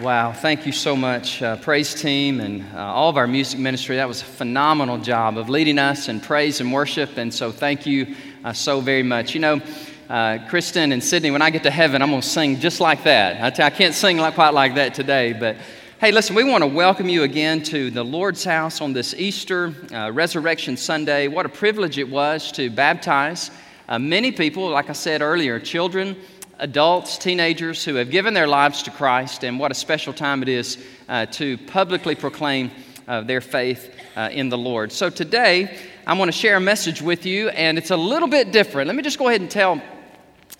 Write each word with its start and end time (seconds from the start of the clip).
Wow, 0.00 0.30
thank 0.30 0.64
you 0.64 0.70
so 0.70 0.94
much, 0.94 1.42
uh, 1.42 1.56
praise 1.56 1.92
team 1.92 2.38
and 2.38 2.64
uh, 2.72 2.78
all 2.78 3.10
of 3.10 3.16
our 3.16 3.26
music 3.26 3.58
ministry. 3.58 3.96
That 3.96 4.06
was 4.06 4.22
a 4.22 4.26
phenomenal 4.26 4.98
job 4.98 5.36
of 5.36 5.48
leading 5.48 5.76
us 5.76 6.08
in 6.08 6.20
praise 6.20 6.60
and 6.60 6.72
worship, 6.72 7.16
and 7.16 7.34
so 7.34 7.50
thank 7.50 7.84
you 7.84 8.14
uh, 8.44 8.52
so 8.52 8.80
very 8.80 9.02
much. 9.02 9.34
You 9.34 9.40
know, 9.40 9.60
uh, 10.08 10.38
Kristen 10.48 10.92
and 10.92 11.02
Sydney, 11.02 11.32
when 11.32 11.42
I 11.42 11.50
get 11.50 11.64
to 11.64 11.72
heaven, 11.72 12.00
I'm 12.00 12.10
going 12.10 12.22
to 12.22 12.28
sing 12.28 12.60
just 12.60 12.78
like 12.78 13.02
that. 13.02 13.42
I, 13.42 13.50
t- 13.50 13.60
I 13.64 13.70
can't 13.70 13.92
sing 13.92 14.18
like, 14.18 14.34
quite 14.34 14.54
like 14.54 14.76
that 14.76 14.94
today, 14.94 15.32
but 15.32 15.56
hey, 16.00 16.12
listen, 16.12 16.36
we 16.36 16.44
want 16.44 16.62
to 16.62 16.68
welcome 16.68 17.08
you 17.08 17.24
again 17.24 17.60
to 17.64 17.90
the 17.90 18.04
Lord's 18.04 18.44
house 18.44 18.80
on 18.80 18.92
this 18.92 19.14
Easter 19.14 19.74
uh, 19.92 20.12
Resurrection 20.12 20.76
Sunday. 20.76 21.26
What 21.26 21.44
a 21.44 21.48
privilege 21.48 21.98
it 21.98 22.08
was 22.08 22.52
to 22.52 22.70
baptize 22.70 23.50
uh, 23.88 23.98
many 23.98 24.30
people, 24.30 24.70
like 24.70 24.90
I 24.90 24.92
said 24.92 25.22
earlier, 25.22 25.58
children 25.58 26.16
adults, 26.58 27.18
teenagers 27.18 27.84
who 27.84 27.94
have 27.94 28.10
given 28.10 28.34
their 28.34 28.48
lives 28.48 28.82
to 28.82 28.90
Christ, 28.90 29.44
and 29.44 29.58
what 29.60 29.70
a 29.70 29.74
special 29.74 30.12
time 30.12 30.42
it 30.42 30.48
is 30.48 30.78
uh, 31.08 31.26
to 31.26 31.56
publicly 31.58 32.14
proclaim 32.14 32.70
uh, 33.06 33.20
their 33.22 33.40
faith 33.40 33.94
uh, 34.16 34.28
in 34.32 34.48
the 34.48 34.58
Lord. 34.58 34.90
So 34.92 35.08
today, 35.08 35.78
I 36.06 36.14
want 36.14 36.28
to 36.28 36.36
share 36.36 36.56
a 36.56 36.60
message 36.60 37.00
with 37.00 37.24
you, 37.24 37.48
and 37.50 37.78
it's 37.78 37.90
a 37.90 37.96
little 37.96 38.28
bit 38.28 38.50
different. 38.50 38.88
Let 38.88 38.96
me 38.96 39.02
just 39.02 39.18
go 39.18 39.28
ahead 39.28 39.40
and 39.40 39.50
tell, 39.50 39.80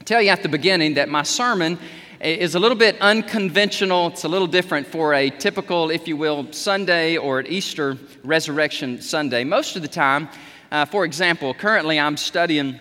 tell 0.05 0.23
you 0.23 0.31
at 0.31 0.43
the 0.43 0.49
beginning 0.49 0.95
that 0.95 1.09
my 1.09 1.25
sermon 1.25 1.79
is 2.21 2.55
a 2.55 2.59
little 2.59 2.77
bit 2.77 3.01
unconventional. 3.01 4.09
It's 4.09 4.25
a 4.25 4.29
little 4.29 4.47
different 4.47 4.87
for 4.87 5.15
a 5.15 5.31
typical, 5.31 5.91
if 5.91 6.09
you 6.09 6.17
will, 6.17 6.53
Sunday 6.53 7.17
or 7.17 7.43
Easter 7.43 7.97
Resurrection 8.25 9.01
Sunday. 9.01 9.45
Most 9.45 9.77
of 9.77 9.83
the 9.83 9.89
time, 9.89 10.29
uh, 10.71 10.85
for 10.85 11.05
example, 11.05 11.55
currently 11.55 11.99
I'm 11.99 12.17
studying 12.17 12.79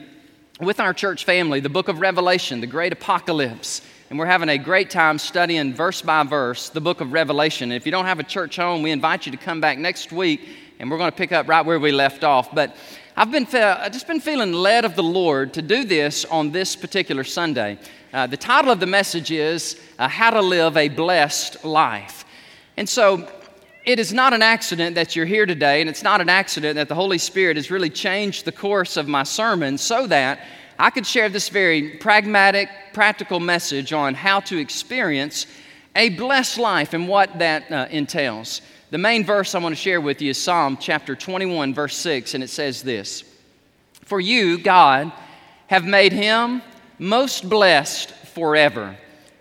with 0.59 0.79
our 0.79 0.93
church 0.93 1.23
family 1.23 1.59
the 1.59 1.70
book 1.70 1.88
of 1.88 1.99
Revelation, 1.99 2.61
the 2.61 2.67
great 2.67 2.91
apocalypse. 2.91 3.81
And 4.09 4.17
we're 4.17 4.25
having 4.25 4.49
a 4.49 4.57
great 4.57 4.89
time 4.89 5.20
studying 5.20 5.73
verse 5.73 6.02
by 6.02 6.23
verse 6.23 6.70
the 6.70 6.81
book 6.81 7.02
of 7.02 7.11
Revelation. 7.11 7.71
If 7.71 7.85
you 7.85 7.91
don't 7.91 8.05
have 8.05 8.20
a 8.20 8.23
church 8.23 8.55
home, 8.55 8.81
we 8.81 8.91
invite 8.91 9.25
you 9.25 9.31
to 9.33 9.38
come 9.38 9.61
back 9.61 9.77
next 9.77 10.11
week 10.11 10.47
and 10.80 10.89
we're 10.89 10.97
going 10.97 11.11
to 11.11 11.17
pick 11.17 11.31
up 11.31 11.47
right 11.47 11.66
where 11.66 11.80
we 11.80 11.91
left 11.91 12.23
off. 12.23 12.53
But 12.53 12.75
I've 13.16 13.31
been 13.31 13.47
I've 13.53 13.91
just 13.91 14.08
been 14.08 14.19
feeling 14.19 14.53
led 14.53 14.86
of 14.86 14.95
the 14.95 15.03
Lord 15.03 15.53
to 15.55 15.61
do 15.61 15.83
this 15.83 16.25
on 16.25 16.52
this 16.52 16.75
particular 16.75 17.23
Sunday. 17.23 17.77
Uh, 18.14 18.25
the 18.25 18.38
title 18.38 18.71
of 18.71 18.80
the 18.80 18.86
message 18.86 19.31
is 19.31 19.80
uh, 19.99 20.08
How 20.08 20.30
to 20.30 20.42
Live 20.42 20.77
a 20.77 20.88
Blessed 20.88 21.64
Life. 21.66 22.25
And 22.77 22.88
so 22.88 23.30
it 23.88 23.99
is 23.99 24.11
not 24.11 24.33
an 24.33 24.41
accident 24.41 24.95
that 24.95 25.16
you're 25.16 25.25
here 25.25 25.45
today, 25.45 25.80
and 25.80 25.89
it's 25.89 26.03
not 26.03 26.19
an 26.19 26.27
accident 26.27 26.75
that 26.75 26.89
the 26.89 26.93
Holy 26.93 27.17
Spirit 27.17 27.55
has 27.55 27.71
really 27.71 27.89
changed 27.89 28.43
the 28.43 28.52
course 28.52 28.97
of 28.97 29.07
my 29.07 29.23
sermon 29.23 29.77
so 29.77 30.05
that 30.07 30.41
I 30.77 30.89
could 30.89 31.07
share 31.07 31.30
this 31.30 31.47
very 31.47 31.91
pragmatic, 31.91 32.69
practical 32.91 33.39
message 33.39 33.93
on 33.93 34.13
how 34.13 34.41
to 34.41 34.58
experience 34.58 35.47
a 35.95 36.09
blessed 36.09 36.58
life 36.58 36.93
and 36.93 37.08
what 37.08 37.39
that 37.39 37.71
uh, 37.71 37.88
entails. 37.89 38.61
The 38.91 38.97
main 38.97 39.23
verse 39.23 39.55
I 39.55 39.59
want 39.59 39.73
to 39.73 39.81
share 39.81 40.02
with 40.02 40.21
you 40.21 40.31
is 40.31 40.38
Psalm 40.38 40.77
chapter 40.81 41.15
21, 41.15 41.73
verse 41.73 41.95
6, 41.95 42.33
and 42.33 42.43
it 42.43 42.49
says 42.49 42.83
this 42.83 43.23
For 44.03 44.19
you, 44.19 44.58
God, 44.58 45.13
have 45.67 45.85
made 45.85 46.11
him 46.11 46.61
most 46.99 47.49
blessed 47.49 48.11
forever. 48.11 48.97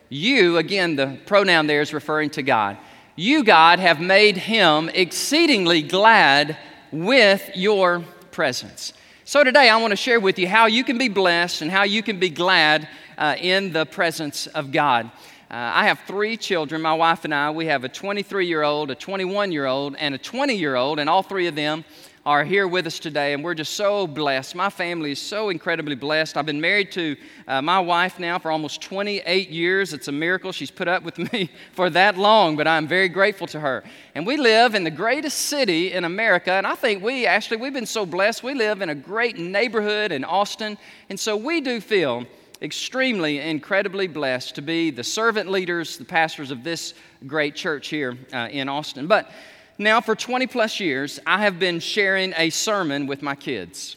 You, 0.08 0.58
again, 0.58 0.94
the 0.94 1.18
pronoun 1.26 1.66
there 1.66 1.80
is 1.80 1.92
referring 1.92 2.30
to 2.30 2.42
God. 2.44 2.76
You, 3.18 3.44
God, 3.44 3.78
have 3.78 3.98
made 3.98 4.36
him 4.36 4.90
exceedingly 4.90 5.80
glad 5.80 6.58
with 6.92 7.50
your 7.54 8.04
presence. 8.30 8.92
So, 9.24 9.42
today 9.42 9.70
I 9.70 9.78
want 9.78 9.92
to 9.92 9.96
share 9.96 10.20
with 10.20 10.38
you 10.38 10.46
how 10.46 10.66
you 10.66 10.84
can 10.84 10.98
be 10.98 11.08
blessed 11.08 11.62
and 11.62 11.70
how 11.70 11.84
you 11.84 12.02
can 12.02 12.18
be 12.18 12.28
glad 12.28 12.86
uh, 13.16 13.34
in 13.40 13.72
the 13.72 13.86
presence 13.86 14.48
of 14.48 14.70
God. 14.70 15.06
Uh, 15.50 15.54
I 15.54 15.86
have 15.86 16.00
three 16.06 16.36
children, 16.36 16.82
my 16.82 16.92
wife 16.92 17.24
and 17.24 17.34
I. 17.34 17.50
We 17.52 17.64
have 17.66 17.84
a 17.84 17.88
23 17.88 18.46
year 18.46 18.62
old, 18.62 18.90
a 18.90 18.94
21 18.94 19.50
year 19.50 19.64
old, 19.64 19.96
and 19.96 20.14
a 20.14 20.18
20 20.18 20.54
year 20.54 20.76
old, 20.76 20.98
and 20.98 21.08
all 21.08 21.22
three 21.22 21.46
of 21.46 21.54
them 21.54 21.86
are 22.26 22.42
here 22.42 22.66
with 22.66 22.88
us 22.88 22.98
today, 22.98 23.34
and 23.34 23.44
we're 23.44 23.54
just 23.54 23.74
so 23.74 24.04
blessed. 24.04 24.56
My 24.56 24.68
family 24.68 25.12
is 25.12 25.20
so 25.20 25.48
incredibly 25.48 25.94
blessed. 25.94 26.36
I've 26.36 26.44
been 26.44 26.60
married 26.60 26.90
to 26.90 27.16
uh, 27.46 27.62
my 27.62 27.78
wife 27.78 28.18
now 28.18 28.40
for 28.40 28.50
almost 28.50 28.82
28 28.82 29.48
years. 29.48 29.92
It's 29.92 30.08
a 30.08 30.12
miracle 30.12 30.50
she's 30.50 30.72
put 30.72 30.88
up 30.88 31.04
with 31.04 31.18
me 31.32 31.48
for 31.72 31.88
that 31.90 32.18
long, 32.18 32.56
but 32.56 32.66
I'm 32.66 32.88
very 32.88 33.08
grateful 33.08 33.46
to 33.46 33.60
her. 33.60 33.84
And 34.16 34.26
we 34.26 34.36
live 34.38 34.74
in 34.74 34.82
the 34.82 34.90
greatest 34.90 35.38
city 35.38 35.92
in 35.92 36.02
America, 36.02 36.50
and 36.50 36.66
I 36.66 36.74
think 36.74 37.00
we 37.00 37.26
actually, 37.26 37.58
we've 37.58 37.72
been 37.72 37.86
so 37.86 38.04
blessed. 38.04 38.42
We 38.42 38.54
live 38.54 38.82
in 38.82 38.90
a 38.90 38.94
great 38.96 39.38
neighborhood 39.38 40.10
in 40.10 40.24
Austin, 40.24 40.78
and 41.08 41.20
so 41.20 41.36
we 41.36 41.60
do 41.60 41.80
feel 41.80 42.26
extremely, 42.60 43.38
incredibly 43.38 44.08
blessed 44.08 44.56
to 44.56 44.62
be 44.62 44.90
the 44.90 45.04
servant 45.04 45.48
leaders, 45.48 45.96
the 45.96 46.04
pastors 46.04 46.50
of 46.50 46.64
this 46.64 46.94
great 47.28 47.54
church 47.54 47.86
here 47.86 48.18
uh, 48.32 48.48
in 48.50 48.68
Austin. 48.68 49.06
But 49.06 49.30
now, 49.78 50.00
for 50.00 50.14
20 50.14 50.46
plus 50.46 50.80
years, 50.80 51.20
I 51.26 51.42
have 51.42 51.58
been 51.58 51.80
sharing 51.80 52.32
a 52.36 52.50
sermon 52.50 53.06
with 53.06 53.20
my 53.20 53.34
kids. 53.34 53.96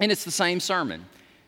And 0.00 0.10
it's 0.10 0.24
the 0.24 0.30
same 0.30 0.58
sermon. 0.58 1.04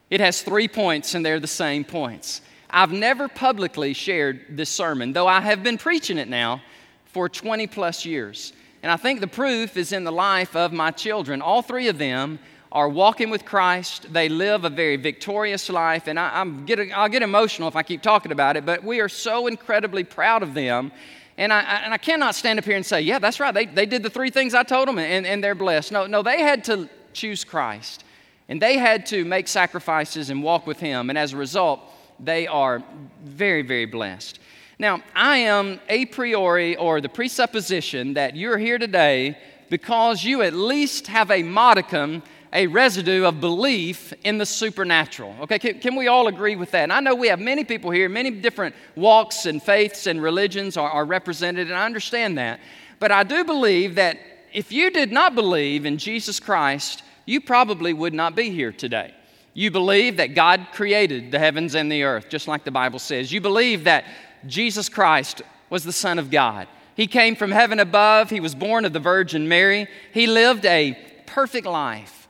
It 0.08 0.20
has 0.20 0.42
three 0.42 0.68
points, 0.68 1.14
and 1.14 1.26
they're 1.26 1.40
the 1.40 1.46
same 1.46 1.84
points. 1.84 2.42
I've 2.70 2.92
never 2.92 3.26
publicly 3.26 3.92
shared 3.92 4.56
this 4.56 4.70
sermon, 4.70 5.12
though 5.12 5.26
I 5.26 5.40
have 5.40 5.62
been 5.62 5.78
preaching 5.78 6.18
it 6.18 6.28
now 6.28 6.62
for 7.06 7.28
20 7.28 7.66
plus 7.66 8.04
years. 8.04 8.52
And 8.82 8.92
I 8.92 8.96
think 8.96 9.20
the 9.20 9.26
proof 9.26 9.76
is 9.76 9.92
in 9.92 10.04
the 10.04 10.12
life 10.12 10.54
of 10.54 10.72
my 10.72 10.90
children. 10.90 11.42
All 11.42 11.62
three 11.62 11.88
of 11.88 11.98
them 11.98 12.38
are 12.70 12.88
walking 12.88 13.30
with 13.30 13.44
Christ. 13.44 14.12
They 14.12 14.28
live 14.28 14.64
a 14.64 14.70
very 14.70 14.96
victorious 14.96 15.70
life. 15.70 16.06
And 16.06 16.18
I, 16.18 16.40
am 16.40 16.66
getting, 16.66 16.92
I'll 16.92 17.08
get 17.08 17.22
emotional 17.22 17.68
if 17.68 17.76
I 17.76 17.82
keep 17.82 18.02
talking 18.02 18.30
about 18.30 18.56
it, 18.56 18.66
but 18.66 18.84
we 18.84 19.00
are 19.00 19.08
so 19.08 19.46
incredibly 19.46 20.04
proud 20.04 20.42
of 20.42 20.54
them 20.54 20.92
and 21.36 21.52
I, 21.52 21.60
and 21.60 21.92
I 21.92 21.98
cannot 21.98 22.34
stand 22.34 22.58
up 22.58 22.64
here 22.64 22.76
and 22.76 22.86
say, 22.86 23.00
yeah, 23.00 23.18
that's 23.18 23.40
right. 23.40 23.52
They, 23.52 23.66
they 23.66 23.86
did 23.86 24.02
the 24.02 24.10
three 24.10 24.30
things 24.30 24.54
I 24.54 24.62
told 24.62 24.88
them 24.88 24.98
and, 24.98 25.26
and 25.26 25.42
they're 25.42 25.54
blessed. 25.54 25.90
No, 25.90 26.06
no, 26.06 26.22
they 26.22 26.40
had 26.40 26.64
to 26.64 26.88
choose 27.12 27.44
Christ. 27.44 28.04
And 28.48 28.60
they 28.60 28.76
had 28.76 29.06
to 29.06 29.24
make 29.24 29.48
sacrifices 29.48 30.30
and 30.30 30.42
walk 30.42 30.66
with 30.66 30.78
Him. 30.78 31.08
And 31.08 31.18
as 31.18 31.32
a 31.32 31.36
result, 31.36 31.80
they 32.20 32.46
are 32.46 32.82
very, 33.24 33.62
very 33.62 33.86
blessed. 33.86 34.38
Now, 34.78 35.02
I 35.14 35.38
am 35.38 35.80
a 35.88 36.06
priori 36.06 36.76
or 36.76 37.00
the 37.00 37.08
presupposition 37.08 38.14
that 38.14 38.36
you're 38.36 38.58
here 38.58 38.78
today 38.78 39.38
because 39.70 40.24
you 40.24 40.42
at 40.42 40.52
least 40.52 41.06
have 41.06 41.30
a 41.30 41.42
modicum 41.42 42.22
a 42.54 42.68
residue 42.68 43.24
of 43.24 43.40
belief 43.40 44.14
in 44.22 44.38
the 44.38 44.46
supernatural. 44.46 45.34
Okay, 45.42 45.58
can, 45.58 45.80
can, 45.80 45.96
we 45.96 46.06
all 46.06 46.28
agree 46.28 46.54
with 46.54 46.70
that? 46.70 46.84
And 46.84 46.92
I 46.92 47.00
know 47.00 47.16
we 47.16 47.26
have 47.26 47.40
many 47.40 47.64
people 47.64 47.90
here, 47.90 48.08
many 48.08 48.30
different 48.30 48.76
walks 48.94 49.46
and 49.46 49.60
faiths 49.60 50.06
and 50.06 50.22
religions 50.22 50.76
are, 50.76 50.88
are 50.88 51.04
represented, 51.04 51.66
and 51.66 51.76
I 51.76 51.84
understand 51.84 52.38
that. 52.38 52.60
But 53.00 53.10
I 53.10 53.24
do 53.24 53.44
believe 53.44 53.96
that 53.96 54.18
if 54.52 54.70
you 54.70 54.92
did 54.92 55.10
not 55.10 55.34
believe 55.34 55.84
in 55.84 55.98
Jesus 55.98 56.38
Christ, 56.38 57.02
you 57.26 57.40
probably 57.40 57.92
would 57.92 58.14
not 58.14 58.36
be 58.36 58.50
here 58.50 58.70
today. 58.70 59.12
You 59.52 59.72
believe 59.72 60.18
that 60.18 60.36
God 60.36 60.68
created 60.72 61.32
the 61.32 61.40
heavens 61.40 61.74
and 61.74 61.90
the 61.90 62.04
earth, 62.04 62.28
just 62.28 62.46
like 62.46 62.64
the 62.64 62.70
Bible 62.70 63.00
says. 63.00 63.32
You 63.32 63.40
believe 63.40 63.84
that 63.84 64.04
Jesus 64.46 64.88
Christ 64.88 65.42
was 65.70 65.82
the 65.82 65.92
Son 65.92 66.20
of 66.20 66.30
God. 66.30 66.68
He 66.94 67.08
came 67.08 67.34
from 67.34 67.50
heaven 67.50 67.80
above. 67.80 68.30
He 68.30 68.38
was 68.38 68.54
born 68.54 68.84
of 68.84 68.92
the 68.92 69.00
Virgin 69.00 69.48
Mary. 69.48 69.88
He 70.12 70.28
lived 70.28 70.64
a 70.64 70.96
perfect 71.26 71.66
life. 71.66 72.23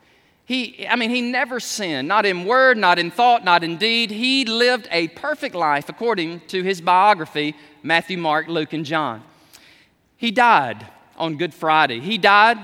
He, 0.45 0.87
I 0.87 0.95
mean, 0.95 1.09
he 1.09 1.21
never 1.21 1.59
sinned, 1.59 2.07
not 2.07 2.25
in 2.25 2.45
word, 2.45 2.77
not 2.77 2.99
in 2.99 3.09
thought, 3.09 3.43
not 3.43 3.63
in 3.63 3.77
deed. 3.77 4.11
He 4.11 4.45
lived 4.45 4.87
a 4.91 5.07
perfect 5.09 5.55
life 5.55 5.89
according 5.89 6.41
to 6.47 6.61
his 6.61 6.81
biography 6.81 7.55
Matthew, 7.81 8.17
Mark, 8.17 8.47
Luke, 8.47 8.73
and 8.73 8.85
John. 8.85 9.23
He 10.17 10.31
died 10.31 10.85
on 11.17 11.37
Good 11.37 11.53
Friday. 11.53 11.99
He 11.99 12.17
died 12.17 12.57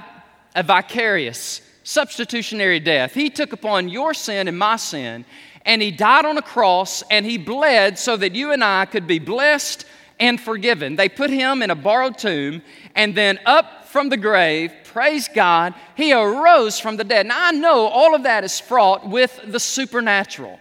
a 0.55 0.63
vicarious, 0.63 1.61
substitutionary 1.83 2.79
death. 2.79 3.13
He 3.13 3.29
took 3.29 3.51
upon 3.51 3.89
your 3.89 4.13
sin 4.13 4.47
and 4.47 4.57
my 4.57 4.75
sin, 4.75 5.25
and 5.65 5.81
he 5.81 5.91
died 5.91 6.25
on 6.25 6.37
a 6.37 6.41
cross, 6.41 7.03
and 7.09 7.25
he 7.25 7.37
bled 7.37 7.97
so 7.97 8.15
that 8.17 8.35
you 8.35 8.51
and 8.51 8.63
I 8.63 8.85
could 8.85 9.07
be 9.07 9.19
blessed 9.19 9.85
and 10.19 10.39
forgiven. 10.39 10.97
They 10.97 11.09
put 11.09 11.29
him 11.29 11.63
in 11.63 11.71
a 11.71 11.75
borrowed 11.75 12.17
tomb, 12.17 12.61
and 12.95 13.15
then 13.15 13.39
up 13.45 13.87
from 13.87 14.09
the 14.09 14.17
grave, 14.17 14.71
praise 14.91 15.27
God, 15.27 15.73
he 15.95 16.13
arose 16.13 16.79
from 16.79 16.97
the 16.97 17.03
dead. 17.03 17.25
Now, 17.25 17.47
I 17.47 17.51
know 17.51 17.87
all 17.87 18.13
of 18.13 18.23
that 18.23 18.43
is 18.43 18.59
fraught 18.59 19.07
with 19.07 19.39
the 19.45 19.59
supernatural. 19.59 20.59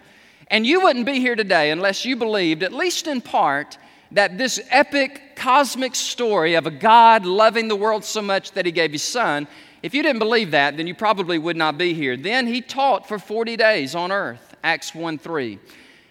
And 0.49 0.67
you 0.67 0.81
wouldn't 0.81 1.07
be 1.07 1.21
here 1.21 1.37
today 1.37 1.71
unless 1.71 2.05
you 2.05 2.17
believed, 2.17 2.63
at 2.63 2.73
least 2.73 3.07
in 3.07 3.21
part, 3.21 3.79
that 4.13 4.39
this 4.39 4.61
epic 4.71 5.37
cosmic 5.37 5.95
story 5.95 6.55
of 6.55 6.67
a 6.67 6.71
God 6.71 7.25
loving 7.25 7.69
the 7.69 7.77
world 7.77 8.05
so 8.05 8.21
much 8.21 8.53
that 8.53 8.67
he 8.67 8.73
gave 8.73 8.93
his 8.93 9.03
son, 9.03 9.47
if 9.83 9.95
you 9.95 10.03
didn't 10.03 10.19
believe 10.19 10.51
that, 10.51 10.77
then 10.77 10.87
you 10.87 10.95
probably 10.95 11.39
would 11.39 11.57
not 11.57 11.79
be 11.79 11.95
here. 11.95 12.17
Then 12.17 12.47
he 12.47 12.61
taught 12.61 13.09
for 13.09 13.19
40 13.19 13.57
days 13.57 13.95
on 13.95 14.13
earth, 14.13 14.55
Acts 14.63 14.95
1 14.95 15.19
3. 15.19 15.59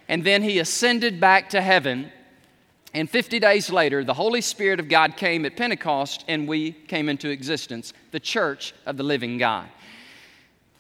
And 0.08 0.24
then 0.24 0.42
he 0.42 0.60
ascended 0.60 1.20
back 1.20 1.52
to 1.52 1.62
heaven 1.62 2.12
and 2.94 3.10
50 3.10 3.40
days 3.40 3.70
later, 3.70 4.04
the 4.04 4.14
Holy 4.14 4.42
Spirit 4.42 4.80
of 4.80 4.90
God 4.90 5.16
came 5.16 5.46
at 5.46 5.56
Pentecost 5.56 6.26
and 6.28 6.48
we 6.48 6.72
came 6.72 7.08
into 7.08 7.30
existence, 7.30 7.94
the 8.12 8.20
church 8.20 8.74
of 8.86 8.98
the 8.98 9.04
living 9.04 9.38
God. 9.38 9.68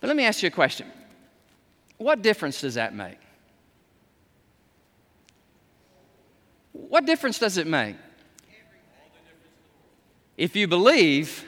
But 0.02 0.08
let 0.08 0.16
me 0.16 0.24
ask 0.24 0.42
you 0.42 0.48
a 0.48 0.52
question 0.52 0.88
What 1.98 2.22
difference 2.22 2.62
does 2.62 2.76
that 2.76 2.96
make? 2.96 3.20
What 6.72 7.06
difference 7.06 7.40
does 7.40 7.58
it 7.58 7.68
make? 7.68 7.96
if 10.38 10.56
you 10.56 10.70
believe, 10.70 11.46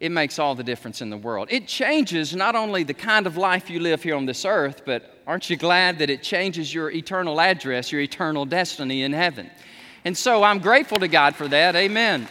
it 0.00 0.10
makes 0.10 0.38
all 0.38 0.54
the 0.54 0.64
difference 0.64 1.02
in 1.02 1.10
the 1.10 1.16
world. 1.16 1.48
It 1.50 1.68
changes 1.68 2.34
not 2.34 2.56
only 2.56 2.82
the 2.82 2.94
kind 2.94 3.26
of 3.26 3.36
life 3.36 3.68
you 3.68 3.80
live 3.80 4.02
here 4.02 4.16
on 4.16 4.24
this 4.24 4.46
earth, 4.46 4.82
but 4.86 5.18
aren't 5.26 5.50
you 5.50 5.56
glad 5.56 5.98
that 5.98 6.08
it 6.08 6.22
changes 6.22 6.72
your 6.72 6.90
eternal 6.90 7.38
address, 7.38 7.92
your 7.92 8.00
eternal 8.00 8.46
destiny 8.46 9.02
in 9.02 9.12
heaven? 9.12 9.50
And 10.04 10.16
so 10.16 10.42
I'm 10.42 10.58
grateful 10.58 10.98
to 10.98 11.08
God 11.08 11.34
for 11.34 11.48
that. 11.48 11.74
Amen. 11.76 12.28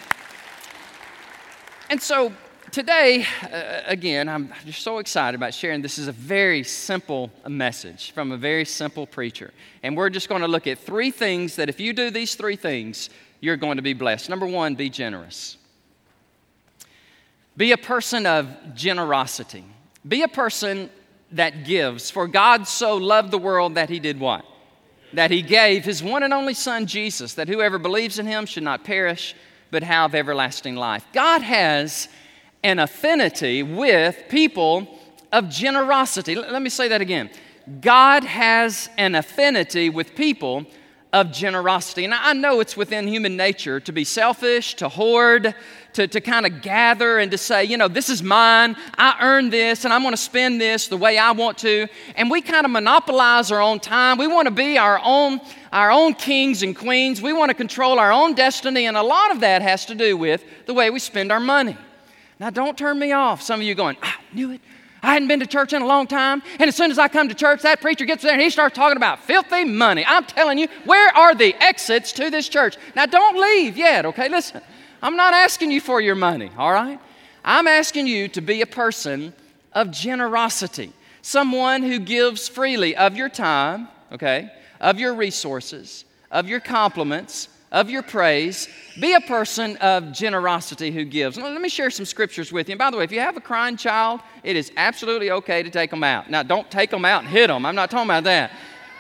And 1.89 2.01
so 2.01 2.31
today, 2.71 3.25
uh, 3.51 3.81
again, 3.85 4.29
I'm 4.29 4.53
just 4.65 4.83
so 4.83 4.99
excited 4.99 5.35
about 5.35 5.55
sharing. 5.55 5.81
This 5.81 5.97
is 5.97 6.07
a 6.07 6.11
very 6.11 6.63
simple 6.63 7.31
message 7.47 8.11
from 8.11 8.31
a 8.31 8.37
very 8.37 8.65
simple 8.65 9.07
preacher. 9.07 9.51
And 9.81 9.97
we're 9.97 10.11
just 10.11 10.29
going 10.29 10.41
to 10.41 10.47
look 10.47 10.67
at 10.67 10.77
three 10.77 11.09
things 11.09 11.55
that 11.55 11.67
if 11.67 11.79
you 11.79 11.93
do 11.93 12.11
these 12.11 12.35
three 12.35 12.55
things, 12.55 13.09
you're 13.41 13.57
going 13.57 13.77
to 13.77 13.83
be 13.83 13.93
blessed. 13.93 14.29
Number 14.29 14.45
one, 14.45 14.75
be 14.75 14.89
generous. 14.89 15.57
Be 17.57 17.71
a 17.71 17.77
person 17.77 18.25
of 18.25 18.75
generosity. 18.75 19.63
Be 20.07 20.21
a 20.21 20.27
person 20.27 20.89
that 21.31 21.65
gives. 21.65 22.11
For 22.11 22.27
God 22.27 22.67
so 22.67 22.97
loved 22.97 23.31
the 23.31 23.37
world 23.37 23.75
that 23.75 23.89
he 23.89 23.99
did 23.99 24.19
what? 24.19 24.45
That 25.13 25.31
he 25.31 25.41
gave 25.41 25.85
his 25.85 26.01
one 26.03 26.23
and 26.23 26.33
only 26.33 26.53
Son, 26.53 26.85
Jesus, 26.85 27.35
that 27.35 27.47
whoever 27.47 27.77
believes 27.77 28.19
in 28.19 28.25
him 28.25 28.45
should 28.45 28.63
not 28.63 28.83
perish, 28.83 29.35
but 29.71 29.83
have 29.83 30.15
everlasting 30.15 30.75
life. 30.75 31.05
God 31.13 31.41
has 31.41 32.09
an 32.63 32.79
affinity 32.79 33.63
with 33.63 34.23
people 34.29 34.87
of 35.31 35.49
generosity. 35.49 36.35
Let 36.35 36.61
me 36.61 36.69
say 36.69 36.87
that 36.87 37.01
again. 37.01 37.29
God 37.81 38.23
has 38.23 38.89
an 38.97 39.15
affinity 39.15 39.89
with 39.89 40.15
people 40.15 40.65
of 41.11 41.31
generosity. 41.31 42.05
And 42.05 42.13
I 42.13 42.33
know 42.33 42.59
it's 42.59 42.75
within 42.75 43.07
human 43.07 43.37
nature 43.37 43.79
to 43.79 43.91
be 43.91 44.03
selfish, 44.03 44.73
to 44.75 44.89
hoard, 44.89 45.55
to, 45.93 46.07
to 46.07 46.21
kind 46.21 46.45
of 46.45 46.61
gather 46.61 47.19
and 47.19 47.31
to 47.31 47.37
say, 47.37 47.63
you 47.63 47.77
know, 47.77 47.87
this 47.87 48.09
is 48.09 48.21
mine, 48.21 48.75
I 48.97 49.17
earned 49.21 49.53
this, 49.53 49.85
and 49.85 49.93
I'm 49.93 50.01
going 50.01 50.13
to 50.13 50.17
spend 50.17 50.59
this 50.59 50.87
the 50.87 50.97
way 50.97 51.17
I 51.17 51.31
want 51.31 51.57
to. 51.59 51.87
And 52.15 52.29
we 52.29 52.41
kind 52.41 52.65
of 52.65 52.71
monopolize 52.71 53.51
our 53.51 53.61
own 53.61 53.79
time. 53.79 54.17
We 54.17 54.27
want 54.27 54.47
to 54.47 54.53
be 54.53 54.77
our 54.77 54.99
own, 55.03 55.39
our 55.71 55.91
own 55.91 56.13
kings 56.13 56.63
and 56.63 56.75
queens. 56.75 57.21
We 57.21 57.33
want 57.33 57.49
to 57.49 57.55
control 57.55 57.99
our 57.99 58.11
own 58.11 58.33
destiny, 58.33 58.85
and 58.85 58.97
a 58.97 59.03
lot 59.03 59.31
of 59.31 59.39
that 59.41 59.61
has 59.61 59.85
to 59.85 59.95
do 59.95 60.17
with 60.17 60.43
the 60.65 60.73
way 60.73 60.89
we 60.89 60.99
spend 60.99 61.31
our 61.31 61.39
money. 61.39 61.77
Now, 62.39 62.49
don't 62.49 62.77
turn 62.77 62.99
me 62.99 63.11
off. 63.11 63.41
Some 63.41 63.59
of 63.59 63.65
you 63.65 63.75
going, 63.75 63.97
I 64.01 64.15
knew 64.33 64.51
it. 64.51 64.61
I 65.03 65.13
hadn't 65.13 65.27
been 65.27 65.41
to 65.41 65.45
church 65.45 65.73
in 65.73 65.81
a 65.81 65.85
long 65.85 66.07
time. 66.07 66.41
And 66.59 66.69
as 66.69 66.77
soon 66.77 66.89
as 66.89 66.97
I 66.97 67.09
come 67.09 67.27
to 67.27 67.35
church, 67.35 67.61
that 67.63 67.81
preacher 67.81 68.05
gets 68.05 68.23
there 68.23 68.31
and 68.31 68.41
he 68.41 68.49
starts 68.49 68.73
talking 68.73 68.95
about 68.95 69.21
filthy 69.21 69.65
money. 69.65 70.05
I'm 70.07 70.23
telling 70.23 70.57
you, 70.57 70.67
where 70.85 71.13
are 71.15 71.35
the 71.35 71.53
exits 71.61 72.13
to 72.13 72.29
this 72.29 72.47
church? 72.47 72.77
Now, 72.95 73.05
don't 73.05 73.37
leave 73.37 73.77
yet, 73.77 74.05
okay? 74.05 74.29
Listen, 74.29 74.61
I'm 75.03 75.17
not 75.17 75.33
asking 75.33 75.71
you 75.71 75.81
for 75.81 75.99
your 75.99 76.15
money, 76.15 76.49
all 76.57 76.71
right? 76.71 76.97
I'm 77.43 77.67
asking 77.67 78.07
you 78.07 78.29
to 78.29 78.41
be 78.41 78.61
a 78.61 78.65
person 78.65 79.33
of 79.73 79.91
generosity, 79.91 80.93
someone 81.21 81.83
who 81.83 81.99
gives 81.99 82.47
freely 82.47 82.95
of 82.95 83.17
your 83.17 83.27
time, 83.27 83.89
okay, 84.13 84.49
of 84.79 85.01
your 85.01 85.13
resources, 85.13 86.05
of 86.31 86.47
your 86.47 86.61
compliments, 86.61 87.49
of 87.69 87.89
your 87.89 88.01
praise. 88.01 88.69
Be 88.97 89.13
a 89.13 89.19
person 89.19 89.75
of 89.77 90.13
generosity 90.13 90.89
who 90.91 91.03
gives. 91.03 91.37
Let 91.37 91.59
me 91.59 91.67
share 91.67 91.89
some 91.89 92.05
scriptures 92.05 92.53
with 92.53 92.69
you. 92.69 92.73
And 92.73 92.79
by 92.79 92.89
the 92.89 92.95
way, 92.95 93.03
if 93.03 93.11
you 93.11 93.19
have 93.19 93.35
a 93.35 93.41
crying 93.41 93.75
child, 93.75 94.21
it 94.41 94.55
is 94.55 94.71
absolutely 94.77 95.31
okay 95.31 95.63
to 95.63 95.69
take 95.69 95.89
them 95.89 96.05
out. 96.05 96.29
Now, 96.29 96.43
don't 96.43 96.71
take 96.71 96.91
them 96.91 97.03
out 97.03 97.23
and 97.23 97.29
hit 97.29 97.47
them. 97.47 97.65
I'm 97.65 97.75
not 97.75 97.91
talking 97.91 98.07
about 98.07 98.23
that. 98.23 98.51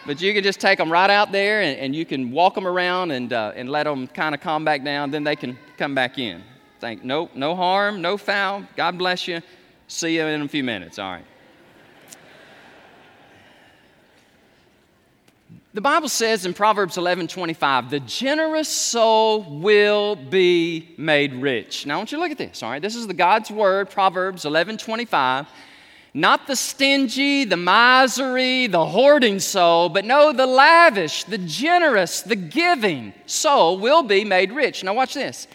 But 0.05 0.21
you 0.21 0.33
can 0.33 0.43
just 0.43 0.59
take 0.59 0.77
them 0.77 0.91
right 0.91 1.09
out 1.09 1.31
there 1.31 1.61
and, 1.61 1.79
and 1.79 1.95
you 1.95 2.05
can 2.05 2.31
walk 2.31 2.55
them 2.55 2.67
around 2.67 3.11
and, 3.11 3.31
uh, 3.31 3.53
and 3.55 3.69
let 3.69 3.83
them 3.83 4.07
kind 4.07 4.35
of 4.35 4.41
calm 4.41 4.65
back 4.65 4.83
down. 4.83 5.11
Then 5.11 5.23
they 5.23 5.35
can 5.35 5.57
come 5.77 5.95
back 5.95 6.19
in. 6.19 6.43
Think, 6.79 7.05
no, 7.05 7.29
no 7.33 7.55
harm, 7.55 8.01
no 8.01 8.17
foul. 8.17 8.65
God 8.75 8.97
bless 8.97 9.27
you. 9.27 9.41
See 9.87 10.17
you 10.17 10.25
in 10.25 10.41
a 10.41 10.47
few 10.47 10.63
minutes. 10.63 10.99
All 10.99 11.11
right. 11.11 11.25
The 15.73 15.81
Bible 15.81 16.09
says 16.09 16.45
in 16.45 16.53
Proverbs 16.53 16.97
11 16.97 17.27
25, 17.29 17.89
the 17.89 17.99
generous 18.01 18.69
soul 18.69 19.41
will 19.41 20.15
be 20.15 20.93
made 20.97 21.33
rich. 21.33 21.87
Now, 21.87 21.95
I 21.95 21.97
want 21.97 22.11
you 22.11 22.17
to 22.17 22.21
look 22.21 22.31
at 22.31 22.37
this, 22.37 22.61
all 22.61 22.69
right? 22.69 22.81
This 22.81 22.95
is 22.95 23.07
the 23.07 23.13
God's 23.15 23.49
word, 23.49 23.89
Proverbs 23.89 24.45
11 24.45 24.77
25. 24.77 25.47
Not 26.13 26.45
the 26.45 26.55
stingy, 26.55 27.43
the 27.43 27.57
misery, 27.57 28.67
the 28.67 28.85
hoarding 28.85 29.39
soul, 29.39 29.89
but 29.89 30.05
no, 30.05 30.31
the 30.31 30.45
lavish, 30.45 31.23
the 31.23 31.39
generous, 31.39 32.21
the 32.21 32.35
giving 32.35 33.13
soul 33.25 33.79
will 33.79 34.03
be 34.03 34.23
made 34.23 34.51
rich. 34.51 34.83
Now, 34.83 34.93
watch 34.93 35.15
this. 35.15 35.47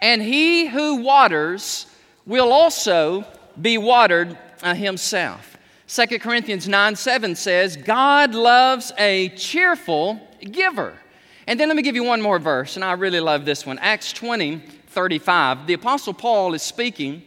And 0.00 0.22
he 0.22 0.66
who 0.66 0.96
waters 0.96 1.86
will 2.24 2.50
also 2.50 3.26
be 3.60 3.76
watered 3.76 4.38
uh, 4.62 4.74
himself. 4.74 5.58
2 5.88 6.18
Corinthians 6.18 6.66
9 6.66 6.96
7 6.96 7.34
says, 7.34 7.76
God 7.76 8.34
loves 8.34 8.92
a 8.98 9.28
cheerful 9.30 10.20
giver. 10.50 10.98
And 11.46 11.60
then 11.60 11.68
let 11.68 11.76
me 11.76 11.82
give 11.82 11.94
you 11.94 12.02
one 12.02 12.20
more 12.20 12.38
verse, 12.38 12.74
and 12.76 12.84
I 12.84 12.92
really 12.92 13.20
love 13.20 13.44
this 13.44 13.64
one. 13.64 13.78
Acts 13.78 14.12
20 14.12 14.62
35. 14.88 15.66
The 15.66 15.74
Apostle 15.74 16.14
Paul 16.14 16.54
is 16.54 16.62
speaking 16.62 17.22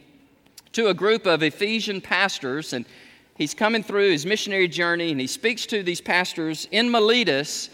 to 0.74 0.88
a 0.88 0.94
group 0.94 1.26
of 1.26 1.44
Ephesian 1.44 2.02
pastors, 2.02 2.74
and 2.74 2.86
he's 3.36 3.54
coming 3.54 3.84
through 3.84 4.12
his 4.12 4.26
missionary 4.26 4.68
journey, 4.68 5.12
and 5.12 5.20
he 5.20 5.28
speaks 5.28 5.66
to 5.68 5.84
these 5.84 6.02
pastors 6.02 6.68
in 6.72 6.90
Miletus. 6.90 7.70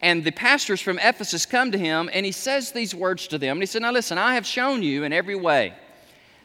And 0.00 0.22
the 0.22 0.30
pastors 0.30 0.80
from 0.80 0.98
Ephesus 1.00 1.44
come 1.44 1.72
to 1.72 1.78
him, 1.78 2.08
and 2.12 2.24
he 2.24 2.30
says 2.30 2.70
these 2.70 2.94
words 2.94 3.26
to 3.28 3.38
them. 3.38 3.56
And 3.56 3.62
he 3.62 3.66
said, 3.66 3.82
Now 3.82 3.90
listen, 3.90 4.16
I 4.16 4.34
have 4.34 4.46
shown 4.46 4.82
you 4.82 5.02
in 5.02 5.12
every 5.12 5.34
way. 5.34 5.74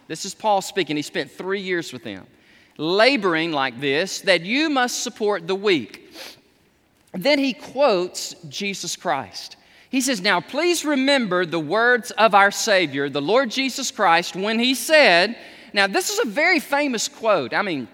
This 0.08 0.26
is 0.26 0.34
Paul 0.34 0.62
speaking. 0.62 0.96
He 0.96 1.04
spent 1.04 1.32
three 1.32 1.62
years 1.62 1.94
with 1.94 2.04
them 2.04 2.26
laboring 2.78 3.52
like 3.52 3.80
this, 3.80 4.22
that 4.22 4.42
you 4.42 4.70
must 4.70 5.04
support 5.04 5.48
the 5.48 5.56
weak. 5.56 6.12
Then 7.14 7.38
he 7.38 7.54
quotes 7.54 8.34
Jesus 8.50 8.96
Christ. 8.96 9.58
He 9.90 10.02
says, 10.02 10.22
Now 10.22 10.42
please 10.42 10.84
remember 10.84 11.46
the 11.46 11.60
words 11.60 12.12
of 12.12 12.34
our 12.34 12.50
Savior, 12.50 13.10
the 13.10 13.22
Lord 13.22 13.52
Jesus 13.52 13.92
Christ, 13.92 14.36
when 14.36 14.58
he 14.58 14.74
said, 14.74 15.38
Now 15.74 15.88
this 15.88 16.10
is 16.10 16.20
a 16.20 16.30
very 16.30 16.60
famous 16.60 17.08
quote. 17.08 17.54
I 17.54 17.62
mean, 17.62 17.88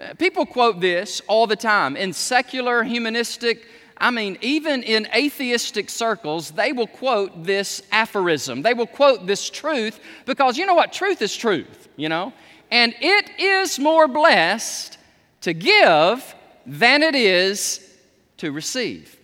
uh, 0.00 0.14
people 0.14 0.46
quote 0.46 0.80
this 0.80 1.20
all 1.28 1.46
the 1.46 1.56
time 1.56 1.96
in 1.96 2.12
secular, 2.12 2.82
humanistic, 2.82 3.66
I 3.96 4.10
mean, 4.10 4.38
even 4.40 4.82
in 4.82 5.06
atheistic 5.14 5.88
circles, 5.88 6.50
they 6.50 6.72
will 6.72 6.86
quote 6.86 7.44
this 7.44 7.82
aphorism. 7.92 8.62
They 8.62 8.74
will 8.74 8.86
quote 8.86 9.26
this 9.26 9.48
truth 9.48 10.00
because 10.26 10.58
you 10.58 10.66
know 10.66 10.74
what? 10.74 10.92
Truth 10.92 11.22
is 11.22 11.36
truth, 11.36 11.88
you 11.96 12.08
know? 12.08 12.32
And 12.70 12.94
it 13.00 13.30
is 13.38 13.78
more 13.78 14.08
blessed 14.08 14.98
to 15.42 15.52
give 15.52 16.34
than 16.66 17.02
it 17.02 17.14
is 17.14 17.96
to 18.38 18.50
receive. 18.50 19.16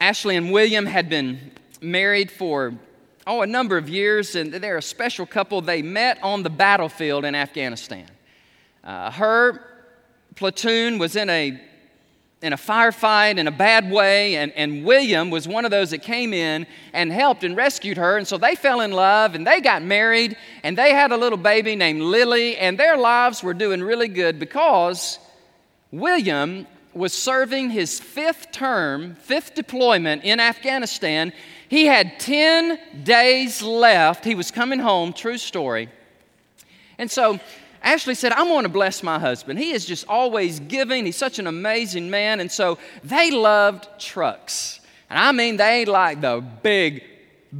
Ashley 0.00 0.34
and 0.36 0.50
William 0.50 0.86
had 0.86 1.08
been 1.08 1.52
married 1.80 2.30
for 2.30 2.74
oh 3.26 3.42
a 3.42 3.46
number 3.46 3.76
of 3.76 3.88
years 3.88 4.34
and 4.34 4.52
they're 4.52 4.78
a 4.78 4.82
special 4.82 5.26
couple 5.26 5.60
they 5.60 5.82
met 5.82 6.18
on 6.22 6.42
the 6.42 6.50
battlefield 6.50 7.24
in 7.24 7.34
afghanistan 7.34 8.06
uh, 8.84 9.10
her 9.10 9.60
platoon 10.34 10.98
was 10.98 11.16
in 11.16 11.30
a 11.30 11.60
in 12.42 12.52
a 12.52 12.56
firefight 12.56 13.38
in 13.38 13.46
a 13.46 13.52
bad 13.52 13.90
way, 13.90 14.34
and, 14.36 14.52
and 14.52 14.84
William 14.84 15.30
was 15.30 15.46
one 15.46 15.64
of 15.64 15.70
those 15.70 15.90
that 15.90 16.02
came 16.02 16.34
in 16.34 16.66
and 16.92 17.12
helped 17.12 17.44
and 17.44 17.56
rescued 17.56 17.96
her. 17.96 18.16
And 18.18 18.26
so 18.26 18.36
they 18.36 18.56
fell 18.56 18.80
in 18.80 18.90
love 18.90 19.36
and 19.36 19.46
they 19.46 19.60
got 19.60 19.82
married, 19.82 20.36
and 20.64 20.76
they 20.76 20.92
had 20.92 21.12
a 21.12 21.16
little 21.16 21.38
baby 21.38 21.76
named 21.76 22.02
Lily, 22.02 22.56
and 22.56 22.76
their 22.76 22.96
lives 22.96 23.42
were 23.42 23.54
doing 23.54 23.80
really 23.80 24.08
good 24.08 24.40
because 24.40 25.20
William 25.92 26.66
was 26.94 27.12
serving 27.12 27.70
his 27.70 28.00
fifth 28.00 28.50
term, 28.50 29.14
fifth 29.14 29.54
deployment 29.54 30.24
in 30.24 30.40
Afghanistan. 30.40 31.32
He 31.72 31.86
had 31.86 32.20
10 32.20 32.78
days 33.02 33.62
left. 33.62 34.26
He 34.26 34.34
was 34.34 34.50
coming 34.50 34.78
home, 34.78 35.14
true 35.14 35.38
story. 35.38 35.88
And 36.98 37.10
so 37.10 37.40
Ashley 37.82 38.14
said, 38.14 38.32
I 38.32 38.42
want 38.42 38.66
to 38.66 38.68
bless 38.68 39.02
my 39.02 39.18
husband. 39.18 39.58
He 39.58 39.72
is 39.72 39.86
just 39.86 40.06
always 40.06 40.60
giving. 40.60 41.06
He's 41.06 41.16
such 41.16 41.38
an 41.38 41.46
amazing 41.46 42.10
man. 42.10 42.40
And 42.40 42.52
so 42.52 42.76
they 43.02 43.30
loved 43.30 43.88
trucks. 43.98 44.80
And 45.08 45.18
I 45.18 45.32
mean, 45.32 45.56
they 45.56 45.86
like 45.86 46.20
the 46.20 46.44
big, 46.62 47.04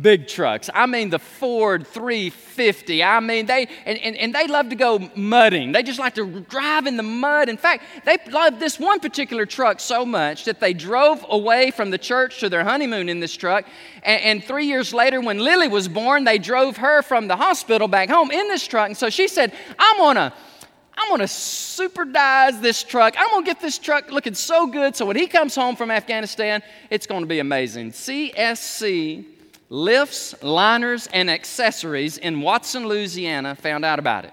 big 0.00 0.26
trucks. 0.26 0.70
I 0.72 0.87
mean, 0.87 1.11
the 1.11 1.18
Ford 1.18 1.87
350. 1.87 3.04
I 3.04 3.20
mean, 3.20 3.46
they, 3.46 3.68
and, 3.84 3.99
and, 3.99 4.16
and 4.16 4.34
they 4.34 4.46
love 4.46 4.70
to 4.70 4.76
go 4.76 4.99
mudding. 5.14 5.72
They 5.72 5.82
just 5.82 5.99
like 5.99 6.14
to 6.14 6.40
drive 6.40 6.87
in 6.87 6.96
the 6.96 7.02
mud. 7.02 7.49
In 7.49 7.58
fact, 7.58 7.84
they 8.04 8.16
loved 8.30 8.58
this 8.58 8.80
one 8.80 9.00
particular 9.00 9.44
truck 9.44 9.80
so 9.80 10.06
much 10.06 10.44
that 10.44 10.61
they 10.61 10.72
drove 10.72 11.25
away 11.28 11.70
from 11.70 11.90
the 11.90 11.99
church 11.99 12.40
to 12.40 12.49
their 12.49 12.64
honeymoon 12.64 13.08
in 13.08 13.20
this 13.20 13.37
truck. 13.37 13.66
And, 14.02 14.22
and 14.22 14.44
three 14.44 14.66
years 14.66 14.94
later, 14.94 15.20
when 15.20 15.38
Lily 15.38 15.68
was 15.68 15.88
born, 15.88 16.25
they 16.25 16.38
drove 16.38 16.78
her 16.78 17.02
from 17.02 17.28
the 17.28 17.37
hospital 17.37 17.87
back 17.87 18.08
home 18.08 18.30
in 18.30 18.49
this 18.49 18.66
truck. 18.66 18.87
And 18.87 18.96
so 18.96 19.11
she 19.11 19.28
said, 19.28 19.52
I'm 19.78 20.14
to. 20.14 20.32
I'm 20.94 21.08
gonna 21.08 21.25
superdize 21.25 22.61
this 22.61 22.82
truck. 22.82 23.14
I'm 23.18 23.30
gonna 23.30 23.46
get 23.46 23.61
this 23.61 23.78
truck 23.78 24.11
looking 24.11 24.34
so 24.34 24.66
good 24.66 24.94
so 24.94 25.06
when 25.06 25.16
he 25.16 25.26
comes 25.26 25.54
home 25.54 25.75
from 25.75 25.90
Afghanistan, 25.90 26.62
it's 26.90 27.06
gonna 27.06 27.26
be 27.26 27.38
amazing. 27.38 27.92
CSC 27.92 29.25
lifts, 29.72 30.34
liners, 30.42 31.08
and 31.14 31.30
accessories 31.30 32.18
in 32.18 32.42
Watson, 32.42 32.86
Louisiana 32.86 33.54
found 33.54 33.86
out 33.86 33.98
about 33.98 34.26
it. 34.26 34.32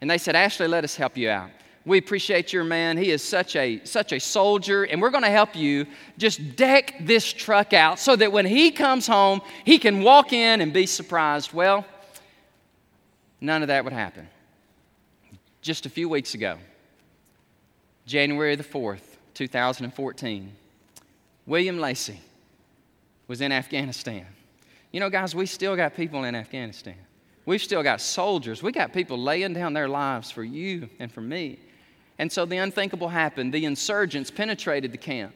And 0.00 0.10
they 0.10 0.16
said, 0.16 0.34
Ashley, 0.34 0.66
let 0.68 0.84
us 0.84 0.96
help 0.96 1.18
you 1.18 1.28
out. 1.28 1.50
We 1.84 1.98
appreciate 1.98 2.50
your 2.50 2.64
man. 2.64 2.96
He 2.96 3.10
is 3.10 3.22
such 3.22 3.56
a, 3.56 3.82
such 3.84 4.12
a 4.12 4.18
soldier, 4.18 4.84
and 4.84 5.02
we're 5.02 5.10
going 5.10 5.24
to 5.24 5.30
help 5.30 5.54
you 5.54 5.86
just 6.16 6.56
deck 6.56 6.94
this 7.02 7.30
truck 7.30 7.74
out 7.74 7.98
so 7.98 8.16
that 8.16 8.32
when 8.32 8.46
he 8.46 8.70
comes 8.70 9.06
home, 9.06 9.42
he 9.66 9.78
can 9.78 10.02
walk 10.02 10.32
in 10.32 10.62
and 10.62 10.72
be 10.72 10.86
surprised. 10.86 11.52
Well, 11.52 11.84
none 13.38 13.60
of 13.60 13.68
that 13.68 13.84
would 13.84 13.92
happen. 13.92 14.28
Just 15.60 15.84
a 15.84 15.90
few 15.90 16.08
weeks 16.08 16.32
ago, 16.32 16.56
January 18.06 18.56
the 18.56 18.64
4th, 18.64 19.02
2014, 19.34 20.52
William 21.44 21.78
Lacey 21.78 22.18
was 23.28 23.42
in 23.42 23.52
Afghanistan. 23.52 24.24
You 24.92 25.00
know, 25.00 25.10
guys, 25.10 25.34
we 25.34 25.46
still 25.46 25.76
got 25.76 25.94
people 25.94 26.24
in 26.24 26.34
Afghanistan. 26.34 26.96
We've 27.46 27.62
still 27.62 27.82
got 27.82 28.00
soldiers. 28.00 28.62
We 28.62 28.72
got 28.72 28.92
people 28.92 29.18
laying 29.18 29.54
down 29.54 29.72
their 29.72 29.88
lives 29.88 30.30
for 30.30 30.44
you 30.44 30.88
and 30.98 31.12
for 31.12 31.20
me. 31.20 31.58
And 32.18 32.30
so 32.30 32.44
the 32.44 32.58
unthinkable 32.58 33.08
happened. 33.08 33.52
The 33.54 33.64
insurgents 33.64 34.30
penetrated 34.30 34.92
the 34.92 34.98
camp. 34.98 35.34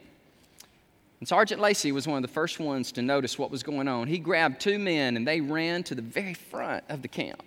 And 1.20 1.28
Sergeant 1.28 1.60
Lacey 1.60 1.92
was 1.92 2.06
one 2.06 2.16
of 2.16 2.22
the 2.22 2.32
first 2.34 2.60
ones 2.60 2.92
to 2.92 3.02
notice 3.02 3.38
what 3.38 3.50
was 3.50 3.62
going 3.62 3.88
on. 3.88 4.06
He 4.06 4.18
grabbed 4.18 4.60
two 4.60 4.78
men 4.78 5.16
and 5.16 5.26
they 5.26 5.40
ran 5.40 5.82
to 5.84 5.94
the 5.94 6.02
very 6.02 6.34
front 6.34 6.84
of 6.88 7.00
the 7.00 7.08
camp. 7.08 7.42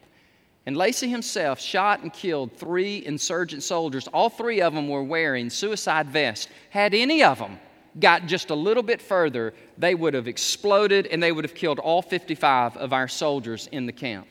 And 0.65 0.75
Lacey 0.75 1.07
himself 1.07 1.59
shot 1.59 2.01
and 2.01 2.11
killed 2.11 2.51
three 2.57 3.05
insurgent 3.05 3.63
soldiers. 3.63 4.07
All 4.07 4.29
three 4.29 4.61
of 4.61 4.73
them 4.73 4.89
were 4.89 5.03
wearing 5.03 5.49
suicide 5.49 6.07
vests. 6.07 6.47
Had 6.71 6.93
any 6.93 7.23
of 7.23 7.37
them 7.37 7.59
got 7.99 8.25
just 8.25 8.49
a 8.49 8.55
little 8.55 8.83
bit 8.83 9.01
further, 9.01 9.53
they 9.77 9.95
would 9.95 10.13
have 10.13 10.27
exploded 10.27 11.07
and 11.07 11.21
they 11.21 11.31
would 11.31 11.43
have 11.43 11.55
killed 11.55 11.79
all 11.79 12.01
55 12.01 12.77
of 12.77 12.93
our 12.93 13.07
soldiers 13.07 13.67
in 13.71 13.85
the 13.85 13.91
camp. 13.91 14.27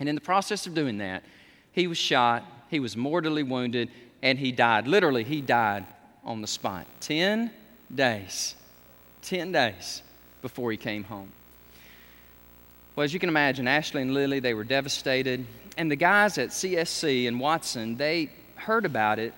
And 0.00 0.08
in 0.08 0.14
the 0.14 0.20
process 0.20 0.66
of 0.66 0.74
doing 0.74 0.98
that, 0.98 1.24
he 1.72 1.86
was 1.86 1.98
shot, 1.98 2.44
he 2.70 2.80
was 2.80 2.96
mortally 2.96 3.42
wounded, 3.42 3.90
and 4.22 4.38
he 4.38 4.52
died. 4.52 4.86
Literally, 4.86 5.24
he 5.24 5.40
died 5.40 5.84
on 6.24 6.40
the 6.40 6.46
spot. 6.46 6.86
10 7.00 7.50
days. 7.94 8.54
10 9.22 9.52
days 9.52 10.02
before 10.42 10.70
he 10.70 10.76
came 10.76 11.04
home. 11.04 11.32
Well, 12.94 13.04
as 13.04 13.14
you 13.14 13.20
can 13.20 13.28
imagine, 13.28 13.68
Ashley 13.68 14.02
and 14.02 14.12
Lily, 14.12 14.40
they 14.40 14.54
were 14.54 14.64
devastated. 14.64 15.46
And 15.76 15.90
the 15.90 15.96
guys 15.96 16.38
at 16.38 16.48
CSC 16.48 17.28
and 17.28 17.38
Watson, 17.38 17.96
they 17.96 18.30
heard 18.56 18.84
about 18.84 19.18
it. 19.18 19.32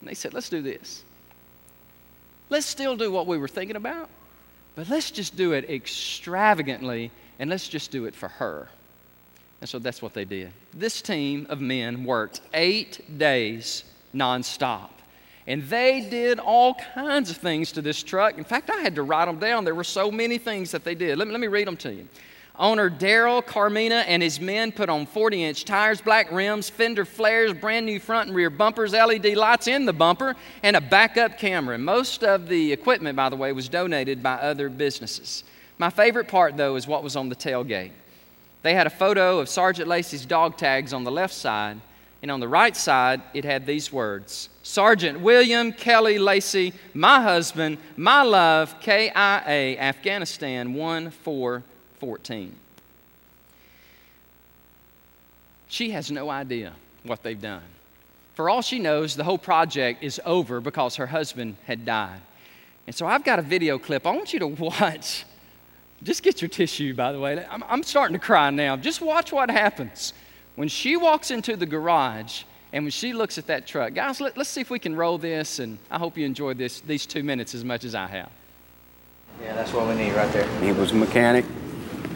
And 0.00 0.08
they 0.08 0.14
said, 0.14 0.34
let's 0.34 0.48
do 0.48 0.62
this. 0.62 1.04
Let's 2.48 2.66
still 2.66 2.96
do 2.96 3.12
what 3.12 3.26
we 3.26 3.38
were 3.38 3.48
thinking 3.48 3.76
about, 3.76 4.08
but 4.74 4.88
let's 4.88 5.10
just 5.10 5.36
do 5.36 5.52
it 5.52 5.70
extravagantly 5.70 7.10
and 7.38 7.48
let's 7.48 7.68
just 7.68 7.90
do 7.90 8.06
it 8.06 8.14
for 8.14 8.28
her. 8.28 8.68
And 9.60 9.68
so 9.68 9.78
that's 9.78 10.02
what 10.02 10.14
they 10.14 10.24
did. 10.24 10.52
This 10.72 11.02
team 11.02 11.46
of 11.48 11.60
men 11.60 12.04
worked 12.04 12.40
eight 12.54 13.18
days 13.18 13.84
nonstop. 14.14 14.90
And 15.46 15.62
they 15.64 16.06
did 16.08 16.38
all 16.38 16.74
kinds 16.74 17.30
of 17.30 17.36
things 17.36 17.72
to 17.72 17.82
this 17.82 18.02
truck. 18.02 18.38
In 18.38 18.44
fact, 18.44 18.70
I 18.70 18.80
had 18.80 18.94
to 18.96 19.02
write 19.02 19.26
them 19.26 19.38
down. 19.38 19.64
There 19.64 19.74
were 19.74 19.84
so 19.84 20.10
many 20.10 20.38
things 20.38 20.70
that 20.70 20.84
they 20.84 20.94
did. 20.94 21.18
Let 21.18 21.28
me, 21.28 21.32
let 21.32 21.40
me 21.40 21.48
read 21.48 21.66
them 21.66 21.76
to 21.78 21.92
you. 21.92 22.08
Owner 22.60 22.90
Daryl 22.90 23.44
Carmina 23.44 24.04
and 24.06 24.22
his 24.22 24.38
men 24.38 24.70
put 24.70 24.90
on 24.90 25.06
40 25.06 25.44
inch 25.44 25.64
tires, 25.64 26.02
black 26.02 26.30
rims, 26.30 26.68
fender 26.68 27.06
flares, 27.06 27.54
brand 27.54 27.86
new 27.86 27.98
front 27.98 28.28
and 28.28 28.36
rear 28.36 28.50
bumpers, 28.50 28.92
LED 28.92 29.34
lights 29.34 29.66
in 29.66 29.86
the 29.86 29.94
bumper, 29.94 30.36
and 30.62 30.76
a 30.76 30.80
backup 30.80 31.38
camera. 31.38 31.78
Most 31.78 32.22
of 32.22 32.48
the 32.48 32.70
equipment, 32.70 33.16
by 33.16 33.30
the 33.30 33.36
way, 33.36 33.52
was 33.52 33.70
donated 33.70 34.22
by 34.22 34.34
other 34.34 34.68
businesses. 34.68 35.42
My 35.78 35.88
favorite 35.88 36.28
part, 36.28 36.58
though, 36.58 36.76
is 36.76 36.86
what 36.86 37.02
was 37.02 37.16
on 37.16 37.30
the 37.30 37.34
tailgate. 37.34 37.92
They 38.60 38.74
had 38.74 38.86
a 38.86 38.90
photo 38.90 39.38
of 39.38 39.48
Sergeant 39.48 39.88
Lacey's 39.88 40.26
dog 40.26 40.58
tags 40.58 40.92
on 40.92 41.04
the 41.04 41.10
left 41.10 41.32
side, 41.32 41.80
and 42.20 42.30
on 42.30 42.40
the 42.40 42.48
right 42.48 42.76
side, 42.76 43.22
it 43.32 43.46
had 43.46 43.64
these 43.64 43.90
words 43.90 44.50
Sergeant 44.62 45.20
William 45.20 45.72
Kelly 45.72 46.18
Lacey, 46.18 46.74
my 46.92 47.22
husband, 47.22 47.78
my 47.96 48.20
love, 48.20 48.78
KIA, 48.80 49.78
Afghanistan 49.78 50.74
1414. 52.00 52.56
She 55.68 55.90
has 55.90 56.10
no 56.10 56.30
idea 56.30 56.72
what 57.04 57.22
they've 57.22 57.40
done. 57.40 57.62
For 58.34 58.48
all 58.48 58.62
she 58.62 58.78
knows, 58.78 59.16
the 59.16 59.24
whole 59.24 59.38
project 59.38 60.02
is 60.02 60.20
over 60.24 60.60
because 60.60 60.96
her 60.96 61.06
husband 61.06 61.56
had 61.64 61.84
died. 61.84 62.20
And 62.86 62.96
so 62.96 63.06
I've 63.06 63.24
got 63.24 63.38
a 63.38 63.42
video 63.42 63.78
clip. 63.78 64.06
I 64.06 64.10
want 64.10 64.32
you 64.32 64.40
to 64.40 64.46
watch 64.48 65.24
just 66.02 66.22
get 66.22 66.40
your 66.40 66.48
tissue, 66.48 66.94
by 66.94 67.12
the 67.12 67.20
way. 67.20 67.44
I'm, 67.48 67.62
I'm 67.68 67.82
starting 67.82 68.14
to 68.14 68.24
cry 68.24 68.50
now. 68.50 68.76
Just 68.76 69.00
watch 69.00 69.32
what 69.32 69.50
happens 69.50 70.14
when 70.56 70.68
she 70.68 70.96
walks 70.96 71.30
into 71.30 71.56
the 71.56 71.66
garage 71.66 72.44
and 72.72 72.84
when 72.84 72.90
she 72.90 73.12
looks 73.12 73.36
at 73.36 73.46
that 73.48 73.66
truck. 73.66 73.94
Guys, 73.94 74.20
let, 74.20 74.36
us 74.38 74.48
see 74.48 74.60
if 74.60 74.70
we 74.70 74.78
can 74.78 74.96
roll 74.96 75.18
this, 75.18 75.58
and 75.58 75.78
I 75.90 75.98
hope 75.98 76.16
you 76.16 76.24
enjoy 76.24 76.54
this, 76.54 76.80
these 76.80 77.04
two 77.04 77.22
minutes 77.22 77.54
as 77.54 77.64
much 77.64 77.84
as 77.84 77.94
I 77.94 78.06
have. 78.06 78.30
Yeah, 79.42 79.54
that's 79.54 79.72
what 79.72 79.88
we 79.88 79.94
need 79.94 80.12
right 80.12 80.32
there. 80.32 80.48
He 80.60 80.72
was 80.72 80.92
a 80.92 80.94
mechanic. 80.94 81.44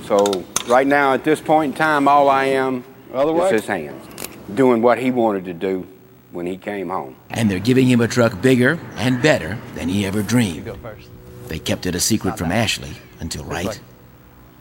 So 0.06 0.44
right 0.66 0.86
now, 0.86 1.14
at 1.14 1.24
this 1.24 1.40
point 1.40 1.72
in 1.72 1.78
time, 1.78 2.08
all 2.08 2.28
I 2.28 2.44
am 2.46 2.84
is 3.14 3.50
his 3.50 3.66
hands, 3.66 4.06
doing 4.54 4.82
what 4.82 4.98
he 4.98 5.10
wanted 5.10 5.46
to 5.46 5.54
do 5.54 5.86
when 6.30 6.46
he 6.46 6.56
came 6.56 6.90
home. 6.90 7.16
And 7.30 7.50
they're 7.50 7.58
giving 7.58 7.86
him 7.86 8.00
a 8.00 8.08
truck 8.08 8.42
bigger 8.42 8.78
and 8.96 9.22
better 9.22 9.58
than 9.74 9.88
he 9.88 10.04
ever 10.04 10.22
dreamed. 10.22 10.56
You 10.56 10.62
go 10.62 10.74
first. 10.76 11.08
They 11.48 11.58
kept 11.58 11.86
it 11.86 11.94
a 11.94 12.00
secret 12.00 12.36
from 12.36 12.52
Ashley 12.52 12.92
until 13.20 13.44
right 13.44 13.80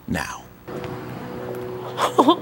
now. 0.06 0.44
Oh. 1.96 2.40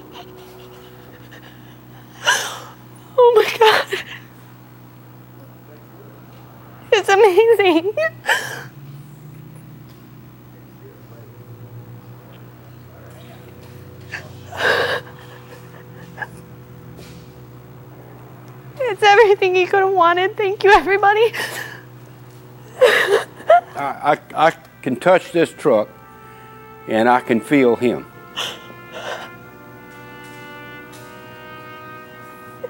oh 3.17 3.31
my 3.35 3.57
god. 3.57 4.03
It's 6.91 7.04
amazing. 7.19 7.93
It's 18.77 19.03
everything 19.03 19.55
he 19.55 19.65
could 19.65 19.79
have 19.79 19.93
wanted. 19.93 20.37
Thank 20.37 20.63
you, 20.63 20.71
everybody. 20.71 21.33
I, 23.75 24.17
I, 24.35 24.47
I 24.47 24.51
can 24.81 24.95
touch 24.95 25.31
this 25.31 25.51
truck 25.51 25.89
and 26.87 27.09
I 27.09 27.19
can 27.21 27.41
feel 27.41 27.75
him. 27.75 28.05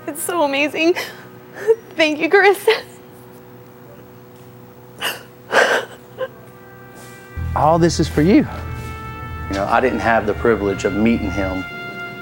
It's 0.08 0.22
so 0.24 0.44
amazing. 0.44 0.96
Thank 1.96 2.20
you, 2.20 2.30
Chris. 2.30 2.70
All 7.56 7.80
this 7.80 8.02
is 8.02 8.10
for 8.10 8.22
you. 8.22 8.46
You 9.48 9.54
know, 9.54 9.66
I 9.66 9.80
didn't 9.80 10.00
have 10.00 10.26
the 10.26 10.34
privilege 10.34 10.84
of 10.84 10.94
meeting 10.94 11.32
him, 11.32 11.64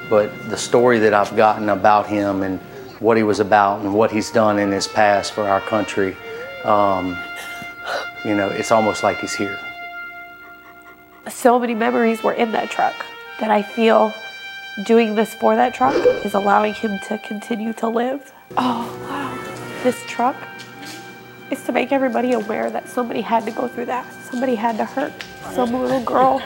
but 0.09 0.31
the 0.49 0.57
story 0.57 0.99
that 0.99 1.13
I've 1.13 1.35
gotten 1.35 1.69
about 1.69 2.05
him 2.05 2.43
and 2.43 2.59
what 2.99 3.17
he 3.17 3.23
was 3.23 3.39
about 3.39 3.79
and 3.79 3.95
what 3.95 4.11
he's 4.11 4.29
done 4.29 4.59
in 4.59 4.71
his 4.71 4.87
past 4.87 5.33
for 5.33 5.43
our 5.43 5.61
country, 5.61 6.15
um, 6.65 7.17
you 8.23 8.35
know, 8.35 8.47
it's 8.49 8.71
almost 8.71 9.01
like 9.01 9.17
he's 9.19 9.33
here. 9.33 9.57
So 11.29 11.57
many 11.57 11.73
memories 11.73 12.21
were 12.21 12.33
in 12.33 12.51
that 12.51 12.69
truck 12.69 12.93
that 13.39 13.49
I 13.49 13.63
feel 13.63 14.13
doing 14.85 15.15
this 15.15 15.33
for 15.33 15.55
that 15.55 15.73
truck 15.73 15.95
is 16.23 16.35
allowing 16.35 16.75
him 16.75 16.99
to 17.07 17.17
continue 17.17 17.73
to 17.73 17.87
live. 17.87 18.31
Oh, 18.55 18.85
wow. 19.09 19.83
This 19.83 19.99
truck 20.05 20.35
is 21.53 21.63
to 21.63 21.71
make 21.71 21.91
everybody 21.91 22.33
aware 22.33 22.69
that 22.69 22.89
somebody 22.89 23.21
had 23.21 23.45
to 23.45 23.51
go 23.51 23.67
through 23.67 23.85
that. 23.85 24.05
Somebody 24.25 24.55
had 24.55 24.77
to 24.77 24.85
hurt. 24.85 25.13
Some 25.53 25.71
little 25.71 26.03
girl 26.03 26.41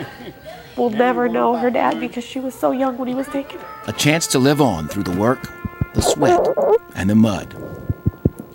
will 0.75 0.89
never 0.89 1.29
know 1.29 1.55
her 1.55 1.71
dad 1.71 1.99
because 1.99 2.23
she 2.23 2.39
was 2.39 2.53
so 2.53 2.71
young 2.71 2.97
when 2.97 3.07
he 3.07 3.15
was 3.15 3.27
taken. 3.27 3.59
A 3.87 3.93
chance 3.93 4.27
to 4.27 4.39
live 4.39 4.61
on 4.61 4.87
through 4.87 5.03
the 5.03 5.17
work, 5.17 5.51
the 5.93 6.01
sweat, 6.01 6.39
and 6.95 7.09
the 7.09 7.15
mud. 7.15 7.55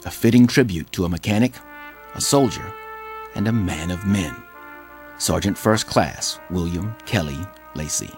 A 0.04 0.11
fitting 0.11 0.47
tribute 0.47 0.92
to 0.92 1.04
a 1.04 1.09
mechanic, 1.09 1.54
a 2.14 2.21
soldier, 2.21 2.73
and 3.35 3.49
a 3.49 3.52
man 3.52 3.90
of 3.90 4.06
men. 4.06 4.35
Sergeant 5.18 5.56
First 5.56 5.87
Class 5.87 6.38
William 6.50 6.94
Kelly 7.06 7.38
Lacey. 7.75 8.11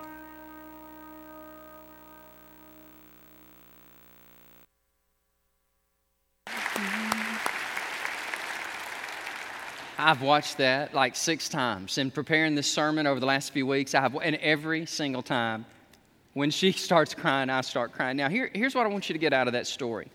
I've 10.04 10.20
watched 10.20 10.58
that 10.58 10.92
like 10.92 11.16
six 11.16 11.48
times 11.48 11.96
in 11.96 12.10
preparing 12.10 12.54
this 12.54 12.70
sermon 12.70 13.06
over 13.06 13.18
the 13.18 13.24
last 13.24 13.54
few 13.54 13.66
weeks. 13.66 13.94
I 13.94 14.02
have, 14.02 14.14
and 14.22 14.36
every 14.36 14.84
single 14.84 15.22
time, 15.22 15.64
When 16.34 16.50
she 16.50 16.72
starts 16.88 17.14
crying, 17.14 17.48
I 17.48 17.62
start 17.62 17.92
crying. 17.92 18.18
Now, 18.18 18.28
here, 18.28 18.50
here's 18.52 18.74
what 18.74 18.84
I 18.84 18.90
want 18.90 19.08
you 19.08 19.14
to 19.14 19.18
get 19.18 19.32
out 19.32 19.46
of 19.46 19.54
that 19.54 19.66
story. 19.66 20.08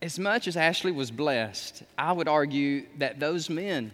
As 0.00 0.18
much 0.18 0.48
as 0.48 0.56
Ashley 0.56 0.92
was 0.92 1.10
blessed, 1.10 1.82
I 1.98 2.12
would 2.12 2.26
argue 2.26 2.86
that 2.96 3.20
those 3.20 3.50
men 3.50 3.92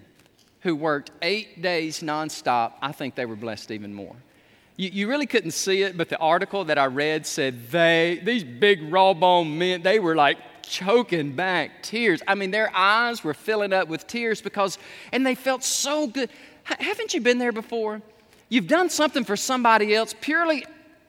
who 0.61 0.77
worked 0.77 1.11
eight 1.21 1.63
days 1.63 1.99
nonstop, 1.99 2.75
I 2.81 2.93
think 2.93 3.17
they 3.17 3.27
were 3.27 3.35
blessed 3.35 3.73
even 3.73 3.93
more. 3.93 4.15
You, 4.77 4.89
you 4.91 5.09
really 5.09 5.27
couldn't 5.27 5.51
see 5.51 5.83
it, 5.83 5.99
but 5.99 6.11
the 6.11 6.19
article 6.19 6.65
that 6.67 6.79
I 6.79 6.87
read 6.87 7.27
said 7.27 7.71
they, 7.71 8.21
these 8.23 8.45
big 8.45 8.93
raw 8.93 9.15
bone 9.15 9.59
men, 9.59 9.83
they 9.83 9.99
were 9.99 10.15
like 10.15 10.39
choking 10.63 11.33
back 11.33 11.83
tears. 11.83 12.23
I 12.27 12.35
mean, 12.35 12.51
their 12.51 12.75
eyes 12.75 13.23
were 13.23 13.35
filling 13.35 13.73
up 13.73 13.89
with 13.89 14.07
tears 14.07 14.41
because, 14.41 14.79
and 15.13 15.27
they 15.27 15.35
felt 15.35 15.63
so 15.65 16.07
good. 16.07 16.31
H- 16.71 16.77
haven't 16.81 17.15
you 17.15 17.21
been 17.21 17.39
there 17.39 17.53
before? 17.53 18.03
You've 18.49 18.69
done 18.69 18.91
something 18.91 19.25
for 19.25 19.37
somebody 19.37 19.95
else 19.95 20.15
purely 20.21 20.65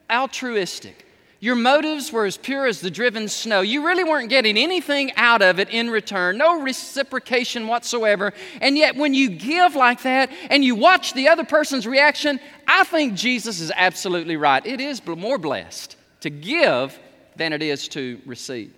altruistic. 0.09 1.05
Your 1.43 1.55
motives 1.55 2.09
were 2.09 2.25
as 2.25 2.37
pure 2.37 2.67
as 2.67 2.79
the 2.79 2.89
driven 2.89 3.27
snow. 3.27 3.59
You 3.59 3.85
really 3.85 4.05
weren't 4.05 4.29
getting 4.29 4.57
anything 4.57 5.11
out 5.17 5.41
of 5.41 5.59
it 5.59 5.69
in 5.71 5.89
return, 5.89 6.37
no 6.37 6.61
reciprocation 6.61 7.67
whatsoever. 7.67 8.31
And 8.61 8.77
yet, 8.77 8.95
when 8.95 9.13
you 9.13 9.29
give 9.29 9.75
like 9.75 10.03
that 10.03 10.31
and 10.49 10.63
you 10.63 10.73
watch 10.73 11.11
the 11.13 11.27
other 11.27 11.43
person's 11.43 11.85
reaction, 11.85 12.39
I 12.65 12.85
think 12.85 13.15
Jesus 13.15 13.59
is 13.59 13.73
absolutely 13.75 14.37
right. 14.37 14.65
It 14.65 14.79
is 14.79 15.05
more 15.05 15.37
blessed 15.37 15.97
to 16.21 16.29
give 16.29 16.97
than 17.35 17.51
it 17.51 17.61
is 17.61 17.89
to 17.89 18.21
receive. 18.25 18.73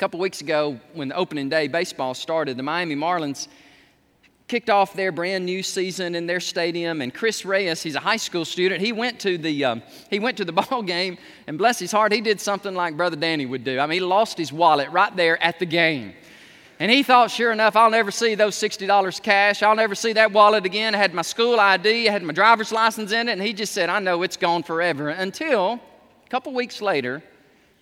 Couple 0.00 0.18
weeks 0.18 0.40
ago, 0.40 0.80
when 0.94 1.08
the 1.08 1.14
opening 1.14 1.50
day 1.50 1.68
baseball 1.68 2.14
started, 2.14 2.56
the 2.56 2.62
Miami 2.62 2.96
Marlins 2.96 3.48
kicked 4.48 4.70
off 4.70 4.94
their 4.94 5.12
brand 5.12 5.44
new 5.44 5.62
season 5.62 6.14
in 6.14 6.26
their 6.26 6.40
stadium 6.40 7.02
and 7.02 7.12
chris 7.12 7.44
reyes 7.44 7.82
he's 7.82 7.94
a 7.94 8.00
high 8.00 8.16
school 8.16 8.44
student 8.44 8.80
he 8.80 8.92
went 8.92 9.20
to 9.20 9.36
the 9.36 9.62
um, 9.64 9.82
he 10.08 10.18
went 10.18 10.38
to 10.38 10.44
the 10.44 10.52
ball 10.62 10.82
game 10.82 11.18
and 11.46 11.58
bless 11.58 11.78
his 11.78 11.92
heart 11.92 12.12
he 12.12 12.22
did 12.22 12.40
something 12.40 12.74
like 12.74 12.96
brother 12.96 13.14
danny 13.14 13.44
would 13.44 13.62
do. 13.62 13.78
I 13.78 13.86
mean 13.86 14.00
he 14.00 14.00
lost 14.00 14.38
his 14.38 14.54
wallet 14.54 14.90
right 14.90 15.14
there 15.14 15.40
at 15.42 15.58
the 15.58 15.66
game. 15.66 16.14
And 16.78 16.90
he 16.90 17.02
thought 17.02 17.30
sure 17.30 17.52
enough 17.52 17.76
i'll 17.76 17.90
never 17.90 18.10
see 18.10 18.34
those 18.34 18.56
$60 18.56 19.22
cash. 19.22 19.62
I'll 19.62 19.76
never 19.76 19.94
see 19.94 20.14
that 20.14 20.32
wallet 20.32 20.64
again. 20.64 20.94
I 20.94 20.98
had 20.98 21.12
my 21.12 21.20
school 21.20 21.60
id 21.60 22.08
i 22.08 22.10
had 22.10 22.22
my 22.22 22.32
driver's 22.32 22.72
license 22.72 23.12
in 23.12 23.28
it 23.28 23.32
and 23.32 23.42
he 23.42 23.52
just 23.52 23.74
said 23.74 23.90
i 23.90 23.98
know 23.98 24.22
it's 24.22 24.38
gone 24.38 24.62
forever. 24.62 25.10
Until 25.10 25.78
a 26.24 26.28
couple 26.30 26.54
weeks 26.54 26.80
later 26.80 27.22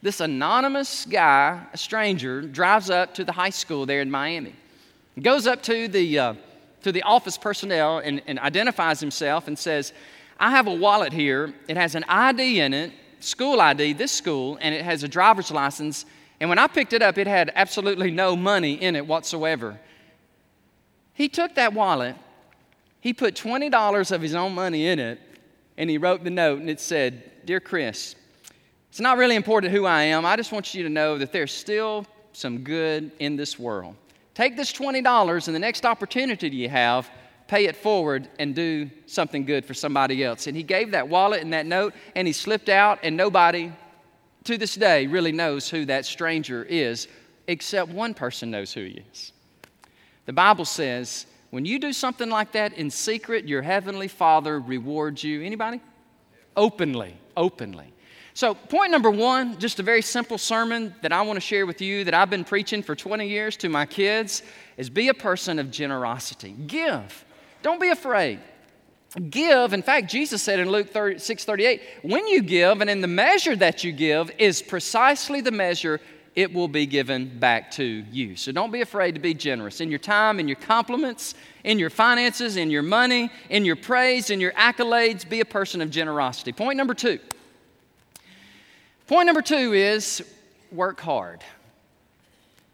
this 0.02 0.21
anonymous 0.21 1.07
guy 1.07 1.64
a 1.73 1.76
stranger 1.76 2.43
drives 2.43 2.90
up 2.90 3.14
to 3.14 3.25
the 3.25 3.33
high 3.33 3.50
school 3.50 3.87
there 3.87 4.00
in 4.00 4.11
miami 4.11 4.55
he 5.14 5.21
goes 5.21 5.47
up 5.47 5.62
to 5.64 5.88
the 5.88 6.19
uh, 6.19 6.35
to 6.83 6.93
the 6.93 7.02
office 7.02 7.37
personnel 7.37 7.99
and, 7.99 8.23
and 8.26 8.38
identifies 8.38 9.00
himself 9.00 9.49
and 9.49 9.59
says, 9.59 9.93
I 10.38 10.50
have 10.50 10.67
a 10.67 10.75
wallet 10.75 11.12
here. 11.12 11.52
It 11.67 11.76
has 11.76 11.95
an 11.95 12.05
ID 12.09 12.61
in 12.61 12.73
it, 12.73 12.93
school 13.21 13.61
ID, 13.61 13.95
this 13.95 14.12
school, 14.12 14.59
and 14.61 14.75
it 14.75 14.85
has 14.85 15.02
a 15.02 15.09
driver's 15.09 15.50
license. 15.50 16.05
And 16.40 16.49
when 16.49 16.59
I 16.59 16.67
picked 16.67 16.93
it 16.93 17.02
up, 17.02 17.19
it 17.19 17.26
had 17.26 17.52
absolutely 17.55 18.11
no 18.11 18.37
money 18.37 18.75
in 18.75 18.95
it 18.95 19.07
whatsoever. 19.07 19.78
He 21.14 21.28
took 21.28 21.57
that 21.57 21.73
wallet, 21.73 22.14
he 23.00 23.12
put 23.12 23.35
$20 23.35 24.12
of 24.12 24.23
his 24.23 24.35
own 24.35 24.55
money 24.55 24.87
in 24.87 24.99
it, 24.99 25.21
and 25.76 25.90
he 25.90 25.99
wrote 25.99 26.23
the 26.23 26.31
note, 26.31 26.61
and 26.61 26.71
it 26.71 26.81
said, 26.81 27.45
Dear 27.45 27.61
Chris, 27.61 28.14
it's 28.99 29.02
not 29.05 29.17
really 29.17 29.37
important 29.37 29.73
who 29.73 29.87
I 29.87 30.02
am. 30.02 30.26
I 30.26 30.35
just 30.35 30.50
want 30.50 30.75
you 30.75 30.83
to 30.83 30.88
know 30.88 31.19
that 31.19 31.31
there's 31.31 31.52
still 31.52 32.05
some 32.33 32.64
good 32.64 33.12
in 33.21 33.37
this 33.37 33.57
world. 33.57 33.95
Take 34.35 34.57
this 34.57 34.73
$20 34.73 35.47
and 35.47 35.55
the 35.55 35.61
next 35.61 35.87
opportunity 35.87 36.49
you 36.49 36.69
have, 36.69 37.09
pay 37.47 37.67
it 37.67 37.76
forward 37.76 38.28
and 38.40 38.57
do 38.57 38.90
something 39.07 39.45
good 39.45 39.64
for 39.64 39.73
somebody 39.73 40.25
else. 40.25 40.49
And 40.49 40.57
he 40.57 40.64
gave 40.64 40.90
that 40.90 41.07
wallet 41.07 41.43
and 41.43 41.52
that 41.52 41.64
note 41.64 41.95
and 42.17 42.26
he 42.26 42.33
slipped 42.33 42.69
out, 42.69 42.99
and 43.05 43.17
nobody 43.17 43.71
to 44.43 44.59
this 44.59 44.75
day 44.75 45.07
really 45.07 45.31
knows 45.31 45.71
who 45.71 45.85
that 45.85 46.05
stranger 46.05 46.64
is, 46.64 47.07
except 47.46 47.92
one 47.92 48.14
person 48.14 48.51
knows 48.51 48.73
who 48.73 48.85
he 48.85 49.05
is. 49.12 49.31
The 50.27 50.33
Bible 50.33 50.64
says, 50.64 51.27
when 51.51 51.64
you 51.64 51.79
do 51.79 51.92
something 51.92 52.29
like 52.29 52.51
that 52.51 52.73
in 52.73 52.90
secret, 52.90 53.46
your 53.46 53.62
heavenly 53.62 54.09
Father 54.09 54.59
rewards 54.59 55.23
you. 55.23 55.40
Anybody? 55.42 55.81
Openly, 56.57 57.14
openly. 57.37 57.92
So, 58.38 58.55
point 58.55 58.92
number 58.92 59.11
one, 59.11 59.59
just 59.59 59.81
a 59.81 59.83
very 59.83 60.01
simple 60.01 60.38
sermon 60.38 60.94
that 61.03 61.12
I 61.12 61.22
want 61.22 61.38
to 61.38 61.40
share 61.40 61.66
with 61.66 61.81
you 61.81 62.05
that 62.05 62.14
I've 62.14 62.31
been 62.31 62.44
preaching 62.44 62.85
for 62.85 62.94
20 62.94 63.27
years 63.27 63.57
to 63.57 63.68
my 63.68 63.85
kids 63.85 64.44
is 64.77 64.88
be 64.88 65.09
a 65.09 65.14
person 65.14 65.59
of 65.59 65.72
generosity. 65.72 66.53
Give. 66.68 67.24
Don't 67.62 67.81
be 67.81 67.88
afraid. 67.88 68.38
Give. 69.29 69.72
In 69.72 69.83
fact, 69.83 70.09
Jesus 70.09 70.40
said 70.40 70.61
in 70.61 70.70
Luke 70.70 70.87
6 71.18 71.44
38, 71.44 71.83
when 72.03 72.29
you 72.29 72.42
give, 72.42 72.81
and 72.81 72.88
in 72.88 73.01
the 73.01 73.09
measure 73.09 73.57
that 73.57 73.83
you 73.83 73.90
give 73.90 74.31
is 74.38 74.62
precisely 74.62 75.40
the 75.40 75.51
measure 75.51 76.01
it 76.37 76.55
will 76.55 76.68
be 76.68 76.87
given 76.87 77.40
back 77.40 77.72
to 77.72 77.83
you. 77.83 78.37
So 78.37 78.53
don't 78.53 78.70
be 78.70 78.83
afraid 78.83 79.16
to 79.16 79.20
be 79.20 79.35
generous 79.35 79.81
in 79.81 79.90
your 79.90 79.98
time, 79.98 80.38
in 80.38 80.46
your 80.46 80.59
compliments, 80.59 81.35
in 81.64 81.81
your 81.81 81.90
finances, 81.90 82.57
in 82.57 82.70
your 82.70 82.83
money, 82.83 83.33
in 83.51 83.64
your 83.64 83.74
praise, 83.74 84.31
in 84.31 84.40
your 84.40 84.53
accolades. 84.53 85.29
Be 85.29 85.40
a 85.40 85.44
person 85.44 85.81
of 85.81 85.90
generosity. 85.90 86.53
Point 86.53 86.77
number 86.77 86.94
two. 86.94 87.18
Point 89.09 89.25
number 89.25 89.40
two 89.40 89.73
is 89.73 90.23
work 90.71 91.01
hard. 91.01 91.42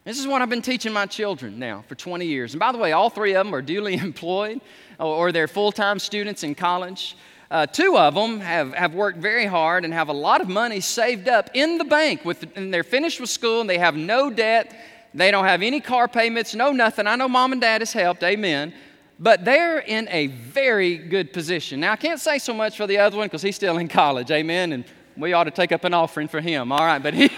This 0.03 0.19
is 0.19 0.27
what 0.27 0.43
I've 0.43 0.51
been 0.51 0.63
teaching 0.63 0.93
my 0.93 1.07
children 1.07 1.61
now 1.61 1.85
for 1.87 1.95
20 1.95 2.27
years. 2.27 2.55
And 2.55 2.59
by 2.59 2.73
the 2.73 2.79
way, 2.79 2.91
all 2.91 3.09
three 3.09 3.37
of 3.37 3.47
them 3.47 3.55
are 3.55 3.63
duly 3.63 3.95
employed 3.99 4.61
or 4.99 5.31
they're 5.31 5.47
full 5.47 5.71
time 5.71 6.01
students 6.01 6.43
in 6.43 6.57
college. 6.57 7.17
Uh, 7.53 7.67
two 7.67 7.97
of 7.97 8.17
them 8.17 8.41
have, 8.41 8.75
have 8.75 8.95
worked 8.95 9.19
very 9.19 9.47
hard 9.47 9.85
and 9.85 9.95
have 9.95 10.09
a 10.09 10.13
lot 10.13 10.41
of 10.41 10.49
money 10.49 10.81
saved 10.81 11.29
up 11.29 11.51
in 11.55 11.79
the 11.79 11.85
bank, 11.85 12.25
with, 12.25 12.45
and 12.57 12.75
they're 12.75 12.83
finished 12.83 13.21
with 13.21 13.31
school 13.31 13.61
and 13.61 13.71
they 13.71 13.79
have 13.79 13.95
no 13.95 14.29
debt. 14.29 14.75
They 15.15 15.31
don't 15.31 15.45
have 15.45 15.63
any 15.63 15.81
car 15.81 16.09
payments, 16.09 16.53
no 16.53 16.73
nothing. 16.73 17.07
I 17.07 17.15
know 17.15 17.29
mom 17.29 17.53
and 17.53 17.61
dad 17.61 17.81
has 17.81 17.93
helped, 17.93 18.25
amen. 18.25 18.75
But 19.21 19.45
they're 19.45 19.79
in 19.79 20.09
a 20.11 20.27
very 20.27 20.97
good 20.97 21.33
position. 21.33 21.79
Now, 21.79 21.93
I 21.93 21.97
can't 21.97 22.19
say 22.19 22.39
so 22.39 22.53
much 22.53 22.77
for 22.77 22.89
the 22.89 22.99
other 22.99 23.17
one 23.17 23.29
because 23.29 23.43
he's 23.43 23.55
still 23.55 23.79
in 23.79 23.87
college, 24.03 24.33
amen. 24.33 24.73
And 24.73 24.85
we 25.17 25.33
ought 25.33 25.45
to 25.45 25.51
take 25.51 25.73
up 25.73 25.85
an 25.85 25.95
offering 25.95 26.29
for 26.29 26.41
him. 26.41 26.73
All 26.73 26.85
right, 26.85 27.03
but 27.03 27.15
he, 27.15 27.29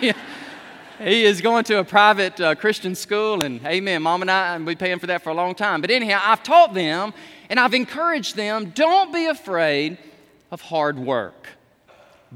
he 0.98 1.24
is 1.24 1.40
going 1.40 1.64
to 1.64 1.78
a 1.78 1.84
private 1.84 2.40
uh, 2.40 2.54
Christian 2.54 2.94
school, 2.94 3.44
and 3.44 3.64
amen, 3.66 4.02
mom 4.02 4.22
and 4.22 4.30
I, 4.30 4.54
and 4.54 4.66
we 4.66 4.74
paying 4.74 4.98
for 4.98 5.06
that 5.08 5.22
for 5.22 5.30
a 5.30 5.34
long 5.34 5.54
time. 5.54 5.80
But 5.80 5.90
anyhow, 5.90 6.20
I've 6.22 6.42
taught 6.42 6.74
them 6.74 7.12
and 7.48 7.60
I've 7.60 7.74
encouraged 7.74 8.36
them 8.36 8.70
don't 8.70 9.12
be 9.12 9.26
afraid 9.26 9.98
of 10.50 10.60
hard 10.60 10.98
work. 10.98 11.48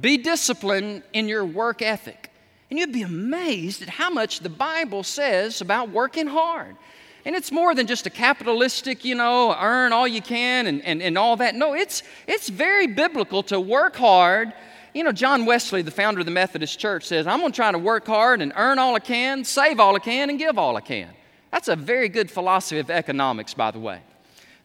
Be 0.00 0.16
disciplined 0.16 1.02
in 1.12 1.28
your 1.28 1.44
work 1.44 1.82
ethic. 1.82 2.30
And 2.70 2.78
you'd 2.78 2.92
be 2.92 3.02
amazed 3.02 3.82
at 3.82 3.88
how 3.88 4.10
much 4.10 4.40
the 4.40 4.48
Bible 4.48 5.02
says 5.02 5.60
about 5.60 5.90
working 5.90 6.28
hard. 6.28 6.76
And 7.24 7.34
it's 7.34 7.50
more 7.50 7.74
than 7.74 7.86
just 7.86 8.06
a 8.06 8.10
capitalistic, 8.10 9.04
you 9.04 9.14
know, 9.14 9.54
earn 9.60 9.92
all 9.92 10.06
you 10.06 10.22
can 10.22 10.66
and, 10.66 10.82
and, 10.84 11.02
and 11.02 11.18
all 11.18 11.36
that. 11.36 11.54
No, 11.54 11.74
it's, 11.74 12.02
it's 12.26 12.48
very 12.48 12.86
biblical 12.86 13.42
to 13.44 13.60
work 13.60 13.96
hard 13.96 14.52
you 14.94 15.04
know, 15.04 15.12
John 15.12 15.46
Wesley, 15.46 15.82
the 15.82 15.90
founder 15.90 16.20
of 16.20 16.26
the 16.26 16.32
Methodist 16.32 16.78
Church, 16.78 17.06
says, 17.06 17.26
I'm 17.26 17.40
going 17.40 17.52
to 17.52 17.56
try 17.56 17.70
to 17.70 17.78
work 17.78 18.06
hard 18.06 18.42
and 18.42 18.52
earn 18.56 18.78
all 18.78 18.94
I 18.94 18.98
can, 18.98 19.44
save 19.44 19.78
all 19.78 19.94
I 19.96 19.98
can, 20.00 20.30
and 20.30 20.38
give 20.38 20.58
all 20.58 20.76
I 20.76 20.80
can. 20.80 21.10
That's 21.50 21.68
a 21.68 21.76
very 21.76 22.08
good 22.08 22.30
philosophy 22.30 22.78
of 22.78 22.90
economics, 22.90 23.54
by 23.54 23.70
the 23.70 23.78
way. 23.78 24.00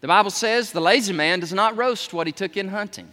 The 0.01 0.07
Bible 0.07 0.31
says 0.31 0.71
the 0.71 0.81
lazy 0.81 1.13
man 1.13 1.39
does 1.39 1.53
not 1.53 1.77
roast 1.77 2.13
what 2.13 2.27
he 2.27 2.33
took 2.33 2.57
in 2.57 2.67
hunting, 2.67 3.11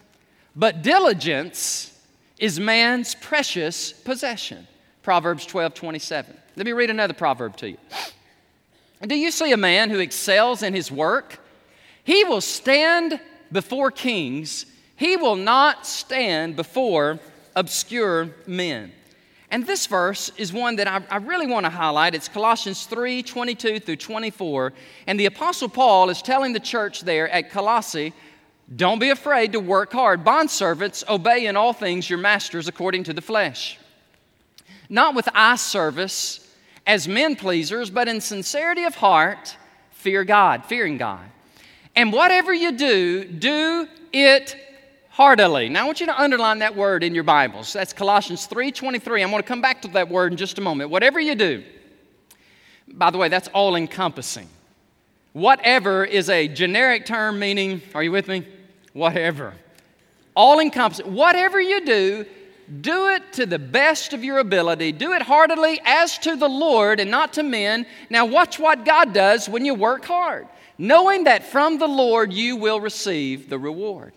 but 0.54 0.82
diligence 0.82 1.98
is 2.38 2.58
man's 2.60 3.14
precious 3.14 3.92
possession. 3.92 4.66
Proverbs 5.02 5.46
12 5.46 5.74
27. 5.74 6.36
Let 6.56 6.66
me 6.66 6.72
read 6.72 6.90
another 6.90 7.14
proverb 7.14 7.56
to 7.58 7.70
you. 7.70 7.78
Do 9.06 9.16
you 9.16 9.30
see 9.30 9.52
a 9.52 9.56
man 9.56 9.90
who 9.90 9.98
excels 9.98 10.62
in 10.62 10.74
his 10.74 10.92
work? 10.92 11.40
He 12.04 12.24
will 12.24 12.40
stand 12.40 13.20
before 13.50 13.90
kings 13.90 14.66
he 15.02 15.16
will 15.16 15.34
not 15.34 15.84
stand 15.84 16.54
before 16.54 17.18
obscure 17.56 18.30
men. 18.46 18.92
And 19.50 19.66
this 19.66 19.86
verse 19.86 20.30
is 20.36 20.52
one 20.52 20.76
that 20.76 20.86
I, 20.86 21.02
I, 21.10 21.16
really 21.16 21.48
want 21.48 21.66
to 21.66 21.70
highlight. 21.70 22.14
It's 22.14 22.28
Colossians 22.28 22.86
3 22.86 23.24
22 23.24 23.80
through 23.80 23.96
24. 23.96 24.72
And 25.08 25.18
the 25.18 25.26
Apostle 25.26 25.68
Paul 25.68 26.08
is 26.08 26.22
telling 26.22 26.52
the 26.52 26.60
church 26.60 27.00
there 27.00 27.28
at 27.30 27.50
Colossae 27.50 28.12
don't 28.76 29.00
be 29.00 29.10
afraid 29.10 29.52
to 29.52 29.60
work 29.60 29.92
hard. 29.92 30.24
Bondservants, 30.24 31.02
obey 31.08 31.46
in 31.46 31.56
all 31.56 31.72
things 31.72 32.08
your 32.08 32.20
masters 32.20 32.68
according 32.68 33.02
to 33.04 33.12
the 33.12 33.20
flesh. 33.20 33.80
Not 34.88 35.16
with 35.16 35.28
eye 35.34 35.56
service 35.56 36.48
as 36.86 37.08
men 37.08 37.34
pleasers, 37.34 37.90
but 37.90 38.06
in 38.06 38.20
sincerity 38.20 38.84
of 38.84 38.94
heart, 38.94 39.56
fear 39.90 40.22
God, 40.22 40.64
fearing 40.66 40.96
God. 40.96 41.24
And 41.96 42.12
whatever 42.12 42.54
you 42.54 42.70
do, 42.70 43.24
do 43.24 43.88
it 44.12 44.56
heartily. 45.12 45.68
Now 45.68 45.82
I 45.82 45.84
want 45.84 46.00
you 46.00 46.06
to 46.06 46.20
underline 46.20 46.58
that 46.60 46.74
word 46.74 47.04
in 47.04 47.14
your 47.14 47.24
Bibles. 47.24 47.72
That's 47.72 47.92
Colossians 47.92 48.46
3:23. 48.48 49.22
I'm 49.22 49.30
going 49.30 49.42
to 49.42 49.48
come 49.48 49.60
back 49.60 49.82
to 49.82 49.88
that 49.88 50.08
word 50.08 50.32
in 50.32 50.38
just 50.38 50.58
a 50.58 50.60
moment. 50.60 50.90
Whatever 50.90 51.20
you 51.20 51.34
do. 51.34 51.62
By 52.88 53.10
the 53.10 53.18
way, 53.18 53.28
that's 53.28 53.48
all 53.48 53.76
encompassing. 53.76 54.48
Whatever 55.32 56.04
is 56.04 56.28
a 56.28 56.48
generic 56.48 57.06
term 57.06 57.38
meaning, 57.38 57.80
are 57.94 58.02
you 58.02 58.12
with 58.12 58.28
me? 58.28 58.46
Whatever. 58.92 59.54
all 60.34 60.60
encompassing. 60.60 61.12
Whatever 61.12 61.60
you 61.60 61.84
do, 61.84 62.24
do 62.80 63.08
it 63.08 63.32
to 63.34 63.46
the 63.46 63.58
best 63.58 64.12
of 64.12 64.24
your 64.24 64.38
ability. 64.38 64.92
Do 64.92 65.12
it 65.12 65.22
heartily 65.22 65.80
as 65.84 66.18
to 66.18 66.36
the 66.36 66.48
Lord 66.48 67.00
and 67.00 67.10
not 67.10 67.34
to 67.34 67.42
men. 67.42 67.86
Now, 68.08 68.24
watch 68.24 68.58
what 68.58 68.84
God 68.84 69.12
does 69.12 69.48
when 69.48 69.64
you 69.64 69.74
work 69.74 70.04
hard, 70.04 70.46
knowing 70.78 71.24
that 71.24 71.44
from 71.44 71.78
the 71.78 71.88
Lord 71.88 72.32
you 72.32 72.56
will 72.56 72.80
receive 72.80 73.48
the 73.48 73.58
reward. 73.58 74.14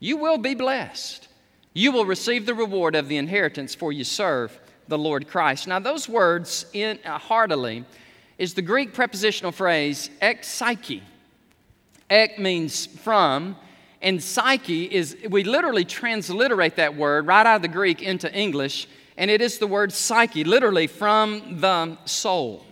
You 0.00 0.16
will 0.16 0.38
be 0.38 0.54
blessed. 0.54 1.28
You 1.74 1.92
will 1.92 2.06
receive 2.06 2.46
the 2.46 2.54
reward 2.54 2.94
of 2.94 3.08
the 3.08 3.16
inheritance, 3.16 3.74
for 3.74 3.92
you 3.92 4.04
serve 4.04 4.58
the 4.88 4.98
Lord 4.98 5.28
Christ. 5.28 5.68
Now, 5.68 5.78
those 5.78 6.08
words, 6.08 6.66
in, 6.72 6.98
uh, 7.04 7.18
heartily, 7.18 7.84
is 8.38 8.54
the 8.54 8.62
Greek 8.62 8.94
prepositional 8.94 9.52
phrase 9.52 10.10
ek 10.20 10.44
psyche. 10.44 11.02
Ek 12.08 12.38
means 12.38 12.86
from, 12.86 13.56
and 14.00 14.22
psyche 14.22 14.84
is, 14.84 15.16
we 15.28 15.44
literally 15.44 15.84
transliterate 15.84 16.76
that 16.76 16.96
word 16.96 17.26
right 17.26 17.44
out 17.44 17.56
of 17.56 17.62
the 17.62 17.68
Greek 17.68 18.00
into 18.00 18.32
English, 18.32 18.88
and 19.16 19.30
it 19.30 19.42
is 19.42 19.58
the 19.58 19.66
word 19.66 19.92
psyche, 19.92 20.44
literally 20.44 20.86
from 20.86 21.60
the 21.60 21.98
soul. 22.06 22.64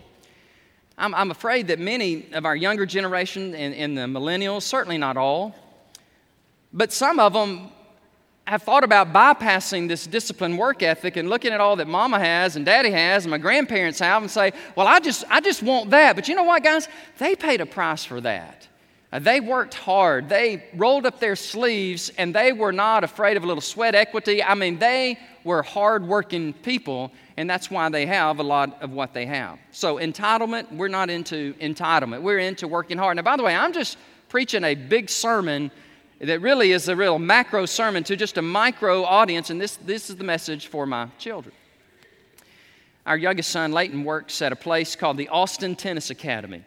I'm, 0.97 1.15
I'm 1.15 1.31
afraid 1.31 1.67
that 1.67 1.79
many 1.79 2.33
of 2.33 2.47
our 2.47 2.57
younger 2.57 2.87
generation 2.87 3.55
and, 3.55 3.75
and 3.75 3.99
the 3.99 4.03
millennials, 4.03 4.63
certainly 4.63 4.97
not 4.97 5.17
all, 5.17 5.55
but 6.77 6.93
some 6.93 7.19
of 7.19 7.33
them 7.33 7.71
have 8.47 8.63
thought 8.63 8.85
about 8.85 9.13
bypassing 9.13 9.89
this 9.89 10.07
disciplined 10.07 10.57
work 10.57 10.83
ethic 10.83 11.17
and 11.17 11.29
looking 11.29 11.53
at 11.53 11.61
all 11.61 11.75
that 11.77 11.89
mama 11.89 12.19
has 12.19 12.55
and 12.55 12.65
daddy 12.65 12.91
has 12.91 13.25
and 13.25 13.31
my 13.31 13.39
grandparents 13.39 13.99
have 13.99 14.23
and 14.23 14.31
say, 14.31 14.53
well, 14.77 14.87
I 14.87 15.01
just, 15.01 15.25
I 15.29 15.41
just 15.41 15.63
want 15.63 15.91
that. 15.91 16.15
But 16.15 16.29
you 16.29 16.37
know 16.37 16.45
what, 16.45 16.63
guys? 16.63 16.87
They 17.19 17.35
paid 17.35 17.61
a 17.61 17.67
price 17.67 18.05
for 18.05 18.21
that. 18.21 18.69
Uh, 19.13 19.19
they 19.19 19.41
worked 19.41 19.75
hard. 19.75 20.29
They 20.29 20.65
rolled 20.75 21.07
up 21.07 21.19
their 21.19 21.35
sleeves 21.35 22.13
and 22.19 22.35
they 22.35 22.53
were 22.53 22.73
not 22.73 23.03
afraid 23.03 23.37
of 23.37 23.43
a 23.43 23.47
little 23.47 23.63
sweat 23.63 23.95
equity. 23.95 24.45
I 24.45 24.55
mean, 24.55 24.79
they 24.79 25.19
were 25.43 25.63
hardworking 25.63 26.53
people, 26.53 27.13
and 27.37 27.49
that's 27.49 27.71
why 27.71 27.89
they 27.89 28.05
have 28.07 28.39
a 28.39 28.43
lot 28.43 28.83
of 28.83 28.91
what 28.91 29.15
they 29.15 29.25
have. 29.27 29.59
So, 29.71 29.97
entitlement, 29.97 30.73
we're 30.73 30.89
not 30.89 31.09
into 31.09 31.55
entitlement. 31.55 32.23
We're 32.23 32.41
into 32.41 32.67
working 32.67 32.99
hard. 32.99 33.17
Now, 33.17 33.23
by 33.23 33.37
the 33.37 33.45
way, 33.45 33.55
I'm 33.55 33.73
just 33.73 33.97
preaching 34.29 34.65
a 34.65 34.75
big 34.75 35.09
sermon 35.09 35.71
that 36.21 36.41
really 36.41 36.73
is 36.73 36.89
a 36.89 36.97
real 36.97 37.19
macro 37.19 37.67
sermon 37.67 38.03
to 38.05 38.17
just 38.17 38.39
a 38.39 38.43
micro 38.43 39.05
audience, 39.05 39.51
and 39.51 39.61
this, 39.61 39.77
this 39.77 40.09
is 40.09 40.17
the 40.17 40.25
message 40.25 40.69
for 40.69 40.87
my 40.87 41.09
children. 41.19 41.55
Our 43.05 43.17
youngest 43.17 43.51
son, 43.51 43.73
Leighton, 43.73 44.03
works 44.03 44.43
at 44.43 44.53
a 44.53 44.57
place 44.57 44.97
called 44.97 45.17
the 45.17 45.29
Austin 45.29 45.77
Tennis 45.77 46.11
Academy. 46.11 46.65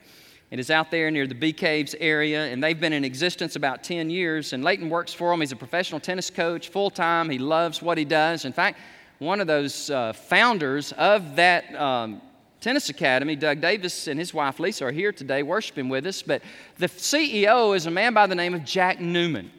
It 0.51 0.59
is 0.59 0.71
out 0.71 0.89
there 0.89 1.11
near 1.11 1.27
the 1.27 1.35
Bee 1.35 1.53
Caves 1.53 1.95
area, 1.99 2.45
and 2.45 2.63
they've 2.63 2.79
been 2.79 2.93
in 2.93 3.03
existence 3.03 3.55
about 3.55 3.83
10 3.83 4.09
years. 4.09 4.53
And 4.53 4.63
Leighton 4.63 4.89
works 4.89 5.13
for 5.13 5.31
them. 5.31 5.41
He's 5.41 5.51
a 5.51 5.55
professional 5.55 5.99
tennis 5.99 6.29
coach, 6.29 6.69
full 6.69 6.89
time. 6.89 7.29
He 7.29 7.37
loves 7.37 7.81
what 7.81 7.97
he 7.97 8.05
does. 8.05 8.45
In 8.45 8.53
fact, 8.53 8.79
one 9.19 9.41
of 9.41 9.47
those 9.47 9.89
uh, 9.89 10.13
founders 10.13 10.91
of 10.93 11.35
that 11.35 11.75
um, 11.75 12.21
tennis 12.61 12.89
academy, 12.89 13.35
Doug 13.35 13.61
Davis 13.61 14.07
and 14.07 14.19
his 14.19 14.33
wife 14.33 14.59
Lisa, 14.59 14.85
are 14.85 14.91
here 14.91 15.11
today 15.11 15.43
worshiping 15.43 15.89
with 15.89 16.05
us. 16.05 16.21
But 16.21 16.41
the 16.77 16.87
CEO 16.87 17.75
is 17.75 17.85
a 17.85 17.91
man 17.91 18.13
by 18.13 18.27
the 18.27 18.35
name 18.35 18.53
of 18.53 18.65
Jack 18.65 18.99
Newman. 18.99 19.51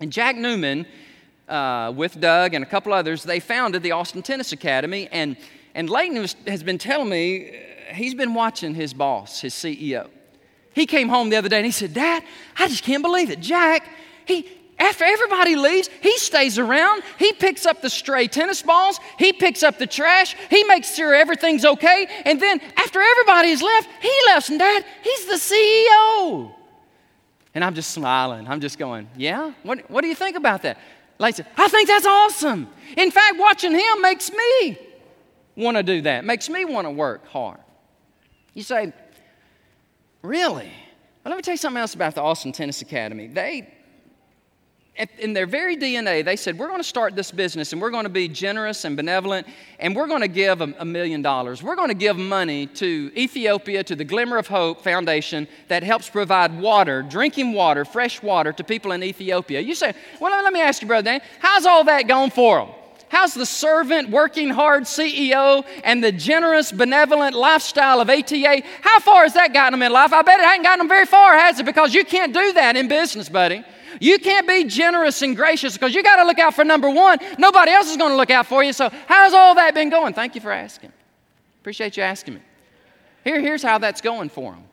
And 0.00 0.12
Jack 0.12 0.36
Newman, 0.36 0.86
uh, 1.48 1.92
with 1.94 2.20
Doug 2.20 2.54
and 2.54 2.64
a 2.64 2.66
couple 2.66 2.92
others, 2.92 3.22
they 3.24 3.40
founded 3.40 3.82
the 3.82 3.92
Austin 3.92 4.22
Tennis 4.22 4.52
Academy. 4.52 5.08
And, 5.10 5.36
and 5.74 5.90
Leighton 5.90 6.20
was, 6.20 6.36
has 6.46 6.62
been 6.62 6.78
telling 6.78 7.08
me 7.08 7.58
he's 7.92 8.14
been 8.14 8.34
watching 8.34 8.74
his 8.74 8.94
boss, 8.94 9.40
his 9.40 9.54
CEO. 9.54 10.08
He 10.72 10.86
came 10.86 11.08
home 11.08 11.30
the 11.30 11.36
other 11.36 11.48
day 11.48 11.56
and 11.56 11.66
he 11.66 11.72
said, 11.72 11.92
Dad, 11.92 12.22
I 12.56 12.68
just 12.68 12.84
can't 12.84 13.02
believe 13.02 13.30
it. 13.30 13.40
Jack, 13.40 13.90
he, 14.24 14.48
after 14.80 15.04
everybody 15.04 15.56
leaves, 15.56 15.90
he 16.00 16.16
stays 16.16 16.58
around. 16.58 17.02
He 17.18 17.34
picks 17.34 17.66
up 17.66 17.82
the 17.82 17.90
stray 17.90 18.26
tennis 18.26 18.62
balls. 18.62 18.98
He 19.18 19.32
picks 19.32 19.62
up 19.62 19.78
the 19.78 19.86
trash. 19.86 20.34
He 20.48 20.64
makes 20.64 20.94
sure 20.94 21.14
everything's 21.14 21.66
okay. 21.66 22.08
And 22.24 22.40
then 22.40 22.60
after 22.78 22.98
everybody's 22.98 23.60
left, 23.62 23.90
he 24.00 24.12
left. 24.26 24.48
And 24.48 24.58
Dad, 24.58 24.84
he's 25.02 25.26
the 25.26 25.34
CEO. 25.34 26.54
And 27.54 27.62
I'm 27.62 27.74
just 27.74 27.90
smiling. 27.90 28.48
I'm 28.48 28.60
just 28.60 28.78
going, 28.78 29.06
Yeah? 29.16 29.52
What, 29.64 29.90
what 29.90 30.00
do 30.00 30.08
you 30.08 30.14
think 30.14 30.36
about 30.36 30.62
that? 30.62 30.78
Like, 31.18 31.38
I 31.58 31.68
think 31.68 31.86
that's 31.86 32.06
awesome. 32.06 32.66
In 32.96 33.10
fact, 33.10 33.38
watching 33.38 33.72
him 33.72 34.00
makes 34.00 34.30
me 34.32 34.78
want 35.56 35.76
to 35.76 35.82
do 35.82 36.00
that, 36.02 36.24
makes 36.24 36.48
me 36.48 36.64
want 36.64 36.86
to 36.86 36.90
work 36.90 37.26
hard. 37.28 37.60
You 38.54 38.62
say, 38.62 38.94
Really? 40.22 40.72
Well, 41.22 41.32
let 41.32 41.36
me 41.36 41.42
tell 41.42 41.52
you 41.52 41.58
something 41.58 41.80
else 41.80 41.94
about 41.94 42.14
the 42.14 42.22
Austin 42.22 42.52
Tennis 42.52 42.80
Academy. 42.80 43.26
They, 43.26 43.74
in 45.18 45.32
their 45.32 45.46
very 45.46 45.76
DNA, 45.76 46.24
they 46.24 46.36
said, 46.36 46.58
We're 46.58 46.66
going 46.66 46.80
to 46.80 46.84
start 46.84 47.16
this 47.16 47.30
business 47.30 47.72
and 47.72 47.80
we're 47.80 47.90
going 47.90 48.04
to 48.04 48.10
be 48.10 48.28
generous 48.28 48.84
and 48.84 48.96
benevolent 48.96 49.46
and 49.78 49.96
we're 49.96 50.06
going 50.06 50.20
to 50.20 50.28
give 50.28 50.60
a, 50.60 50.84
million 50.84 51.22
dollars. 51.22 51.62
We're 51.62 51.76
going 51.76 51.88
to 51.88 51.94
give 51.94 52.16
money 52.16 52.66
to 52.66 53.10
Ethiopia, 53.16 53.82
to 53.84 53.96
the 53.96 54.04
Glimmer 54.04 54.36
of 54.36 54.48
Hope 54.48 54.82
Foundation 54.82 55.48
that 55.68 55.82
helps 55.82 56.10
provide 56.10 56.58
water, 56.60 57.02
drinking 57.02 57.52
water, 57.52 57.84
fresh 57.84 58.22
water 58.22 58.52
to 58.52 58.64
people 58.64 58.92
in 58.92 59.02
Ethiopia. 59.02 59.60
You 59.60 59.74
say, 59.74 59.94
Well, 60.20 60.30
let 60.42 60.52
me 60.52 60.60
ask 60.60 60.82
you, 60.82 60.88
Brother 60.88 61.04
Dan, 61.04 61.20
how's 61.38 61.64
all 61.64 61.84
that 61.84 62.06
going 62.06 62.30
for 62.30 62.58
them? 62.58 62.74
How's 63.08 63.34
the 63.34 63.46
servant, 63.46 64.10
working 64.10 64.50
hard 64.50 64.84
CEO 64.84 65.64
and 65.82 66.02
the 66.02 66.12
generous, 66.12 66.70
benevolent 66.70 67.34
lifestyle 67.34 68.00
of 68.00 68.08
ATA? 68.08 68.62
How 68.82 69.00
far 69.00 69.24
has 69.24 69.34
that 69.34 69.52
gotten 69.52 69.72
them 69.72 69.82
in 69.84 69.92
life? 69.92 70.12
I 70.12 70.22
bet 70.22 70.38
it 70.38 70.44
hasn't 70.44 70.62
gotten 70.62 70.78
them 70.78 70.88
very 70.88 71.06
far, 71.06 71.36
has 71.36 71.58
it? 71.58 71.66
Because 71.66 71.92
you 71.92 72.04
can't 72.04 72.32
do 72.32 72.52
that 72.52 72.76
in 72.76 72.86
business, 72.86 73.28
buddy. 73.28 73.64
You 74.00 74.18
can't 74.18 74.46
be 74.46 74.64
generous 74.64 75.22
and 75.22 75.34
gracious 75.36 75.74
because 75.74 75.94
you 75.94 76.02
got 76.02 76.16
to 76.16 76.24
look 76.24 76.38
out 76.38 76.54
for 76.54 76.64
number 76.64 76.88
one. 76.88 77.18
Nobody 77.38 77.72
else 77.72 77.90
is 77.90 77.96
going 77.96 78.12
to 78.12 78.16
look 78.16 78.30
out 78.30 78.46
for 78.46 78.62
you. 78.62 78.72
So, 78.72 78.90
how's 79.06 79.32
all 79.32 79.54
that 79.56 79.74
been 79.74 79.90
going? 79.90 80.14
Thank 80.14 80.34
you 80.34 80.40
for 80.40 80.52
asking. 80.52 80.92
Appreciate 81.60 81.96
you 81.96 82.02
asking 82.02 82.34
me. 82.34 82.40
Here, 83.24 83.40
here's 83.40 83.62
how 83.62 83.78
that's 83.78 84.00
going 84.00 84.28
for 84.28 84.52
them. 84.52 84.64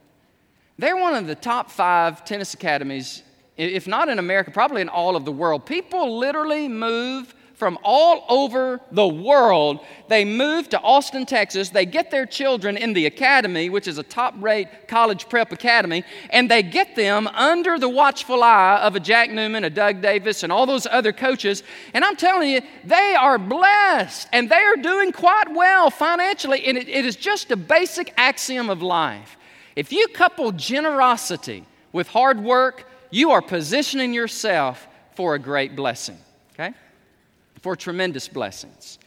They're 0.80 0.98
one 0.98 1.16
of 1.16 1.28
the 1.28 1.36
top 1.36 1.72
five 1.72 2.24
tennis 2.24 2.54
academies, 2.54 3.24
if 3.58 3.88
not 3.88 4.10
in 4.10 4.20
America, 4.20 4.52
probably 4.52 4.82
in 4.82 4.90
all 4.90 5.16
of 5.16 5.26
the 5.26 5.32
world. 5.32 5.66
People 5.66 6.18
literally 6.18 6.68
move 6.68 7.34
from 7.58 7.80
all 7.84 8.24
over 8.30 8.80
the 8.92 9.08
world. 9.08 9.80
They 10.10 10.26
move 10.26 10.70
to 10.70 10.80
Austin, 10.80 11.26
Texas. 11.26 11.70
They 11.70 11.88
get 11.88 12.12
their 12.12 12.28
children 12.28 12.78
in 12.78 12.94
the 12.94 13.08
academy, 13.08 13.72
which 13.72 13.88
is 13.88 13.98
a 13.98 14.04
top 14.04 14.36
rate 14.38 14.88
college 14.88 15.28
prep 15.28 15.52
academy, 15.52 16.04
and 16.30 16.52
they 16.52 16.62
get 16.62 16.96
them 16.96 17.26
under 17.30 17.80
the 17.80 17.90
watchful 17.90 18.44
eye 18.44 18.80
of 18.84 18.96
a 18.96 19.00
Jack 19.00 19.32
Newman, 19.32 19.64
a 19.64 19.72
Doug 19.72 20.04
Davis, 20.04 20.44
and 20.44 20.52
all 20.52 20.68
those 20.68 20.86
other 20.86 21.12
coaches. 21.12 21.64
And 21.96 22.06
I'm 22.06 22.16
telling 22.16 22.52
you, 22.52 22.62
they 22.84 23.16
are 23.20 23.40
blessed 23.40 24.28
and 24.32 24.52
they 24.52 24.56
are 24.56 24.76
doing 24.76 25.12
quite 25.12 25.52
well 25.52 25.90
financially. 25.90 26.64
And 26.66 26.78
it, 26.78 26.88
it 26.88 27.08
is 27.08 27.16
just 27.16 27.50
a 27.50 27.58
basic 27.58 28.14
axiom 28.18 28.70
of 28.70 28.84
life. 28.84 29.36
If 29.76 29.92
you 29.92 30.08
couple 30.10 30.52
generosity 30.52 31.66
with 31.92 32.08
hard 32.08 32.40
work, 32.40 32.88
you 33.10 33.32
are 33.32 33.42
positioning 33.42 34.14
yourself 34.14 34.88
for 35.16 35.34
a 35.34 35.40
great 35.40 35.76
blessing. 35.76 36.20
For 37.68 37.76
tremendous 37.76 38.30
blessings. 38.30 38.98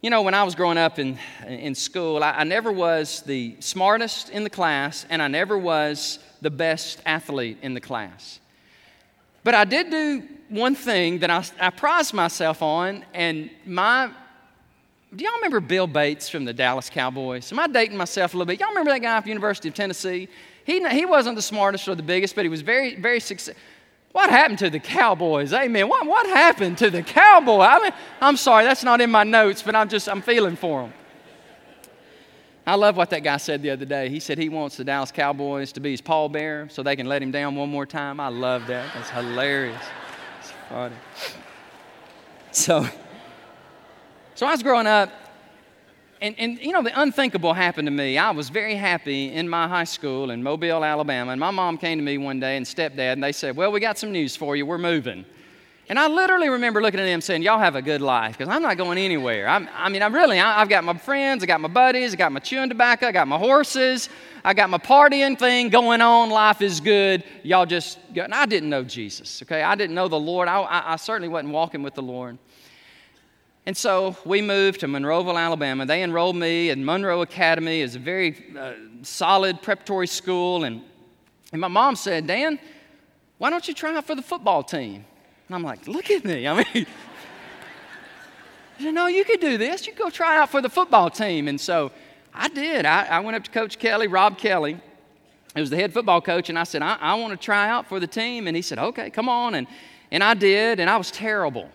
You 0.00 0.08
know, 0.08 0.22
when 0.22 0.34
I 0.34 0.44
was 0.44 0.54
growing 0.54 0.78
up 0.78 1.00
in, 1.00 1.18
in 1.48 1.74
school, 1.74 2.22
I, 2.22 2.30
I 2.30 2.44
never 2.44 2.70
was 2.70 3.22
the 3.22 3.56
smartest 3.58 4.30
in 4.30 4.44
the 4.44 4.50
class, 4.50 5.04
and 5.10 5.20
I 5.20 5.26
never 5.26 5.58
was 5.58 6.20
the 6.40 6.48
best 6.48 7.02
athlete 7.04 7.58
in 7.62 7.74
the 7.74 7.80
class. 7.80 8.38
But 9.42 9.56
I 9.56 9.64
did 9.64 9.90
do 9.90 10.22
one 10.48 10.76
thing 10.76 11.18
that 11.18 11.30
I, 11.30 11.44
I 11.58 11.70
prized 11.70 12.14
myself 12.14 12.62
on, 12.62 13.04
and 13.12 13.50
my 13.64 14.12
do 15.16 15.24
y'all 15.24 15.34
remember 15.34 15.58
Bill 15.58 15.88
Bates 15.88 16.28
from 16.28 16.44
the 16.44 16.52
Dallas 16.52 16.88
Cowboys? 16.88 17.50
Am 17.50 17.58
I 17.58 17.66
dating 17.66 17.96
myself 17.96 18.32
a 18.32 18.36
little 18.36 18.46
bit? 18.46 18.60
Y'all 18.60 18.68
remember 18.68 18.92
that 18.92 19.02
guy 19.02 19.20
from 19.20 19.28
University 19.28 19.68
of 19.68 19.74
Tennessee? 19.74 20.28
He, 20.64 20.88
he 20.88 21.04
wasn't 21.04 21.34
the 21.34 21.42
smartest 21.42 21.88
or 21.88 21.96
the 21.96 22.02
biggest, 22.04 22.36
but 22.36 22.44
he 22.44 22.48
was 22.48 22.62
very, 22.62 22.94
very 22.94 23.18
successful. 23.18 23.60
What 24.16 24.30
happened 24.30 24.60
to 24.60 24.70
the 24.70 24.80
Cowboys? 24.80 25.52
Amen. 25.52 25.90
What, 25.90 26.06
what 26.06 26.26
happened 26.26 26.78
to 26.78 26.88
the 26.88 27.02
Cowboy? 27.02 27.58
I 27.58 27.78
mean, 27.80 27.92
I'm 28.18 28.38
sorry, 28.38 28.64
that's 28.64 28.82
not 28.82 29.02
in 29.02 29.10
my 29.10 29.24
notes, 29.24 29.60
but 29.60 29.76
I'm 29.76 29.90
just, 29.90 30.08
I'm 30.08 30.22
feeling 30.22 30.56
for 30.56 30.80
them. 30.80 30.94
I 32.66 32.76
love 32.76 32.96
what 32.96 33.10
that 33.10 33.22
guy 33.22 33.36
said 33.36 33.60
the 33.60 33.68
other 33.68 33.84
day. 33.84 34.08
He 34.08 34.18
said 34.18 34.38
he 34.38 34.48
wants 34.48 34.78
the 34.78 34.84
Dallas 34.84 35.12
Cowboys 35.12 35.70
to 35.72 35.80
be 35.80 35.90
his 35.90 36.00
pallbearer 36.00 36.72
so 36.72 36.82
they 36.82 36.96
can 36.96 37.06
let 37.06 37.22
him 37.22 37.30
down 37.30 37.56
one 37.56 37.68
more 37.68 37.84
time. 37.84 38.18
I 38.18 38.28
love 38.28 38.66
that. 38.68 38.90
That's 38.94 39.10
hilarious. 39.10 39.82
It's 40.40 40.50
funny. 40.70 40.96
So, 42.52 42.88
so 44.34 44.46
I 44.46 44.52
was 44.52 44.62
growing 44.62 44.86
up, 44.86 45.10
and, 46.20 46.34
and 46.38 46.58
you 46.60 46.72
know, 46.72 46.82
the 46.82 47.00
unthinkable 47.00 47.52
happened 47.52 47.86
to 47.86 47.92
me. 47.92 48.18
I 48.18 48.30
was 48.30 48.48
very 48.48 48.74
happy 48.74 49.32
in 49.32 49.48
my 49.48 49.68
high 49.68 49.84
school 49.84 50.30
in 50.30 50.42
Mobile, 50.42 50.84
Alabama, 50.84 51.32
and 51.32 51.40
my 51.40 51.50
mom 51.50 51.78
came 51.78 51.98
to 51.98 52.04
me 52.04 52.18
one 52.18 52.40
day 52.40 52.56
and 52.56 52.64
stepdad, 52.64 53.14
and 53.14 53.22
they 53.22 53.32
said, 53.32 53.56
Well, 53.56 53.72
we 53.72 53.80
got 53.80 53.98
some 53.98 54.12
news 54.12 54.36
for 54.36 54.56
you. 54.56 54.66
We're 54.66 54.78
moving. 54.78 55.24
And 55.88 56.00
I 56.00 56.08
literally 56.08 56.48
remember 56.48 56.82
looking 56.82 56.98
at 56.98 57.04
them 57.04 57.20
saying, 57.20 57.42
Y'all 57.42 57.60
have 57.60 57.76
a 57.76 57.82
good 57.82 58.00
life 58.00 58.36
because 58.36 58.52
I'm 58.52 58.62
not 58.62 58.76
going 58.76 58.98
anywhere. 58.98 59.48
I'm, 59.48 59.68
i 59.76 59.88
mean, 59.88 60.02
I'm 60.02 60.14
really, 60.14 60.40
I, 60.40 60.58
have 60.58 60.68
got 60.68 60.82
my 60.82 60.96
friends, 60.96 61.44
I 61.44 61.46
got 61.46 61.60
my 61.60 61.68
buddies, 61.68 62.12
I 62.12 62.16
got 62.16 62.32
my 62.32 62.40
chewing 62.40 62.68
tobacco, 62.68 63.06
I 63.06 63.12
got 63.12 63.28
my 63.28 63.38
horses, 63.38 64.08
I 64.44 64.52
got 64.52 64.68
my 64.68 64.78
partying 64.78 65.38
thing 65.38 65.68
going 65.68 66.00
on. 66.00 66.30
Life 66.30 66.60
is 66.60 66.80
good. 66.80 67.22
Y'all 67.44 67.66
just, 67.66 67.98
go. 68.14 68.22
and 68.22 68.34
I 68.34 68.46
didn't 68.46 68.68
know 68.68 68.82
Jesus, 68.82 69.42
okay? 69.42 69.62
I 69.62 69.76
didn't 69.76 69.94
know 69.94 70.08
the 70.08 70.18
Lord. 70.18 70.48
I, 70.48 70.60
I, 70.60 70.92
I 70.94 70.96
certainly 70.96 71.28
wasn't 71.28 71.52
walking 71.52 71.82
with 71.82 71.94
the 71.94 72.02
Lord. 72.02 72.38
And 73.66 73.76
so 73.76 74.16
we 74.24 74.42
moved 74.42 74.80
to 74.80 74.86
Monroeville, 74.86 75.36
Alabama. 75.36 75.84
They 75.84 76.04
enrolled 76.04 76.36
me 76.36 76.70
in 76.70 76.84
Monroe 76.84 77.22
Academy. 77.22 77.82
It's 77.82 77.96
a 77.96 77.98
very 77.98 78.36
uh, 78.56 78.74
solid 79.02 79.60
preparatory 79.60 80.06
school. 80.06 80.62
And, 80.62 80.82
and 81.50 81.60
my 81.60 81.66
mom 81.66 81.96
said, 81.96 82.28
Dan, 82.28 82.60
why 83.38 83.50
don't 83.50 83.66
you 83.66 83.74
try 83.74 83.96
out 83.96 84.06
for 84.06 84.14
the 84.14 84.22
football 84.22 84.62
team? 84.62 85.04
And 85.48 85.54
I'm 85.54 85.64
like, 85.64 85.88
look 85.88 86.12
at 86.12 86.24
me. 86.24 86.46
I 86.46 86.62
mean, 86.62 86.86
you 88.78 88.92
know, 88.92 89.08
you 89.08 89.24
could 89.24 89.40
do 89.40 89.58
this. 89.58 89.84
You 89.84 89.94
go 89.94 90.10
try 90.10 90.38
out 90.38 90.50
for 90.50 90.62
the 90.62 90.70
football 90.70 91.10
team. 91.10 91.48
And 91.48 91.60
so 91.60 91.90
I 92.32 92.46
did. 92.48 92.86
I, 92.86 93.06
I 93.06 93.20
went 93.20 93.36
up 93.36 93.42
to 93.44 93.50
Coach 93.50 93.80
Kelly, 93.80 94.06
Rob 94.06 94.38
Kelly, 94.38 94.80
who 95.56 95.60
was 95.60 95.70
the 95.70 95.76
head 95.76 95.92
football 95.92 96.20
coach, 96.20 96.50
and 96.50 96.58
I 96.58 96.64
said, 96.64 96.82
I, 96.82 96.98
I 97.00 97.14
want 97.14 97.32
to 97.32 97.36
try 97.36 97.68
out 97.68 97.88
for 97.88 97.98
the 97.98 98.06
team. 98.06 98.46
And 98.46 98.54
he 98.54 98.62
said, 98.62 98.78
okay, 98.78 99.10
come 99.10 99.28
on. 99.28 99.56
And, 99.56 99.66
and 100.12 100.22
I 100.22 100.34
did, 100.34 100.78
and 100.78 100.88
I 100.88 100.96
was 100.96 101.10
terrible. 101.10 101.68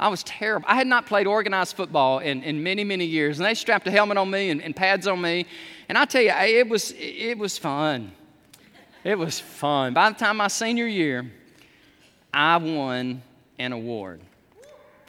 I 0.00 0.08
was 0.08 0.22
terrible. 0.22 0.64
I 0.66 0.76
had 0.76 0.86
not 0.86 1.04
played 1.04 1.26
organized 1.26 1.76
football 1.76 2.20
in, 2.20 2.42
in 2.42 2.62
many, 2.62 2.84
many 2.84 3.04
years. 3.04 3.38
And 3.38 3.44
they 3.44 3.52
strapped 3.52 3.86
a 3.86 3.90
helmet 3.90 4.16
on 4.16 4.30
me 4.30 4.48
and, 4.48 4.62
and 4.62 4.74
pads 4.74 5.06
on 5.06 5.20
me. 5.20 5.44
And 5.90 5.98
I 5.98 6.06
tell 6.06 6.22
you, 6.22 6.30
it 6.30 6.70
was, 6.70 6.94
it 6.96 7.36
was 7.36 7.58
fun. 7.58 8.12
It 9.04 9.18
was 9.18 9.38
fun. 9.38 9.92
By 9.92 10.08
the 10.08 10.18
time 10.18 10.38
my 10.38 10.48
senior 10.48 10.86
year, 10.86 11.30
I 12.32 12.56
won 12.56 13.22
an 13.58 13.72
award. 13.72 14.22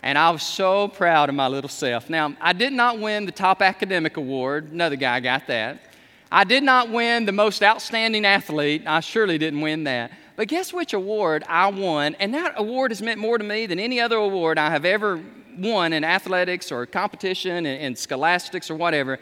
And 0.04 0.18
I 0.18 0.30
was 0.30 0.44
so 0.44 0.90
proud 0.90 1.30
of 1.30 1.36
my 1.36 1.48
little 1.48 1.70
self. 1.70 2.10
Now, 2.10 2.36
I 2.42 2.52
did 2.52 2.74
not 2.74 3.00
win 3.00 3.26
the 3.26 3.32
top 3.32 3.62
academic 3.62 4.18
award. 4.18 4.74
Another 4.74 4.98
guy 4.98 5.22
got 5.22 5.48
that. 5.48 5.84
I 6.30 6.44
did 6.44 6.64
not 6.64 6.90
win 6.90 7.26
the 7.26 7.32
most 7.32 7.64
outstanding 7.64 8.26
athlete. 8.26 8.84
I 8.86 9.00
surely 9.00 9.38
didn't 9.38 9.62
win 9.62 9.86
that. 9.86 10.12
But 10.42 10.48
guess 10.48 10.74
which 10.74 10.94
award 10.94 11.44
I 11.48 11.68
won? 11.68 12.16
And 12.16 12.34
that 12.34 12.56
award 12.58 12.90
has 12.90 13.00
meant 13.00 13.20
more 13.20 13.38
to 13.38 13.44
me 13.44 13.68
than 13.68 13.78
any 13.78 14.00
other 14.00 14.16
award 14.16 14.58
I 14.58 14.72
have 14.72 14.86
ever 14.86 15.24
won 15.56 15.94
in 15.94 16.04
athletics 16.04 16.72
or 16.72 16.84
competition, 16.88 17.68
in, 17.68 17.80
in 17.80 17.96
scholastics 17.96 18.72
or 18.72 18.76
whatever. 18.76 19.20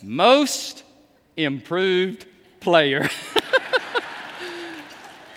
Most 0.00 0.84
improved 1.36 2.26
player. 2.60 3.10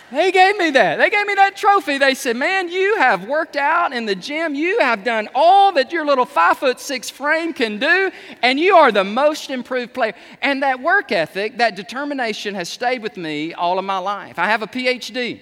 They 0.09 0.31
gave 0.31 0.57
me 0.57 0.69
that. 0.71 0.97
They 0.97 1.09
gave 1.09 1.27
me 1.27 1.33
that 1.35 1.57
trophy. 1.57 1.97
They 1.97 2.13
said, 2.13 2.37
Man, 2.37 2.69
you 2.69 2.95
have 2.97 3.27
worked 3.27 3.57
out 3.57 3.91
in 3.91 4.05
the 4.05 4.15
gym. 4.15 4.55
You 4.55 4.79
have 4.79 5.03
done 5.03 5.27
all 5.35 5.73
that 5.73 5.91
your 5.91 6.05
little 6.05 6.25
five 6.25 6.57
foot 6.57 6.79
six 6.79 7.09
frame 7.09 7.51
can 7.51 7.77
do, 7.77 8.11
and 8.41 8.57
you 8.57 8.75
are 8.75 8.91
the 8.91 9.03
most 9.03 9.49
improved 9.49 9.93
player. 9.93 10.13
And 10.41 10.63
that 10.63 10.79
work 10.79 11.11
ethic, 11.11 11.57
that 11.57 11.75
determination 11.75 12.55
has 12.55 12.69
stayed 12.69 13.01
with 13.01 13.17
me 13.17 13.53
all 13.53 13.77
of 13.77 13.83
my 13.83 13.97
life. 13.97 14.39
I 14.39 14.45
have 14.45 14.61
a 14.61 14.67
PhD, 14.67 15.41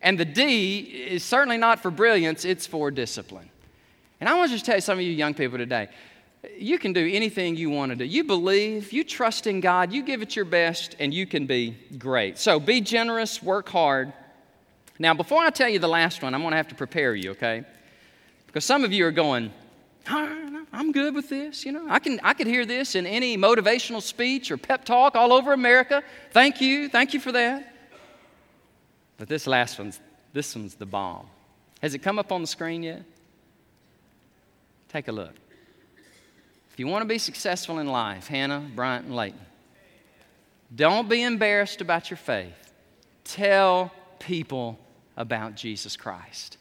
and 0.00 0.18
the 0.18 0.24
D 0.24 0.78
is 0.78 1.24
certainly 1.24 1.58
not 1.58 1.80
for 1.80 1.90
brilliance, 1.90 2.44
it's 2.44 2.68
for 2.68 2.92
discipline. 2.92 3.50
And 4.20 4.28
I 4.28 4.34
want 4.34 4.50
to 4.50 4.54
just 4.54 4.66
tell 4.66 4.80
some 4.80 4.98
of 4.98 5.04
you 5.04 5.12
young 5.12 5.34
people 5.34 5.58
today, 5.58 5.88
you 6.56 6.78
can 6.78 6.92
do 6.92 7.08
anything 7.10 7.56
you 7.56 7.70
want 7.70 7.90
to 7.90 7.96
do. 7.96 8.04
You 8.04 8.24
believe, 8.24 8.92
you 8.92 9.04
trust 9.04 9.46
in 9.46 9.60
God, 9.60 9.92
you 9.92 10.02
give 10.02 10.22
it 10.22 10.36
your 10.36 10.44
best, 10.44 10.96
and 10.98 11.12
you 11.12 11.26
can 11.26 11.46
be 11.46 11.76
great. 11.98 12.38
So 12.38 12.60
be 12.60 12.80
generous, 12.80 13.42
work 13.42 13.68
hard. 13.68 14.12
Now, 14.98 15.14
before 15.14 15.42
I 15.42 15.50
tell 15.50 15.68
you 15.68 15.78
the 15.78 15.88
last 15.88 16.22
one, 16.22 16.34
I'm 16.34 16.40
going 16.42 16.52
to 16.52 16.56
have 16.56 16.68
to 16.68 16.74
prepare 16.74 17.14
you, 17.14 17.32
okay? 17.32 17.64
Because 18.46 18.64
some 18.64 18.84
of 18.84 18.92
you 18.92 19.06
are 19.06 19.12
going, 19.12 19.52
ah, 20.08 20.48
I'm 20.72 20.92
good 20.92 21.14
with 21.14 21.28
this. 21.28 21.64
You 21.64 21.72
know, 21.72 21.86
I 21.88 21.98
can 21.98 22.20
I 22.22 22.34
could 22.34 22.46
hear 22.46 22.66
this 22.66 22.94
in 22.94 23.06
any 23.06 23.36
motivational 23.36 24.02
speech 24.02 24.50
or 24.50 24.56
pep 24.56 24.84
talk 24.84 25.16
all 25.16 25.32
over 25.32 25.52
America. 25.52 26.02
Thank 26.32 26.60
you, 26.60 26.88
thank 26.88 27.14
you 27.14 27.20
for 27.20 27.32
that. 27.32 27.74
But 29.16 29.28
this 29.28 29.46
last 29.46 29.78
one's 29.78 30.00
this 30.32 30.54
one's 30.54 30.74
the 30.74 30.86
bomb. 30.86 31.26
Has 31.82 31.94
it 31.94 31.98
come 31.98 32.18
up 32.18 32.32
on 32.32 32.40
the 32.40 32.46
screen 32.46 32.82
yet? 32.82 33.02
Take 34.88 35.08
a 35.08 35.12
look. 35.12 35.34
If 36.78 36.80
you 36.80 36.86
want 36.86 37.02
to 37.02 37.08
be 37.08 37.18
successful 37.18 37.80
in 37.80 37.88
life, 37.88 38.28
Hannah, 38.28 38.60
Bryant, 38.60 39.06
and 39.06 39.16
Leighton, 39.16 39.40
don't 40.72 41.08
be 41.08 41.24
embarrassed 41.24 41.80
about 41.80 42.08
your 42.08 42.18
faith. 42.18 42.72
Tell 43.24 43.90
people 44.20 44.78
about 45.16 45.56
Jesus 45.56 45.96
Christ. 45.96 46.56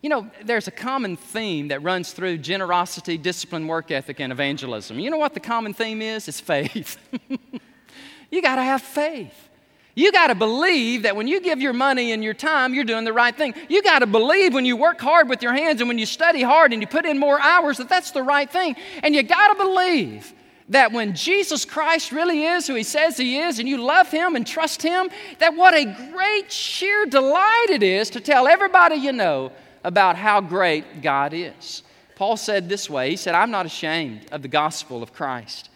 You 0.00 0.08
know, 0.08 0.30
there's 0.42 0.68
a 0.68 0.70
common 0.70 1.18
theme 1.18 1.68
that 1.68 1.82
runs 1.82 2.14
through 2.14 2.38
generosity, 2.38 3.18
discipline, 3.18 3.66
work 3.66 3.90
ethic, 3.90 4.20
and 4.20 4.32
evangelism. 4.32 4.98
You 4.98 5.10
know 5.10 5.18
what 5.18 5.34
the 5.34 5.40
common 5.40 5.74
theme 5.74 6.00
is? 6.00 6.28
It's 6.28 6.40
faith. 6.40 6.96
you 8.30 8.40
got 8.40 8.56
to 8.56 8.62
have 8.62 8.80
faith. 8.80 9.50
You 9.94 10.10
got 10.10 10.28
to 10.28 10.34
believe 10.34 11.02
that 11.02 11.16
when 11.16 11.28
you 11.28 11.40
give 11.40 11.60
your 11.60 11.74
money 11.74 12.12
and 12.12 12.24
your 12.24 12.32
time, 12.32 12.72
you're 12.72 12.84
doing 12.84 13.04
the 13.04 13.12
right 13.12 13.36
thing. 13.36 13.54
You 13.68 13.82
got 13.82 13.98
to 13.98 14.06
believe 14.06 14.54
when 14.54 14.64
you 14.64 14.76
work 14.76 15.00
hard 15.00 15.28
with 15.28 15.42
your 15.42 15.52
hands 15.52 15.80
and 15.80 15.88
when 15.88 15.98
you 15.98 16.06
study 16.06 16.42
hard 16.42 16.72
and 16.72 16.80
you 16.80 16.88
put 16.88 17.04
in 17.04 17.18
more 17.18 17.38
hours 17.38 17.76
that 17.76 17.90
that's 17.90 18.10
the 18.10 18.22
right 18.22 18.50
thing. 18.50 18.74
And 19.02 19.14
you 19.14 19.22
got 19.22 19.48
to 19.48 19.62
believe 19.62 20.32
that 20.70 20.92
when 20.92 21.14
Jesus 21.14 21.66
Christ 21.66 22.10
really 22.10 22.44
is 22.44 22.66
who 22.66 22.74
he 22.74 22.82
says 22.82 23.18
he 23.18 23.38
is 23.38 23.58
and 23.58 23.68
you 23.68 23.76
love 23.76 24.10
him 24.10 24.34
and 24.34 24.46
trust 24.46 24.80
him, 24.80 25.10
that 25.38 25.54
what 25.54 25.74
a 25.74 25.84
great 26.12 26.50
sheer 26.50 27.04
delight 27.04 27.66
it 27.68 27.82
is 27.82 28.08
to 28.10 28.20
tell 28.20 28.48
everybody 28.48 28.96
you 28.96 29.12
know 29.12 29.52
about 29.84 30.16
how 30.16 30.40
great 30.40 31.02
God 31.02 31.34
is. 31.34 31.82
Paul 32.14 32.38
said 32.38 32.68
this 32.68 32.88
way 32.88 33.10
He 33.10 33.16
said, 33.16 33.34
I'm 33.34 33.50
not 33.50 33.66
ashamed 33.66 34.28
of 34.32 34.40
the 34.40 34.48
gospel 34.48 35.02
of 35.02 35.12
Christ, 35.12 35.68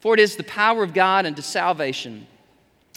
for 0.00 0.14
it 0.14 0.20
is 0.20 0.34
the 0.34 0.44
power 0.44 0.82
of 0.82 0.94
God 0.94 1.26
unto 1.26 1.42
salvation 1.42 2.26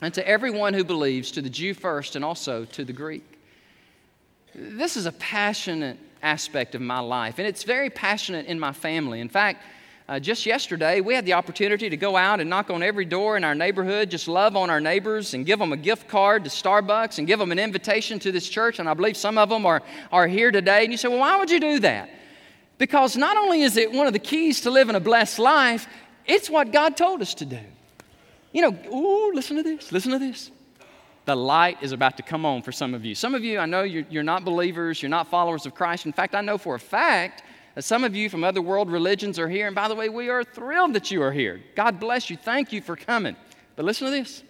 and 0.01 0.13
to 0.13 0.27
everyone 0.27 0.73
who 0.73 0.83
believes, 0.83 1.31
to 1.31 1.41
the 1.41 1.49
Jew 1.49 1.73
first 1.73 2.15
and 2.15 2.25
also 2.25 2.65
to 2.65 2.83
the 2.83 2.93
Greek. 2.93 3.23
This 4.55 4.97
is 4.97 5.05
a 5.05 5.11
passionate 5.11 5.97
aspect 6.21 6.75
of 6.75 6.81
my 6.81 6.99
life, 6.99 7.39
and 7.39 7.47
it's 7.47 7.63
very 7.63 7.89
passionate 7.89 8.45
in 8.45 8.59
my 8.59 8.71
family. 8.71 9.19
In 9.19 9.29
fact, 9.29 9.63
uh, 10.07 10.19
just 10.19 10.45
yesterday, 10.45 10.99
we 10.99 11.15
had 11.15 11.25
the 11.25 11.33
opportunity 11.33 11.89
to 11.89 11.95
go 11.95 12.17
out 12.17 12.41
and 12.41 12.49
knock 12.49 12.69
on 12.69 12.83
every 12.83 13.05
door 13.05 13.37
in 13.37 13.45
our 13.45 13.55
neighborhood, 13.55 14.09
just 14.09 14.27
love 14.27 14.57
on 14.57 14.69
our 14.69 14.81
neighbors 14.81 15.33
and 15.33 15.45
give 15.45 15.59
them 15.59 15.71
a 15.71 15.77
gift 15.77 16.09
card 16.09 16.43
to 16.43 16.49
Starbucks 16.49 17.19
and 17.19 17.27
give 17.27 17.39
them 17.39 17.53
an 17.53 17.59
invitation 17.59 18.19
to 18.19 18.31
this 18.31 18.49
church. 18.49 18.79
And 18.79 18.89
I 18.89 18.95
believe 18.95 19.15
some 19.15 19.37
of 19.37 19.47
them 19.47 19.65
are, 19.65 19.81
are 20.11 20.27
here 20.27 20.51
today. 20.51 20.83
And 20.83 20.91
you 20.91 20.97
say, 20.97 21.07
well, 21.07 21.19
why 21.19 21.37
would 21.37 21.49
you 21.49 21.59
do 21.59 21.79
that? 21.79 22.09
Because 22.77 23.15
not 23.15 23.37
only 23.37 23.61
is 23.61 23.77
it 23.77 23.93
one 23.93 24.07
of 24.07 24.13
the 24.13 24.19
keys 24.19 24.61
to 24.61 24.71
living 24.71 24.95
a 24.95 24.99
blessed 24.99 25.39
life, 25.39 25.87
it's 26.25 26.49
what 26.49 26.73
God 26.73 26.97
told 26.97 27.21
us 27.21 27.33
to 27.35 27.45
do. 27.45 27.59
You 28.53 28.61
know, 28.61 28.77
ooh, 28.93 29.33
listen 29.33 29.57
to 29.57 29.63
this, 29.63 29.91
listen 29.91 30.11
to 30.11 30.19
this. 30.19 30.51
The 31.25 31.35
light 31.35 31.77
is 31.81 31.91
about 31.91 32.17
to 32.17 32.23
come 32.23 32.45
on 32.45 32.61
for 32.61 32.71
some 32.71 32.93
of 32.93 33.03
you. 33.03 33.15
Some 33.15 33.33
of 33.33 33.43
you, 33.43 33.57
I 33.59 33.65
know 33.65 33.83
you're, 33.83 34.05
you're 34.09 34.23
not 34.23 34.45
believers, 34.45 35.01
you're 35.01 35.09
not 35.09 35.27
followers 35.27 35.65
of 35.65 35.73
Christ. 35.73 36.05
In 36.05 36.13
fact, 36.13 36.35
I 36.35 36.41
know 36.41 36.57
for 36.57 36.75
a 36.75 36.79
fact 36.79 37.43
that 37.75 37.83
some 37.83 38.03
of 38.03 38.15
you 38.15 38.29
from 38.29 38.43
other 38.43 38.61
world 38.61 38.91
religions 38.91 39.39
are 39.39 39.47
here. 39.47 39.67
And 39.67 39.75
by 39.75 39.87
the 39.87 39.95
way, 39.95 40.09
we 40.09 40.29
are 40.29 40.43
thrilled 40.43 40.93
that 40.93 41.11
you 41.11 41.21
are 41.23 41.31
here. 41.31 41.61
God 41.75 41.99
bless 41.99 42.29
you. 42.29 42.37
Thank 42.37 42.73
you 42.73 42.81
for 42.81 42.95
coming. 42.95 43.35
But 43.75 43.85
listen 43.85 44.05
to 44.05 44.11
this. 44.11 44.43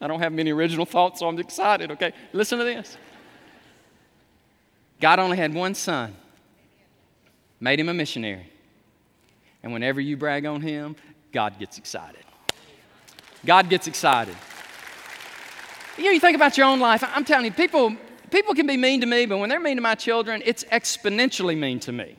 I 0.00 0.08
don't 0.08 0.20
have 0.20 0.32
many 0.32 0.52
original 0.52 0.86
thoughts, 0.86 1.20
so 1.20 1.28
I'm 1.28 1.38
excited, 1.38 1.90
okay? 1.92 2.12
Listen 2.32 2.58
to 2.58 2.64
this. 2.64 2.96
God 5.00 5.18
only 5.18 5.36
had 5.36 5.52
one 5.52 5.74
son, 5.74 6.14
made 7.60 7.78
him 7.78 7.88
a 7.88 7.94
missionary. 7.94 8.50
And 9.62 9.72
whenever 9.72 10.00
you 10.00 10.16
brag 10.16 10.46
on 10.46 10.60
him, 10.60 10.96
God 11.32 11.58
gets 11.58 11.78
excited. 11.78 12.24
God 13.44 13.68
gets 13.68 13.86
excited. 13.86 14.36
You 15.98 16.04
know, 16.04 16.10
you 16.10 16.20
think 16.20 16.36
about 16.36 16.56
your 16.56 16.66
own 16.66 16.80
life. 16.80 17.04
I'm 17.14 17.24
telling 17.24 17.44
you, 17.44 17.52
people, 17.52 17.94
people 18.30 18.54
can 18.54 18.66
be 18.66 18.76
mean 18.76 19.00
to 19.00 19.06
me, 19.06 19.26
but 19.26 19.38
when 19.38 19.50
they're 19.50 19.60
mean 19.60 19.76
to 19.76 19.82
my 19.82 19.94
children, 19.94 20.42
it's 20.44 20.64
exponentially 20.64 21.56
mean 21.56 21.80
to 21.80 21.92
me. 21.92 22.16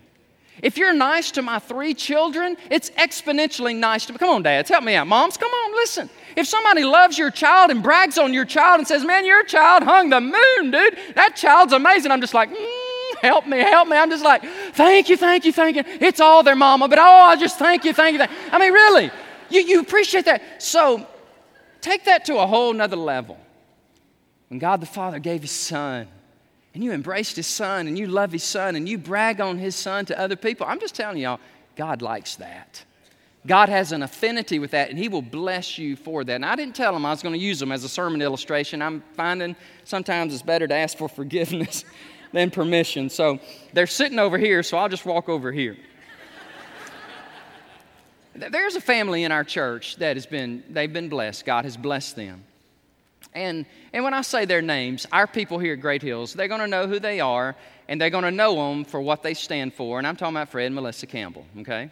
If 0.62 0.78
you're 0.78 0.94
nice 0.94 1.32
to 1.32 1.42
my 1.42 1.58
three 1.58 1.96
children, 1.96 2.56
it's 2.70 2.92
exponentially 2.92 3.76
nice 3.76 4.06
to 4.06 4.14
me. 4.14 4.20
Come 4.20 4.30
on, 4.30 4.44
dads, 4.44 4.70
help 4.70 4.84
me 4.84 4.94
out. 4.96 5.08
Moms, 5.08 5.36
come 5.38 5.52
on, 5.52 5.74
listen. 5.74 6.10
If 6.36 6.48
somebody 6.48 6.84
loves 6.84 7.18
your 7.18 7.32
child 7.32 7.72
and 7.72 7.82
brags 7.82 8.18
on 8.18 8.34
your 8.34 8.46
child 8.46 8.80
and 8.80 8.88
says, 8.88 9.04
Man, 9.04 9.26
your 9.26 9.44
child 9.44 9.84
hung 9.84 10.10
the 10.10 10.22
moon, 10.22 10.72
dude, 10.72 10.98
that 11.16 11.36
child's 11.36 11.74
amazing. 11.74 12.12
I'm 12.12 12.22
just 12.22 12.34
like, 12.34 12.50
mm, 12.52 13.16
Help 13.22 13.48
me, 13.48 13.60
help 13.60 13.88
me. 13.88 13.98
I'm 13.98 14.10
just 14.10 14.24
like, 14.24 14.44
Thank 14.74 15.10
you, 15.10 15.18
thank 15.18 15.46
you, 15.46 15.52
thank 15.52 15.76
you. 15.76 15.84
It's 15.86 16.20
all 16.20 16.44
their 16.44 16.56
mama, 16.56 16.88
but 16.88 17.00
oh, 17.00 17.02
I 17.02 17.36
just 17.36 17.58
thank 17.58 17.84
you, 17.84 17.94
thank 17.94 18.14
you. 18.14 18.20
Thank 18.20 18.32
you. 18.32 18.38
I 18.52 18.60
mean, 18.60 18.72
really, 18.72 19.12
you, 19.50 19.62
you 19.62 19.80
appreciate 19.82 20.26
that. 20.26 20.62
So 20.62 21.08
Take 21.84 22.06
that 22.06 22.24
to 22.26 22.38
a 22.38 22.48
whole 22.48 22.72
nother 22.72 22.96
level. 22.96 23.38
When 24.48 24.58
God 24.58 24.80
the 24.80 24.86
Father 24.86 25.20
gave 25.20 25.42
His 25.42 25.52
Son, 25.52 26.08
and 26.74 26.82
you 26.82 26.94
embraced 26.94 27.36
His 27.36 27.46
Son, 27.46 27.88
and 27.88 28.00
you 28.00 28.08
love 28.08 28.32
His 28.32 28.44
Son, 28.44 28.78
and 28.78 28.88
you 28.88 28.98
brag 28.98 29.42
on 29.42 29.58
His 29.58 29.76
Son 29.76 30.06
to 30.06 30.18
other 30.18 30.38
people, 30.38 30.66
I'm 30.66 30.80
just 30.80 30.96
telling 30.96 31.18
y'all, 31.18 31.42
God 31.76 32.02
likes 32.02 32.38
that. 32.38 32.86
God 33.46 33.68
has 33.68 33.92
an 33.92 34.02
affinity 34.02 34.60
with 34.60 34.72
that, 34.72 34.92
and 34.92 34.98
He 34.98 35.10
will 35.10 35.22
bless 35.22 35.78
you 35.78 35.98
for 35.98 36.24
that. 36.24 36.36
And 36.36 36.46
I 36.46 36.56
didn't 36.56 36.74
tell 36.74 36.96
him 36.96 37.06
I 37.06 37.12
was 37.12 37.22
going 37.22 37.34
to 37.34 37.46
use 37.46 37.60
them 37.60 37.74
as 37.74 37.84
a 37.84 37.90
sermon 37.90 38.22
illustration. 38.22 38.82
I'm 38.82 39.04
finding 39.16 39.54
sometimes 39.84 40.34
it's 40.34 40.42
better 40.42 40.70
to 40.70 40.74
ask 40.74 40.98
for 40.98 41.10
forgiveness 41.10 41.84
than 42.32 42.50
permission. 42.50 43.10
So 43.10 43.40
they're 43.74 43.88
sitting 43.88 44.20
over 44.20 44.38
here, 44.38 44.64
so 44.64 44.78
I'll 44.78 44.88
just 44.88 45.06
walk 45.06 45.28
over 45.28 45.52
here. 45.52 45.76
There's 48.36 48.76
a 48.76 48.82
family 48.82 49.24
in 49.24 49.32
our 49.32 49.44
church 49.44 49.98
that 49.98 50.16
has 50.16 50.26
been, 50.26 50.64
they've 50.70 50.92
been 50.92 51.10
blessed. 51.10 51.46
God 51.46 51.66
has 51.66 51.78
blessed 51.78 52.16
them. 52.16 52.44
And, 53.34 53.66
and 53.94 54.04
when 54.04 54.14
I 54.14 54.22
say 54.22 54.46
their 54.46 54.62
names, 54.62 55.08
our 55.12 55.28
people 55.28 55.60
here 55.60 55.74
at 55.74 55.82
Great 55.82 56.02
Hills, 56.02 56.34
they're 56.34 56.48
going 56.48 56.62
to 56.62 56.68
know 56.68 56.88
who 56.88 57.00
they 57.00 57.20
are 57.20 57.56
and 57.88 58.00
they're 58.00 58.10
going 58.10 58.24
to 58.24 58.32
know 58.32 58.56
them 58.56 58.86
for 58.86 59.02
what 59.02 59.24
they 59.24 59.34
stand 59.34 59.74
for. 59.74 59.98
And 59.98 60.08
I'm 60.08 60.16
talking 60.16 60.36
about 60.36 60.50
Fred 60.50 60.68
and 60.68 60.76
Melissa 60.76 61.08
Campbell, 61.08 61.46
okay? 61.60 61.90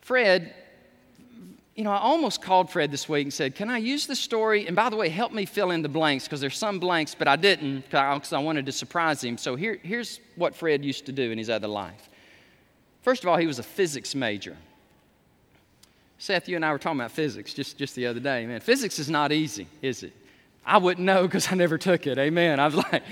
Fred, 0.00 0.54
you 1.74 1.84
know, 1.84 1.90
I 1.90 1.98
almost 1.98 2.42
called 2.42 2.70
Fred 2.70 2.90
this 2.90 3.08
week 3.08 3.26
and 3.26 3.32
said, 3.32 3.54
Can 3.54 3.70
I 3.70 3.78
use 3.78 4.06
this 4.06 4.18
story? 4.18 4.66
And 4.66 4.74
by 4.74 4.88
the 4.88 4.96
way, 4.96 5.08
help 5.08 5.32
me 5.32 5.44
fill 5.44 5.70
in 5.70 5.82
the 5.82 5.88
blanks 5.88 6.24
because 6.24 6.40
there's 6.40 6.56
some 6.56 6.78
blanks, 6.78 7.14
but 7.14 7.28
I 7.28 7.36
didn't 7.36 7.82
because 7.90 8.32
I 8.32 8.38
wanted 8.38 8.66
to 8.66 8.72
surprise 8.72 9.22
him. 9.22 9.36
So 9.36 9.54
here, 9.54 9.78
here's 9.82 10.20
what 10.36 10.56
Fred 10.56 10.84
used 10.84 11.06
to 11.06 11.12
do 11.12 11.30
in 11.30 11.38
his 11.38 11.50
other 11.50 11.68
life. 11.68 12.08
First 13.02 13.22
of 13.22 13.28
all, 13.28 13.36
he 13.36 13.46
was 13.46 13.58
a 13.58 13.62
physics 13.62 14.14
major. 14.14 14.56
Seth, 16.18 16.48
you 16.48 16.56
and 16.56 16.64
I 16.64 16.72
were 16.72 16.78
talking 16.78 16.98
about 16.98 17.12
physics 17.12 17.54
just, 17.54 17.78
just 17.78 17.94
the 17.94 18.06
other 18.06 18.18
day. 18.18 18.44
Man, 18.44 18.60
physics 18.60 18.98
is 18.98 19.08
not 19.08 19.30
easy, 19.30 19.68
is 19.82 20.02
it? 20.02 20.12
I 20.66 20.78
wouldn't 20.78 21.06
know 21.06 21.22
because 21.22 21.50
I 21.50 21.54
never 21.54 21.78
took 21.78 22.08
it. 22.08 22.18
Amen. 22.18 22.58
I 22.58 22.66
was 22.66 22.74
like, 22.74 23.04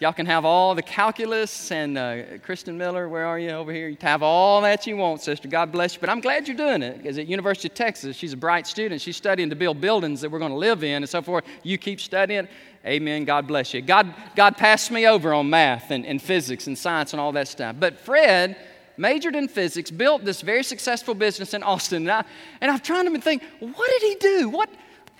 y'all 0.00 0.12
can 0.12 0.26
have 0.26 0.44
all 0.44 0.74
the 0.74 0.82
calculus 0.82 1.70
and 1.70 1.96
uh, 1.96 2.22
Kristen 2.42 2.76
Miller, 2.76 3.08
where 3.08 3.24
are 3.24 3.38
you 3.38 3.50
over 3.50 3.72
here? 3.72 3.88
You 3.88 3.96
have 4.00 4.24
all 4.24 4.60
that 4.62 4.84
you 4.84 4.96
want, 4.96 5.22
sister. 5.22 5.46
God 5.46 5.70
bless 5.70 5.94
you. 5.94 6.00
But 6.00 6.10
I'm 6.10 6.20
glad 6.20 6.48
you're 6.48 6.56
doing 6.56 6.82
it 6.82 6.98
because 6.98 7.18
at 7.18 7.28
University 7.28 7.68
of 7.68 7.74
Texas, 7.74 8.16
she's 8.16 8.32
a 8.32 8.36
bright 8.36 8.66
student. 8.66 9.00
She's 9.00 9.16
studying 9.16 9.48
to 9.50 9.56
build 9.56 9.80
buildings 9.80 10.20
that 10.20 10.30
we're 10.30 10.40
going 10.40 10.50
to 10.50 10.58
live 10.58 10.82
in 10.82 11.04
and 11.04 11.08
so 11.08 11.22
forth. 11.22 11.44
You 11.62 11.78
keep 11.78 12.00
studying. 12.00 12.48
Amen. 12.84 13.24
God 13.24 13.46
bless 13.46 13.72
you. 13.72 13.80
God, 13.80 14.12
God 14.34 14.56
passed 14.56 14.90
me 14.90 15.06
over 15.06 15.32
on 15.32 15.48
math 15.48 15.92
and, 15.92 16.04
and 16.04 16.20
physics 16.20 16.66
and 16.66 16.76
science 16.76 17.12
and 17.12 17.20
all 17.20 17.30
that 17.32 17.46
stuff. 17.46 17.76
But 17.78 18.00
Fred, 18.00 18.56
majored 18.96 19.34
in 19.36 19.48
physics, 19.48 19.90
built 19.90 20.24
this 20.24 20.40
very 20.40 20.62
successful 20.62 21.14
business 21.14 21.54
in 21.54 21.62
Austin. 21.62 22.02
And, 22.02 22.10
I, 22.10 22.24
and 22.60 22.70
I'm 22.70 22.80
trying 22.80 23.12
to 23.12 23.20
think, 23.20 23.42
what 23.60 23.90
did 23.90 24.02
he 24.02 24.14
do? 24.16 24.48
What, 24.48 24.70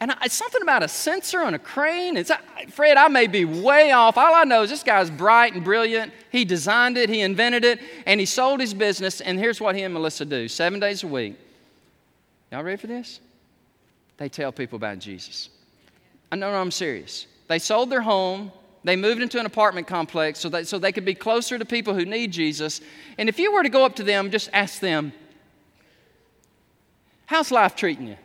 and 0.00 0.10
I, 0.10 0.16
it's 0.24 0.34
something 0.34 0.62
about 0.62 0.82
a 0.82 0.88
sensor 0.88 1.40
on 1.42 1.54
a 1.54 1.58
crane. 1.58 2.16
It's, 2.16 2.30
Fred, 2.70 2.96
I 2.96 3.08
may 3.08 3.26
be 3.26 3.44
way 3.44 3.92
off. 3.92 4.18
All 4.18 4.34
I 4.34 4.44
know 4.44 4.62
is 4.62 4.70
this 4.70 4.82
guy's 4.82 5.10
bright 5.10 5.54
and 5.54 5.64
brilliant. 5.64 6.12
He 6.30 6.44
designed 6.44 6.96
it, 6.96 7.08
he 7.08 7.20
invented 7.20 7.64
it, 7.64 7.80
and 8.06 8.20
he 8.20 8.26
sold 8.26 8.60
his 8.60 8.74
business. 8.74 9.20
And 9.20 9.38
here's 9.38 9.60
what 9.60 9.74
he 9.74 9.82
and 9.82 9.94
Melissa 9.94 10.24
do 10.24 10.48
seven 10.48 10.80
days 10.80 11.02
a 11.02 11.06
week. 11.06 11.36
Y'all 12.50 12.62
ready 12.62 12.76
for 12.76 12.86
this? 12.86 13.20
They 14.16 14.28
tell 14.28 14.52
people 14.52 14.76
about 14.76 14.98
Jesus. 14.98 15.48
I 16.30 16.36
know 16.36 16.52
I'm 16.52 16.70
serious. 16.70 17.26
They 17.48 17.58
sold 17.58 17.90
their 17.90 18.00
home, 18.00 18.50
they 18.84 18.96
moved 18.96 19.22
into 19.22 19.40
an 19.40 19.46
apartment 19.46 19.86
complex 19.86 20.38
so, 20.38 20.50
that, 20.50 20.68
so 20.68 20.78
they 20.78 20.92
could 20.92 21.06
be 21.06 21.14
closer 21.14 21.58
to 21.58 21.64
people 21.64 21.94
who 21.94 22.04
need 22.04 22.32
Jesus. 22.32 22.82
And 23.16 23.28
if 23.28 23.38
you 23.38 23.52
were 23.52 23.62
to 23.62 23.70
go 23.70 23.84
up 23.84 23.96
to 23.96 24.02
them, 24.02 24.30
just 24.30 24.50
ask 24.52 24.78
them, 24.80 25.12
How's 27.26 27.50
life 27.50 27.74
treating 27.74 28.06
you? 28.06 28.16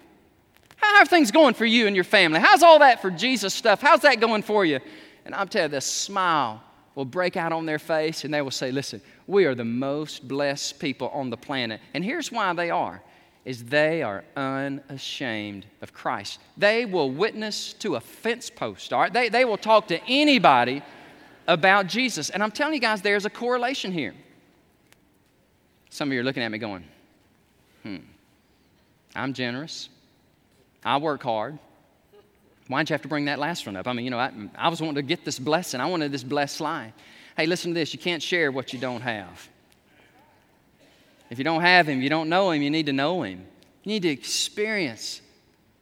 How 0.76 1.02
are 1.02 1.06
things 1.06 1.32
going 1.32 1.54
for 1.54 1.66
you 1.66 1.88
and 1.88 1.96
your 1.96 2.04
family? 2.04 2.42
How's 2.42 2.64
all 2.64 2.80
that 2.80 3.02
for 3.02 3.10
Jesus 3.10 3.54
stuff? 3.54 3.82
How's 3.82 4.02
that 4.02 4.20
going 4.20 4.44
for 4.44 4.66
you? 4.66 4.80
And 5.26 5.34
I'm 5.34 5.48
telling 5.48 5.72
you, 5.72 5.78
the 5.78 5.82
smile 5.82 6.62
will 6.96 7.06
break 7.06 7.38
out 7.38 7.54
on 7.54 7.66
their 7.66 7.80
face 7.80 8.26
and 8.26 8.34
they 8.34 8.42
will 8.42 8.52
say, 8.52 8.72
Listen, 8.72 9.02
we 9.28 9.46
are 9.46 9.56
the 9.56 9.64
most 9.64 10.28
blessed 10.28 10.80
people 10.80 11.08
on 11.10 11.30
the 11.30 11.38
planet. 11.38 11.80
And 11.94 12.04
here's 12.04 12.32
why 12.32 12.52
they 12.52 12.70
are 12.70 13.02
is 13.50 13.64
they 13.64 14.04
are 14.04 14.24
unashamed 14.36 15.66
of 15.82 15.92
Christ. 15.92 16.40
They 16.56 16.86
will 16.86 17.10
witness 17.10 17.74
to 17.80 17.96
a 17.96 18.00
fence 18.00 18.48
post, 18.48 18.94
all 18.94 19.00
right? 19.00 19.12
They, 19.12 19.28
they 19.28 19.44
will 19.44 19.58
talk 19.58 19.88
to 19.88 20.00
anybody 20.08 20.84
about 21.48 21.88
Jesus. 21.88 22.30
And 22.30 22.44
I'm 22.44 22.52
telling 22.52 22.76
you 22.76 22.80
guys, 22.80 23.02
there's 23.02 23.26
a 23.26 23.30
correlation 23.32 23.92
here. 23.92 24.14
Some 25.90 26.10
of 26.10 26.14
you 26.14 26.20
are 26.20 26.24
looking 26.24 26.44
at 26.44 26.52
me 26.52 26.60
going, 26.60 26.84
hmm, 27.82 27.98
I'm 29.16 29.34
generous. 29.34 29.90
I 30.86 30.98
work 30.98 31.24
hard. 31.24 31.58
Why'd 32.68 32.88
you 32.88 32.94
have 32.94 33.02
to 33.02 33.08
bring 33.08 33.26
that 33.26 33.40
last 33.40 33.66
one 33.66 33.76
up? 33.76 33.88
I 33.88 33.94
mean, 33.94 34.06
you 34.06 34.12
know, 34.12 34.20
I, 34.20 34.32
I 34.56 34.70
was 34.70 34.80
wanting 34.80 34.98
to 34.98 35.02
get 35.02 35.26
this 35.26 35.40
blessing. 35.40 35.82
I 35.82 35.88
wanted 35.88 36.12
this 36.12 36.24
blessed 36.24 36.62
life. 36.62 36.94
Hey, 37.36 37.48
listen 37.48 37.72
to 37.72 37.80
this. 37.80 37.94
You 37.94 38.00
can't 38.00 38.22
share 38.22 38.52
what 38.52 38.74
you 38.74 38.80
don't 38.80 39.02
have. 39.02 39.50
If 41.30 41.38
you 41.38 41.44
don't 41.44 41.62
have 41.62 41.88
Him, 41.88 42.02
you 42.02 42.10
don't 42.10 42.30
know 42.30 42.52
Him, 42.52 42.62
you 42.62 42.70
need 42.70 42.88
to 42.88 42.94
know 42.94 43.22
Him. 43.24 43.46
You 43.84 43.94
need 43.94 44.04
to 44.04 44.10
experience 44.10 45.22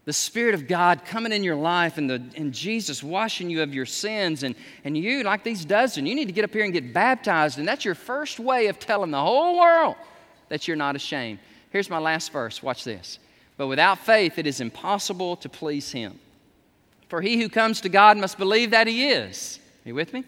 the 0.05 0.13
Spirit 0.13 0.55
of 0.55 0.67
God 0.67 1.03
coming 1.03 1.33
in 1.33 1.43
your 1.43 1.55
life 1.55 1.97
and, 1.97 2.09
the, 2.09 2.23
and 2.37 2.53
Jesus 2.53 3.03
washing 3.03 3.49
you 3.49 3.61
of 3.61 3.73
your 3.73 3.85
sins. 3.85 4.43
And, 4.43 4.55
and 4.85 4.97
you, 4.97 5.23
like 5.23 5.43
these 5.43 5.65
dozen, 5.65 6.05
you 6.05 6.15
need 6.15 6.27
to 6.27 6.31
get 6.31 6.45
up 6.45 6.53
here 6.53 6.63
and 6.63 6.71
get 6.71 6.93
baptized. 6.93 7.59
And 7.59 7.67
that's 7.67 7.83
your 7.83 7.95
first 7.95 8.39
way 8.39 8.67
of 8.67 8.79
telling 8.79 9.11
the 9.11 9.19
whole 9.19 9.59
world 9.59 9.95
that 10.47 10.65
you're 10.65 10.77
not 10.77 10.95
ashamed. 10.95 11.39
Here's 11.71 11.89
my 11.89 11.97
last 11.97 12.31
verse. 12.31 12.63
Watch 12.63 12.85
this. 12.85 13.19
But 13.57 13.67
without 13.67 13.99
faith, 13.99 14.37
it 14.37 14.47
is 14.47 14.61
impossible 14.61 15.35
to 15.37 15.49
please 15.49 15.91
Him. 15.91 16.19
For 17.09 17.21
he 17.21 17.41
who 17.41 17.49
comes 17.49 17.81
to 17.81 17.89
God 17.89 18.17
must 18.17 18.37
believe 18.37 18.71
that 18.71 18.87
He 18.87 19.09
is. 19.09 19.59
Are 19.85 19.89
you 19.89 19.95
with 19.95 20.13
me? 20.13 20.23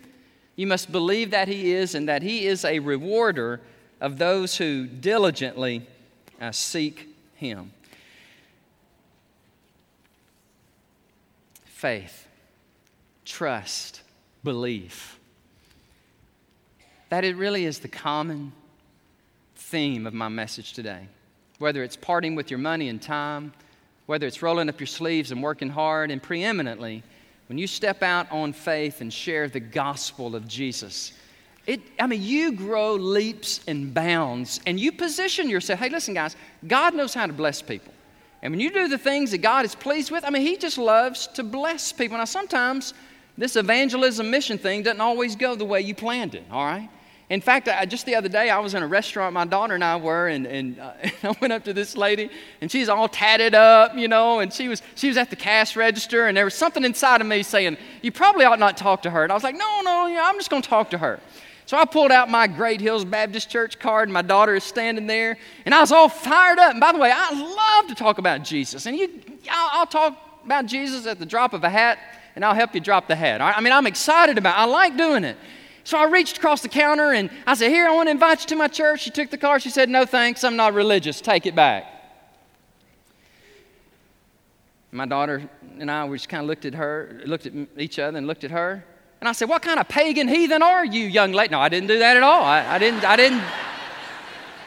You 0.58 0.68
must 0.68 0.92
believe 0.92 1.32
that 1.32 1.48
He 1.48 1.72
is 1.72 1.96
and 1.96 2.10
that 2.10 2.22
He 2.22 2.46
is 2.46 2.66
a 2.66 2.80
rewarder 2.80 3.62
of 4.02 4.18
those 4.18 4.58
who 4.58 4.86
diligently 4.86 5.86
uh, 6.40 6.52
seek 6.52 7.08
Him. 7.36 7.72
Faith, 11.66 12.28
trust, 13.26 14.02
belief. 14.44 15.20
That 17.10 17.24
it 17.24 17.36
really 17.36 17.66
is 17.66 17.80
the 17.80 17.88
common 17.88 18.52
theme 19.56 20.06
of 20.06 20.14
my 20.14 20.30
message 20.30 20.74
today. 20.74 21.08
Whether 21.58 21.84
it's 21.84 21.96
parting 21.96 22.36
with 22.36 22.50
your 22.50 22.58
money 22.58 22.90
and 22.90 23.02
time, 23.02 23.54
whether 24.06 24.26
it's 24.26 24.42
rolling 24.42 24.70
up 24.70 24.80
your 24.80 24.88
sleeves 24.88 25.32
and 25.32 25.44
working 25.44 25.70
hard, 25.70 26.10
and 26.12 26.22
preeminently, 26.22 27.04
when 27.48 27.58
you 27.58 27.68
step 27.68 28.04
out 28.04 28.32
on 28.32 28.54
faith 28.54 29.02
and 29.02 29.12
share 29.12 29.48
the 29.48 29.60
gospel 29.60 30.36
of 30.36 30.48
Jesus, 30.48 31.14
it, 31.66 31.82
I 32.00 32.08
mean, 32.08 32.24
you 32.24 32.52
grow 32.54 32.96
leaps 32.96 33.62
and 33.68 33.94
bounds, 33.94 34.60
and 34.66 34.80
you 34.80 34.92
position 34.92 35.50
yourself. 35.50 35.80
Hey, 35.80 35.90
listen, 35.90 36.14
guys, 36.14 36.36
God 36.68 36.96
knows 36.96 37.14
how 37.14 37.28
to 37.28 37.34
bless 37.34 37.62
people. 37.62 37.94
And 38.42 38.52
when 38.54 38.60
you 38.60 38.72
do 38.72 38.88
the 38.88 38.98
things 38.98 39.32
that 39.32 39.40
God 39.40 39.66
is 39.66 39.76
pleased 39.76 40.12
with, 40.12 40.24
I 40.24 40.30
mean, 40.30 40.42
He 40.42 40.58
just 40.58 40.78
loves 40.78 41.28
to 41.28 41.44
bless 41.44 41.92
people. 41.92 42.18
Now, 42.18 42.26
sometimes 42.26 42.94
this 43.38 43.56
evangelism 43.56 44.30
mission 44.30 44.58
thing 44.58 44.84
doesn't 44.84 45.02
always 45.02 45.36
go 45.36 45.56
the 45.56 45.66
way 45.66 45.82
you 45.82 45.94
planned 45.94 46.36
it, 46.36 46.44
all 46.52 46.66
right? 46.66 46.90
In 47.30 47.42
fact, 47.42 47.68
I, 47.70 47.86
just 47.86 48.08
the 48.08 48.16
other 48.16 48.28
day, 48.28 48.50
I 48.50 48.58
was 48.58 48.74
in 48.74 48.82
a 48.82 48.88
restaurant 48.88 49.34
my 49.34 49.46
daughter 49.46 49.76
and 49.76 49.84
I 49.84 49.98
were, 49.98 50.30
and, 50.30 50.48
and, 50.48 50.80
uh, 50.80 50.94
and, 51.02 51.14
I 51.24 51.36
went 51.40 51.54
up 51.54 51.64
to 51.66 51.74
this 51.74 51.96
lady, 51.96 52.32
and 52.60 52.72
she's 52.72 52.90
all 52.90 53.08
tatted 53.08 53.54
up, 53.54 53.96
you 53.96 54.08
know, 54.08 54.40
and 54.40 54.52
she 54.52 54.68
was, 54.68 54.82
she 54.96 55.10
was 55.10 55.18
at 55.18 55.30
the 55.30 55.36
cash 55.36 55.76
register, 55.76 56.26
and 56.26 56.36
there 56.36 56.46
was 56.46 56.56
something 56.56 56.84
inside 56.84 57.22
of 57.22 57.28
me 57.28 57.44
saying, 57.44 57.78
You 58.02 58.12
probably 58.12 58.46
ought 58.46 58.58
not 58.58 58.78
talk 58.78 59.04
to 59.04 59.12
her. 59.12 59.22
And 59.22 59.32
I 59.32 59.36
was 59.36 59.44
like, 59.44 59.56
No, 59.56 59.82
no, 59.84 60.06
I'm 60.22 60.36
just 60.38 60.50
going 60.50 60.64
to 60.64 60.70
talk 60.70 60.90
to 60.90 60.98
her. 60.98 61.20
So 61.70 61.78
I 61.78 61.86
pulled 61.86 62.12
out 62.12 62.32
my 62.32 62.48
Great 62.48 62.82
Hills 62.82 63.06
Baptist 63.06 63.48
Church 63.48 63.78
card, 63.78 64.10
and 64.10 64.14
my 64.14 64.24
daughter 64.24 64.56
is 64.56 64.64
standing 64.64 65.06
there, 65.06 65.38
and 65.66 65.76
I 65.76 65.82
was 65.82 65.92
all 65.92 66.10
fired 66.10 66.58
up. 66.58 66.72
And 66.72 66.80
by 66.80 66.92
the 66.92 66.98
way, 66.98 67.12
I 67.14 67.32
love 67.32 67.88
to 67.90 67.94
talk 67.94 68.18
about 68.18 68.44
Jesus. 68.44 68.88
And 68.88 68.98
you, 68.98 69.22
I'll, 69.52 69.82
I'll 69.82 69.86
talk 69.86 70.18
about 70.44 70.66
Jesus 70.66 71.06
at 71.06 71.20
the 71.20 71.28
drop 71.28 71.54
of 71.54 71.64
a 71.64 71.70
hat, 71.70 72.00
and 72.36 72.44
I'll 72.44 72.56
help 72.56 72.74
you 72.74 72.82
drop 72.82 73.08
the 73.08 73.16
hat. 73.16 73.40
I 73.40 73.62
mean, 73.62 73.72
I'm 73.72 73.86
excited 73.86 74.40
about 74.40 74.58
it. 74.58 74.62
I 74.62 74.66
like 74.66 74.98
doing 74.98 75.24
it. 75.24 75.38
So 75.84 76.00
I 76.00 76.06
reached 76.06 76.40
across 76.40 76.64
the 76.64 76.70
counter 76.70 77.14
and 77.14 77.30
I 77.46 77.54
said, 77.54 77.70
Here, 77.70 77.88
I 77.88 77.94
want 77.94 78.08
to 78.08 78.12
invite 78.14 78.42
you 78.42 78.48
to 78.48 78.56
my 78.56 78.68
church. 78.68 79.02
She 79.02 79.12
took 79.12 79.30
the 79.30 79.38
card. 79.38 79.62
She 79.62 79.70
said, 79.70 79.90
No, 79.90 80.06
thanks. 80.06 80.44
I'm 80.44 80.56
not 80.56 80.74
religious. 80.74 81.22
Take 81.22 81.46
it 81.46 81.54
back. 81.54 81.86
My 84.92 85.06
daughter 85.06 85.48
and 85.78 85.92
I, 85.92 86.04
we 86.06 86.18
just 86.18 86.30
kind 86.30 86.42
of 86.42 86.48
looked 86.48 86.66
at 86.66 86.74
her, 86.74 87.22
looked 87.26 87.46
at 87.46 87.54
each 87.78 88.00
other 88.00 88.18
and 88.18 88.26
looked 88.26 88.44
at 88.44 88.50
her. 88.50 88.84
And 89.20 89.28
I 89.28 89.34
said, 89.34 89.50
What 89.50 89.62
kind 89.62 89.80
of 89.80 89.88
pagan 89.88 90.28
heathen 90.28 90.62
are 90.62 90.86
you, 90.86 91.06
young 91.06 91.32
lady? 91.32 91.52
No, 91.52 91.60
I 91.60 91.70
didn't 91.70 91.88
do 91.88 92.00
that 92.00 92.18
at 92.18 92.24
all. 92.24 92.44
I, 92.44 92.76
I 92.76 92.78
didn't, 92.78 93.04
I 93.04 93.16
didn't, 93.16 93.44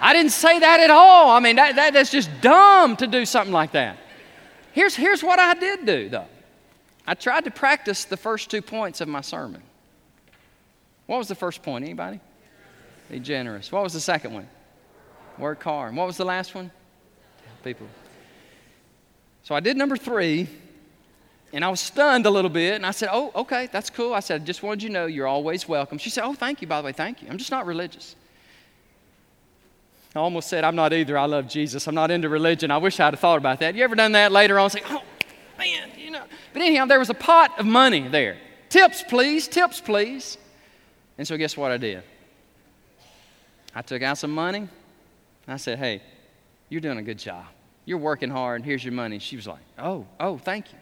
I 0.01 0.13
didn't 0.13 0.33
say 0.33 0.59
that 0.59 0.81
at 0.81 0.91
all. 0.91 1.31
I 1.31 1.41
mean, 1.41 1.57
that, 1.57 1.77
that, 1.77 1.95
that's 1.95 2.11
just 2.11 2.31
dumb 2.41 2.97
to 2.97 3.07
do 3.07 3.25
something 3.25 3.53
like 3.53 3.73
that. 3.73 3.97
Here's, 4.73 4.95
here's 4.95 5.23
what 5.23 5.39
I 5.39 5.55
did 5.55 5.87
do, 5.87 6.09
though. 6.09 6.27
I 7.07 7.15
tried 7.15 7.45
to 7.45 7.51
practice 7.51 8.05
the 8.05 8.17
first 8.17 8.51
two 8.51 8.63
points 8.63 9.01
of 9.01 9.09
my 9.09 9.21
sermon. 9.21 9.63
What 11.07 11.19
was 11.19 11.29
the 11.29 11.35
first 11.35 11.63
point? 11.63 11.85
Anybody? 11.85 12.21
Be 13.11 13.21
generous. 13.21 13.71
What 13.71 13.83
was 13.83 13.93
the 13.93 14.01
second 14.01 14.33
one? 14.33 14.49
Work 15.39 15.63
hard. 15.63 15.89
And 15.89 15.97
what 15.97 16.07
was 16.07 16.17
the 16.17 16.25
last 16.25 16.55
one? 16.55 16.71
People. 17.65 17.87
So 19.43 19.55
I 19.55 19.61
did 19.61 19.77
number 19.77 19.97
three, 19.97 20.49
and 21.53 21.65
I 21.65 21.69
was 21.69 21.81
stunned 21.81 22.25
a 22.25 22.31
little 22.31 22.51
bit, 22.51 22.75
and 22.75 22.87
I 22.87 22.93
said, 22.93 23.11
Oh, 23.13 23.31
okay, 23.35 23.69
that's 23.71 23.91
cool. 23.91 24.15
I 24.15 24.21
said, 24.21 24.43
I 24.43 24.45
just 24.45 24.63
wanted 24.63 24.83
you 24.83 24.89
to 24.89 24.93
know 24.93 25.07
you're 25.07 25.27
always 25.27 25.69
welcome. 25.69 25.99
She 25.99 26.11
said, 26.11 26.25
Oh, 26.25 26.33
thank 26.33 26.63
you, 26.63 26.67
by 26.67 26.81
the 26.81 26.87
way, 26.87 26.93
thank 26.93 27.23
you. 27.23 27.29
I'm 27.31 27.39
just 27.39 27.51
not 27.51 27.67
religious. 27.67 28.17
I 30.15 30.19
almost 30.19 30.49
said, 30.49 30.65
I'm 30.65 30.77
not 30.77 30.93
either. 30.93 31.17
I 31.17 31.25
love 31.25 31.49
Jesus. 31.49 31.87
I'm 31.87 31.95
not 31.95 32.11
into 32.11 32.29
religion. 32.29 32.71
I 32.71 32.79
wish 32.79 33.01
I'd 33.01 33.15
have 33.15 33.21
thought 33.21 33.39
about 33.39 33.61
that. 33.61 33.75
You 33.75 33.85
ever 33.85 33.95
done 33.95 34.13
that 34.13 34.31
later 34.33 34.59
on? 34.59 34.71
Say, 34.71 34.83
Oh, 34.87 35.03
man, 35.59 35.91
you 35.97 36.11
know. 36.11 36.25
But 36.53 36.63
anyhow, 36.63 36.87
there 36.87 36.99
was 36.99 37.11
a 37.11 37.15
pot 37.15 37.59
of 37.59 37.67
money 37.67 38.09
there. 38.09 38.39
Tips, 38.69 39.03
please, 39.03 39.49
tips, 39.49 39.81
please. 39.81 40.39
And 41.19 41.27
so, 41.27 41.37
guess 41.37 41.57
what 41.57 41.71
I 41.71 41.77
did? 41.77 42.03
I 43.75 43.83
took 43.83 44.03
out 44.03 44.19
some 44.19 44.33
money. 44.33 44.69
I 45.49 45.57
said, 45.57 45.79
Hey, 45.79 46.03
you're 46.69 46.81
doing 46.81 46.99
a 46.99 47.03
good 47.03 47.19
job. 47.19 47.45
You're 47.85 47.99
working 47.99 48.31
hard. 48.31 48.65
Here's 48.65 48.85
your 48.85 48.95
money. 48.95 49.19
She 49.19 49.37
was 49.37 49.47
like, 49.47 49.61
Oh, 49.79 50.07
oh, 50.21 50.39
thank 50.39 50.73
you. 50.73 50.79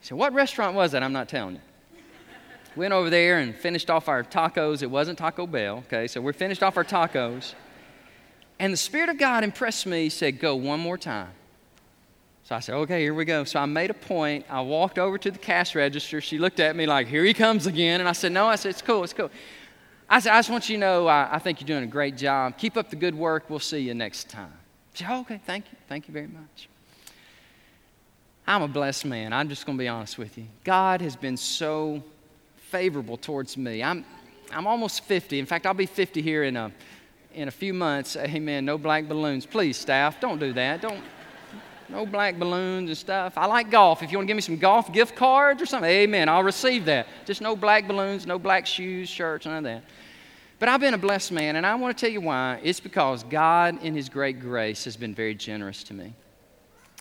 He 0.00 0.06
said, 0.06 0.18
What 0.18 0.32
restaurant 0.32 0.74
was 0.74 0.92
that? 0.92 1.02
I'm 1.02 1.12
not 1.12 1.28
telling 1.28 1.56
you. 1.56 1.60
Went 2.76 2.92
over 2.92 3.10
there 3.10 3.38
and 3.38 3.54
finished 3.54 3.90
off 3.90 4.08
our 4.08 4.22
tacos. 4.22 4.82
It 4.82 4.90
wasn't 4.90 5.18
Taco 5.18 5.46
Bell, 5.46 5.78
okay? 5.86 6.06
So 6.06 6.20
we 6.20 6.32
finished 6.32 6.62
off 6.62 6.76
our 6.76 6.84
tacos. 6.84 7.54
And 8.60 8.72
the 8.72 8.76
Spirit 8.76 9.08
of 9.08 9.18
God 9.18 9.42
impressed 9.42 9.86
me, 9.86 10.08
said, 10.08 10.38
Go 10.38 10.54
one 10.56 10.80
more 10.80 10.98
time. 10.98 11.30
So 12.44 12.54
I 12.54 12.60
said, 12.60 12.74
Okay, 12.76 13.02
here 13.02 13.14
we 13.14 13.24
go. 13.24 13.44
So 13.44 13.58
I 13.60 13.66
made 13.66 13.90
a 13.90 13.94
point. 13.94 14.46
I 14.48 14.60
walked 14.60 14.98
over 14.98 15.18
to 15.18 15.30
the 15.30 15.38
cash 15.38 15.74
register. 15.74 16.20
She 16.20 16.38
looked 16.38 16.60
at 16.60 16.76
me 16.76 16.86
like, 16.86 17.06
Here 17.08 17.24
he 17.24 17.34
comes 17.34 17.66
again. 17.66 18.00
And 18.00 18.08
I 18.08 18.12
said, 18.12 18.32
No, 18.32 18.46
I 18.46 18.56
said, 18.56 18.70
It's 18.70 18.82
cool, 18.82 19.02
it's 19.02 19.12
cool. 19.12 19.30
I 20.08 20.18
said, 20.18 20.32
I 20.32 20.38
just 20.38 20.50
want 20.50 20.68
you 20.68 20.76
to 20.76 20.80
know 20.80 21.06
I, 21.06 21.36
I 21.36 21.38
think 21.38 21.60
you're 21.60 21.66
doing 21.66 21.84
a 21.84 21.86
great 21.86 22.16
job. 22.16 22.58
Keep 22.58 22.76
up 22.76 22.90
the 22.90 22.96
good 22.96 23.14
work. 23.14 23.48
We'll 23.48 23.60
see 23.60 23.78
you 23.78 23.94
next 23.94 24.28
time. 24.28 24.52
She 24.92 25.04
said, 25.04 25.12
oh, 25.12 25.20
Okay, 25.20 25.40
thank 25.46 25.66
you. 25.70 25.78
Thank 25.88 26.08
you 26.08 26.14
very 26.14 26.26
much. 26.26 26.68
I'm 28.50 28.62
a 28.62 28.68
blessed 28.68 29.04
man. 29.04 29.32
I'm 29.32 29.48
just 29.48 29.64
going 29.64 29.78
to 29.78 29.80
be 29.80 29.86
honest 29.86 30.18
with 30.18 30.36
you. 30.36 30.44
God 30.64 31.00
has 31.02 31.14
been 31.14 31.36
so 31.36 32.02
favorable 32.56 33.16
towards 33.16 33.56
me. 33.56 33.80
I'm, 33.80 34.04
I'm 34.50 34.66
almost 34.66 35.04
50. 35.04 35.38
In 35.38 35.46
fact, 35.46 35.66
I'll 35.66 35.72
be 35.72 35.86
50 35.86 36.20
here 36.20 36.42
in 36.42 36.56
a, 36.56 36.72
in 37.32 37.46
a 37.46 37.52
few 37.52 37.72
months. 37.72 38.16
Amen. 38.16 38.64
No 38.64 38.76
black 38.76 39.06
balloons. 39.06 39.46
Please, 39.46 39.76
staff, 39.76 40.20
don't 40.20 40.40
do 40.40 40.52
that. 40.54 40.82
Don't, 40.82 41.00
no 41.88 42.04
black 42.04 42.40
balloons 42.40 42.90
and 42.90 42.98
stuff. 42.98 43.34
I 43.38 43.46
like 43.46 43.70
golf. 43.70 44.02
If 44.02 44.10
you 44.10 44.18
want 44.18 44.26
to 44.26 44.30
give 44.30 44.36
me 44.36 44.42
some 44.42 44.56
golf 44.56 44.92
gift 44.92 45.14
cards 45.14 45.62
or 45.62 45.66
something, 45.66 45.88
amen. 45.88 46.28
I'll 46.28 46.42
receive 46.42 46.86
that. 46.86 47.06
Just 47.26 47.40
no 47.40 47.54
black 47.54 47.86
balloons, 47.86 48.26
no 48.26 48.36
black 48.36 48.66
shoes, 48.66 49.08
shirts, 49.08 49.46
none 49.46 49.58
of 49.58 49.62
that. 49.62 49.84
But 50.58 50.68
I've 50.68 50.80
been 50.80 50.94
a 50.94 50.98
blessed 50.98 51.30
man, 51.30 51.54
and 51.54 51.64
I 51.64 51.76
want 51.76 51.96
to 51.96 52.00
tell 52.04 52.12
you 52.12 52.20
why. 52.20 52.58
It's 52.64 52.80
because 52.80 53.22
God, 53.22 53.80
in 53.84 53.94
His 53.94 54.08
great 54.08 54.40
grace, 54.40 54.82
has 54.86 54.96
been 54.96 55.14
very 55.14 55.36
generous 55.36 55.84
to 55.84 55.94
me. 55.94 56.14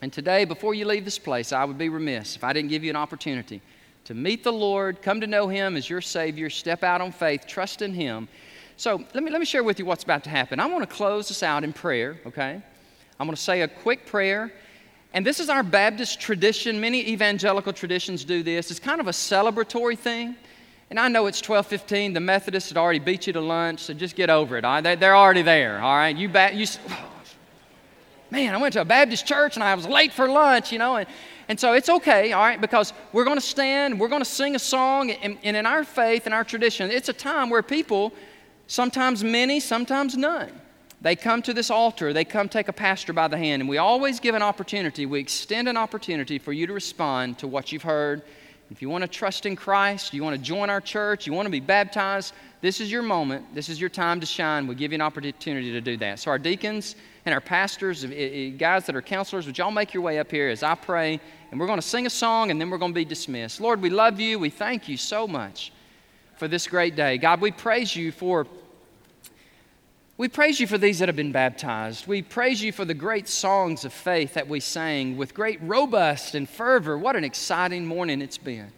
And 0.01 0.13
today, 0.13 0.45
before 0.45 0.73
you 0.73 0.85
leave 0.85 1.05
this 1.05 1.19
place, 1.19 1.51
I 1.51 1.65
would 1.65 1.77
be 1.77 1.89
remiss 1.89 2.35
if 2.35 2.43
I 2.43 2.53
didn't 2.53 2.69
give 2.69 2.83
you 2.83 2.89
an 2.89 2.95
opportunity 2.95 3.61
to 4.05 4.13
meet 4.13 4.43
the 4.43 4.51
Lord, 4.51 5.01
come 5.01 5.21
to 5.21 5.27
know 5.27 5.47
Him 5.47 5.75
as 5.75 5.89
your 5.89 6.01
Savior, 6.01 6.49
step 6.49 6.83
out 6.83 7.01
on 7.01 7.11
faith, 7.11 7.45
trust 7.45 7.81
in 7.81 7.93
Him. 7.93 8.27
So 8.77 9.03
let 9.13 9.23
me, 9.23 9.29
let 9.29 9.39
me 9.39 9.45
share 9.45 9.63
with 9.63 9.77
you 9.77 9.85
what's 9.85 10.03
about 10.03 10.23
to 10.23 10.29
happen. 10.29 10.59
I 10.59 10.65
want 10.67 10.89
to 10.89 10.95
close 10.95 11.27
this 11.27 11.43
out 11.43 11.63
in 11.63 11.73
prayer, 11.73 12.19
okay? 12.25 12.61
I'm 13.19 13.27
going 13.27 13.35
to 13.35 13.41
say 13.41 13.61
a 13.61 13.67
quick 13.67 14.05
prayer. 14.05 14.53
And 15.13 15.25
this 15.25 15.39
is 15.39 15.49
our 15.49 15.63
Baptist 15.63 16.21
tradition. 16.21 16.79
Many 16.79 17.09
evangelical 17.09 17.73
traditions 17.73 18.23
do 18.23 18.41
this. 18.41 18.71
It's 18.71 18.79
kind 18.79 19.01
of 19.01 19.07
a 19.07 19.11
celebratory 19.11 19.97
thing. 19.97 20.35
And 20.89 20.99
I 20.99 21.07
know 21.07 21.27
it's 21.27 21.41
12:15. 21.41 22.13
The 22.13 22.19
Methodists 22.19 22.69
had 22.69 22.77
already 22.77 22.99
beat 22.99 23.27
you 23.27 23.33
to 23.33 23.41
lunch, 23.41 23.81
so 23.81 23.93
just 23.93 24.15
get 24.15 24.29
over 24.29 24.57
it. 24.57 24.65
All 24.65 24.81
right? 24.81 24.99
They're 24.99 25.15
already 25.15 25.41
there. 25.43 25.79
All 25.81 25.95
right, 25.95 26.15
you, 26.15 26.29
ba- 26.29 26.51
you 26.53 26.65
man, 28.31 28.53
I 28.53 28.57
went 28.57 28.73
to 28.73 28.81
a 28.81 28.85
Baptist 28.85 29.25
church 29.25 29.55
and 29.55 29.63
I 29.63 29.73
was 29.75 29.87
late 29.87 30.13
for 30.13 30.27
lunch, 30.27 30.71
you 30.71 30.77
know, 30.77 30.97
and, 30.97 31.07
and 31.47 31.59
so 31.59 31.73
it's 31.73 31.89
okay, 31.89 32.31
all 32.31 32.43
right, 32.43 32.61
because 32.61 32.93
we're 33.11 33.23
going 33.23 33.37
to 33.37 33.41
stand, 33.41 33.99
we're 33.99 34.07
going 34.07 34.21
to 34.21 34.29
sing 34.29 34.55
a 34.55 34.59
song, 34.59 35.11
and, 35.11 35.37
and 35.43 35.57
in 35.57 35.65
our 35.65 35.83
faith 35.83 36.25
and 36.25 36.33
our 36.33 36.43
tradition, 36.43 36.91
it's 36.91 37.09
a 37.09 37.13
time 37.13 37.49
where 37.49 37.63
people, 37.63 38.13
sometimes 38.67 39.23
many, 39.23 39.59
sometimes 39.59 40.15
none, 40.15 40.51
they 41.01 41.15
come 41.15 41.41
to 41.41 41.53
this 41.53 41.71
altar, 41.71 42.13
they 42.13 42.25
come 42.25 42.49
take 42.49 42.67
a 42.67 42.73
pastor 42.73 43.13
by 43.13 43.27
the 43.27 43.37
hand, 43.37 43.61
and 43.61 43.69
we 43.69 43.77
always 43.77 44.19
give 44.19 44.35
an 44.35 44.43
opportunity, 44.43 45.05
we 45.05 45.19
extend 45.19 45.67
an 45.67 45.77
opportunity 45.77 46.37
for 46.37 46.53
you 46.53 46.67
to 46.67 46.73
respond 46.73 47.39
to 47.39 47.47
what 47.47 47.71
you've 47.71 47.83
heard 47.83 48.21
if 48.71 48.83
you 48.83 48.89
want 48.89 49.01
to 49.01 49.07
trust 49.07 49.47
in 49.47 49.55
Christ, 49.55 50.13
you 50.13 50.23
want 50.23 50.35
to 50.35 50.41
join 50.41 50.69
our 50.69 50.79
church, 50.79 51.25
you 51.25 51.33
want 51.33 51.47
to 51.47 51.51
be 51.51 51.59
baptized, 51.59 52.33
this 52.61 52.79
is 52.79 52.91
your 52.91 53.01
moment. 53.01 53.55
This 53.55 53.69
is 53.69 53.79
your 53.79 53.89
time 53.89 54.19
to 54.19 54.25
shine. 54.25 54.67
We 54.67 54.75
give 54.75 54.91
you 54.91 54.95
an 54.95 55.01
opportunity 55.01 55.71
to 55.71 55.81
do 55.81 55.97
that. 55.97 56.19
So, 56.19 56.29
our 56.29 56.37
deacons 56.37 56.95
and 57.29 57.33
our 57.35 57.41
pastors, 57.41 58.03
eh, 58.03 58.09
eh, 58.09 58.49
guys 58.49 58.87
that 58.87 58.95
are 58.95 59.03
counselors, 59.03 59.45
would 59.45 59.55
y'all 59.55 59.69
make 59.69 59.93
your 59.93 60.01
way 60.01 60.17
up 60.17 60.31
here 60.31 60.49
as 60.49 60.63
I 60.63 60.73
pray? 60.73 61.19
And 61.51 61.59
we're 61.59 61.67
going 61.67 61.79
to 61.79 61.87
sing 61.87 62.07
a 62.07 62.09
song 62.09 62.49
and 62.49 62.59
then 62.59 62.71
we're 62.71 62.79
going 62.79 62.91
to 62.91 62.95
be 62.95 63.05
dismissed. 63.05 63.61
Lord, 63.61 63.83
we 63.83 63.91
love 63.91 64.19
you. 64.19 64.39
We 64.39 64.49
thank 64.49 64.87
you 64.87 64.97
so 64.97 65.27
much 65.27 65.71
for 66.37 66.47
this 66.47 66.65
great 66.65 66.95
day. 66.95 67.19
God, 67.19 67.39
we 67.39 67.51
praise 67.51 67.95
you 67.95 68.11
for 68.11 68.47
we 70.17 70.27
praise 70.27 70.59
you 70.59 70.65
for 70.65 70.79
these 70.79 70.99
that 70.99 71.07
have 71.07 71.15
been 71.15 71.31
baptized. 71.31 72.07
We 72.07 72.23
praise 72.23 72.63
you 72.63 72.71
for 72.71 72.83
the 72.83 72.95
great 72.95 73.29
songs 73.29 73.85
of 73.85 73.93
faith 73.93 74.33
that 74.33 74.49
we 74.49 74.59
sang 74.59 75.15
with 75.15 75.35
great 75.35 75.61
robust 75.61 76.33
and 76.33 76.49
fervor. 76.49 76.97
What 76.97 77.15
an 77.15 77.23
exciting 77.23 77.85
morning 77.85 78.23
it's 78.23 78.39
been. 78.39 78.71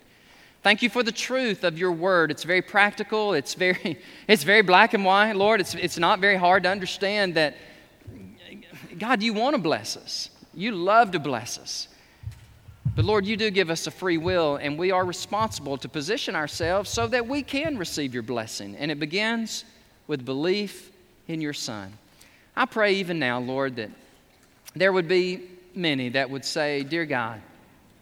Thank 0.61 0.83
you 0.83 0.89
for 0.89 1.01
the 1.01 1.11
truth 1.11 1.63
of 1.63 1.79
your 1.79 1.93
word. 1.93 2.29
It's 2.29 2.43
very 2.43 2.61
practical, 2.61 3.33
it's 3.33 3.55
very, 3.55 3.97
it's 4.27 4.43
very 4.43 4.61
black 4.61 4.93
and 4.93 5.05
white, 5.05 5.35
Lord. 5.35 5.61
It's, 5.61 5.73
it's 5.73 5.97
not 5.97 6.19
very 6.19 6.35
hard 6.35 6.63
to 6.63 6.69
understand 6.69 7.33
that, 7.35 7.55
God, 8.99 9.21
you 9.21 9.33
want 9.33 9.55
to 9.55 9.61
bless 9.61 9.97
us. 9.97 10.29
You 10.53 10.71
love 10.71 11.11
to 11.11 11.19
bless 11.19 11.57
us. 11.57 11.87
But 12.95 13.05
Lord, 13.05 13.25
you 13.25 13.37
do 13.37 13.49
give 13.51 13.69
us 13.69 13.87
a 13.87 13.91
free 13.91 14.17
will, 14.17 14.57
and 14.57 14.77
we 14.77 14.91
are 14.91 15.05
responsible 15.05 15.77
to 15.77 15.87
position 15.87 16.35
ourselves 16.35 16.89
so 16.89 17.07
that 17.07 17.27
we 17.27 17.41
can 17.41 17.77
receive 17.77 18.13
your 18.13 18.23
blessing. 18.23 18.75
And 18.75 18.91
it 18.91 18.99
begins 18.99 19.63
with 20.07 20.25
belief 20.25 20.91
in 21.27 21.39
your 21.39 21.53
Son. 21.53 21.93
I 22.55 22.65
pray 22.65 22.95
even 22.95 23.17
now, 23.17 23.39
Lord, 23.39 23.77
that 23.77 23.91
there 24.75 24.91
would 24.91 25.07
be 25.07 25.47
many 25.73 26.09
that 26.09 26.29
would 26.29 26.43
say, 26.43 26.83
Dear 26.83 27.05
God, 27.05 27.41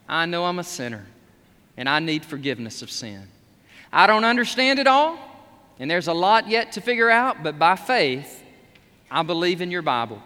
I 0.07 0.25
know 0.25 0.45
I'm 0.45 0.59
a 0.59 0.63
sinner 0.63 1.05
and 1.77 1.87
I 1.87 1.99
need 1.99 2.25
forgiveness 2.25 2.81
of 2.81 2.89
sin. 2.89 3.27
I 3.93 4.07
don't 4.07 4.25
understand 4.25 4.79
it 4.79 4.87
all, 4.87 5.17
and 5.79 5.89
there's 5.89 6.07
a 6.07 6.13
lot 6.13 6.49
yet 6.49 6.73
to 6.73 6.81
figure 6.81 7.09
out, 7.09 7.41
but 7.41 7.57
by 7.57 7.75
faith, 7.75 8.43
I 9.09 9.23
believe 9.23 9.61
in 9.61 9.71
your 9.71 9.81
Bible. 9.81 10.21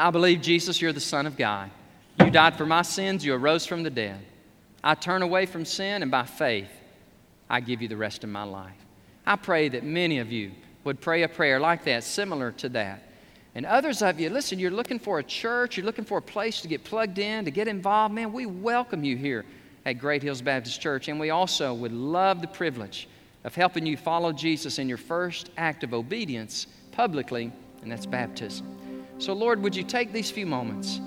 I 0.00 0.10
believe, 0.10 0.40
Jesus, 0.40 0.80
you're 0.80 0.94
the 0.94 1.00
Son 1.00 1.26
of 1.26 1.36
God. 1.36 1.70
You 2.18 2.30
died 2.30 2.56
for 2.56 2.64
my 2.64 2.80
sins, 2.80 3.22
you 3.22 3.34
arose 3.34 3.66
from 3.66 3.82
the 3.82 3.90
dead. 3.90 4.18
I 4.82 4.94
turn 4.94 5.20
away 5.20 5.44
from 5.44 5.66
sin, 5.66 6.00
and 6.00 6.10
by 6.10 6.24
faith, 6.24 6.70
I 7.50 7.60
give 7.60 7.82
you 7.82 7.88
the 7.88 7.98
rest 7.98 8.24
of 8.24 8.30
my 8.30 8.44
life. 8.44 8.76
I 9.26 9.36
pray 9.36 9.68
that 9.68 9.84
many 9.84 10.18
of 10.18 10.32
you 10.32 10.52
would 10.84 11.02
pray 11.02 11.22
a 11.22 11.28
prayer 11.28 11.60
like 11.60 11.84
that, 11.84 12.02
similar 12.02 12.52
to 12.52 12.70
that. 12.70 13.02
And 13.54 13.66
others 13.66 14.00
of 14.00 14.18
you, 14.18 14.30
listen, 14.30 14.58
you're 14.58 14.70
looking 14.70 14.98
for 14.98 15.18
a 15.18 15.22
church, 15.22 15.76
you're 15.76 15.84
looking 15.84 16.06
for 16.06 16.16
a 16.16 16.22
place 16.22 16.62
to 16.62 16.68
get 16.68 16.82
plugged 16.82 17.18
in, 17.18 17.44
to 17.44 17.50
get 17.50 17.68
involved. 17.68 18.14
Man, 18.14 18.32
we 18.32 18.46
welcome 18.46 19.04
you 19.04 19.18
here 19.18 19.44
at 19.84 19.98
Great 19.98 20.22
Hills 20.22 20.40
Baptist 20.40 20.80
Church. 20.80 21.08
And 21.08 21.20
we 21.20 21.28
also 21.28 21.74
would 21.74 21.92
love 21.92 22.40
the 22.40 22.48
privilege 22.48 23.06
of 23.44 23.54
helping 23.54 23.84
you 23.84 23.98
follow 23.98 24.32
Jesus 24.32 24.78
in 24.78 24.88
your 24.88 24.98
first 24.98 25.50
act 25.58 25.84
of 25.84 25.92
obedience 25.92 26.68
publicly, 26.92 27.52
and 27.82 27.92
that's 27.92 28.06
baptism. 28.06 28.79
So, 29.20 29.34
Lord, 29.34 29.62
would 29.62 29.76
you 29.76 29.82
take 29.82 30.14
these 30.14 30.30
few 30.30 30.46
moments? 30.46 30.98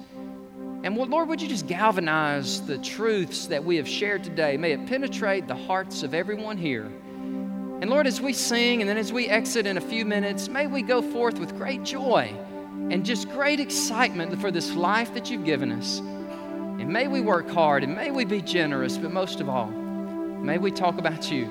And 0.83 0.95
Lord, 0.95 1.27
would 1.29 1.41
you 1.41 1.47
just 1.47 1.65
galvanize 1.65 2.61
the 2.61 2.77
truths 2.77 3.47
that 3.47 3.65
we 3.65 3.75
have 3.77 3.87
shared 3.87 4.23
today? 4.23 4.55
May 4.55 4.73
it 4.73 4.85
penetrate 4.85 5.47
the 5.47 5.55
hearts 5.55 6.03
of 6.03 6.13
everyone 6.13 6.55
here. 6.55 6.85
And 6.85 7.89
Lord, 7.89 8.05
as 8.05 8.21
we 8.21 8.31
sing 8.31 8.81
and 8.81 8.89
then 8.89 8.99
as 8.99 9.11
we 9.11 9.27
exit 9.27 9.65
in 9.65 9.77
a 9.77 9.81
few 9.81 10.05
minutes, 10.05 10.47
may 10.47 10.67
we 10.67 10.83
go 10.83 11.01
forth 11.01 11.39
with 11.39 11.57
great 11.57 11.81
joy 11.81 12.31
and 12.91 13.03
just 13.03 13.29
great 13.29 13.59
excitement 13.59 14.39
for 14.39 14.51
this 14.51 14.73
life 14.73 15.11
that 15.15 15.31
you've 15.31 15.43
given 15.43 15.71
us. 15.71 15.97
And 15.97 16.89
may 16.89 17.07
we 17.07 17.19
work 17.19 17.49
hard 17.49 17.83
and 17.83 17.95
may 17.95 18.11
we 18.11 18.25
be 18.25 18.43
generous, 18.43 18.95
but 18.95 19.11
most 19.11 19.41
of 19.41 19.49
all, 19.49 19.69
may 19.69 20.59
we 20.59 20.69
talk 20.69 20.99
about 20.99 21.31
you. 21.31 21.47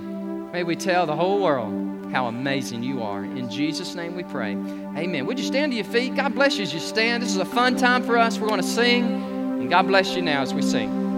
May 0.52 0.62
we 0.62 0.76
tell 0.76 1.06
the 1.06 1.16
whole 1.16 1.42
world 1.42 1.91
how 2.12 2.26
amazing 2.26 2.82
you 2.82 3.02
are. 3.02 3.24
In 3.24 3.50
Jesus' 3.50 3.94
name 3.94 4.14
we 4.14 4.22
pray. 4.22 4.52
Amen. 4.52 5.26
Would 5.26 5.38
you 5.38 5.46
stand 5.46 5.72
to 5.72 5.76
your 5.76 5.86
feet? 5.86 6.14
God 6.14 6.34
bless 6.34 6.56
you 6.56 6.62
as 6.62 6.74
you 6.74 6.80
stand. 6.80 7.22
This 7.22 7.30
is 7.30 7.38
a 7.38 7.44
fun 7.44 7.76
time 7.76 8.02
for 8.02 8.18
us. 8.18 8.38
We're 8.38 8.48
going 8.48 8.60
to 8.60 8.66
sing, 8.66 9.04
and 9.04 9.70
God 9.70 9.86
bless 9.86 10.14
you 10.14 10.22
now 10.22 10.42
as 10.42 10.52
we 10.52 10.62
sing. 10.62 11.11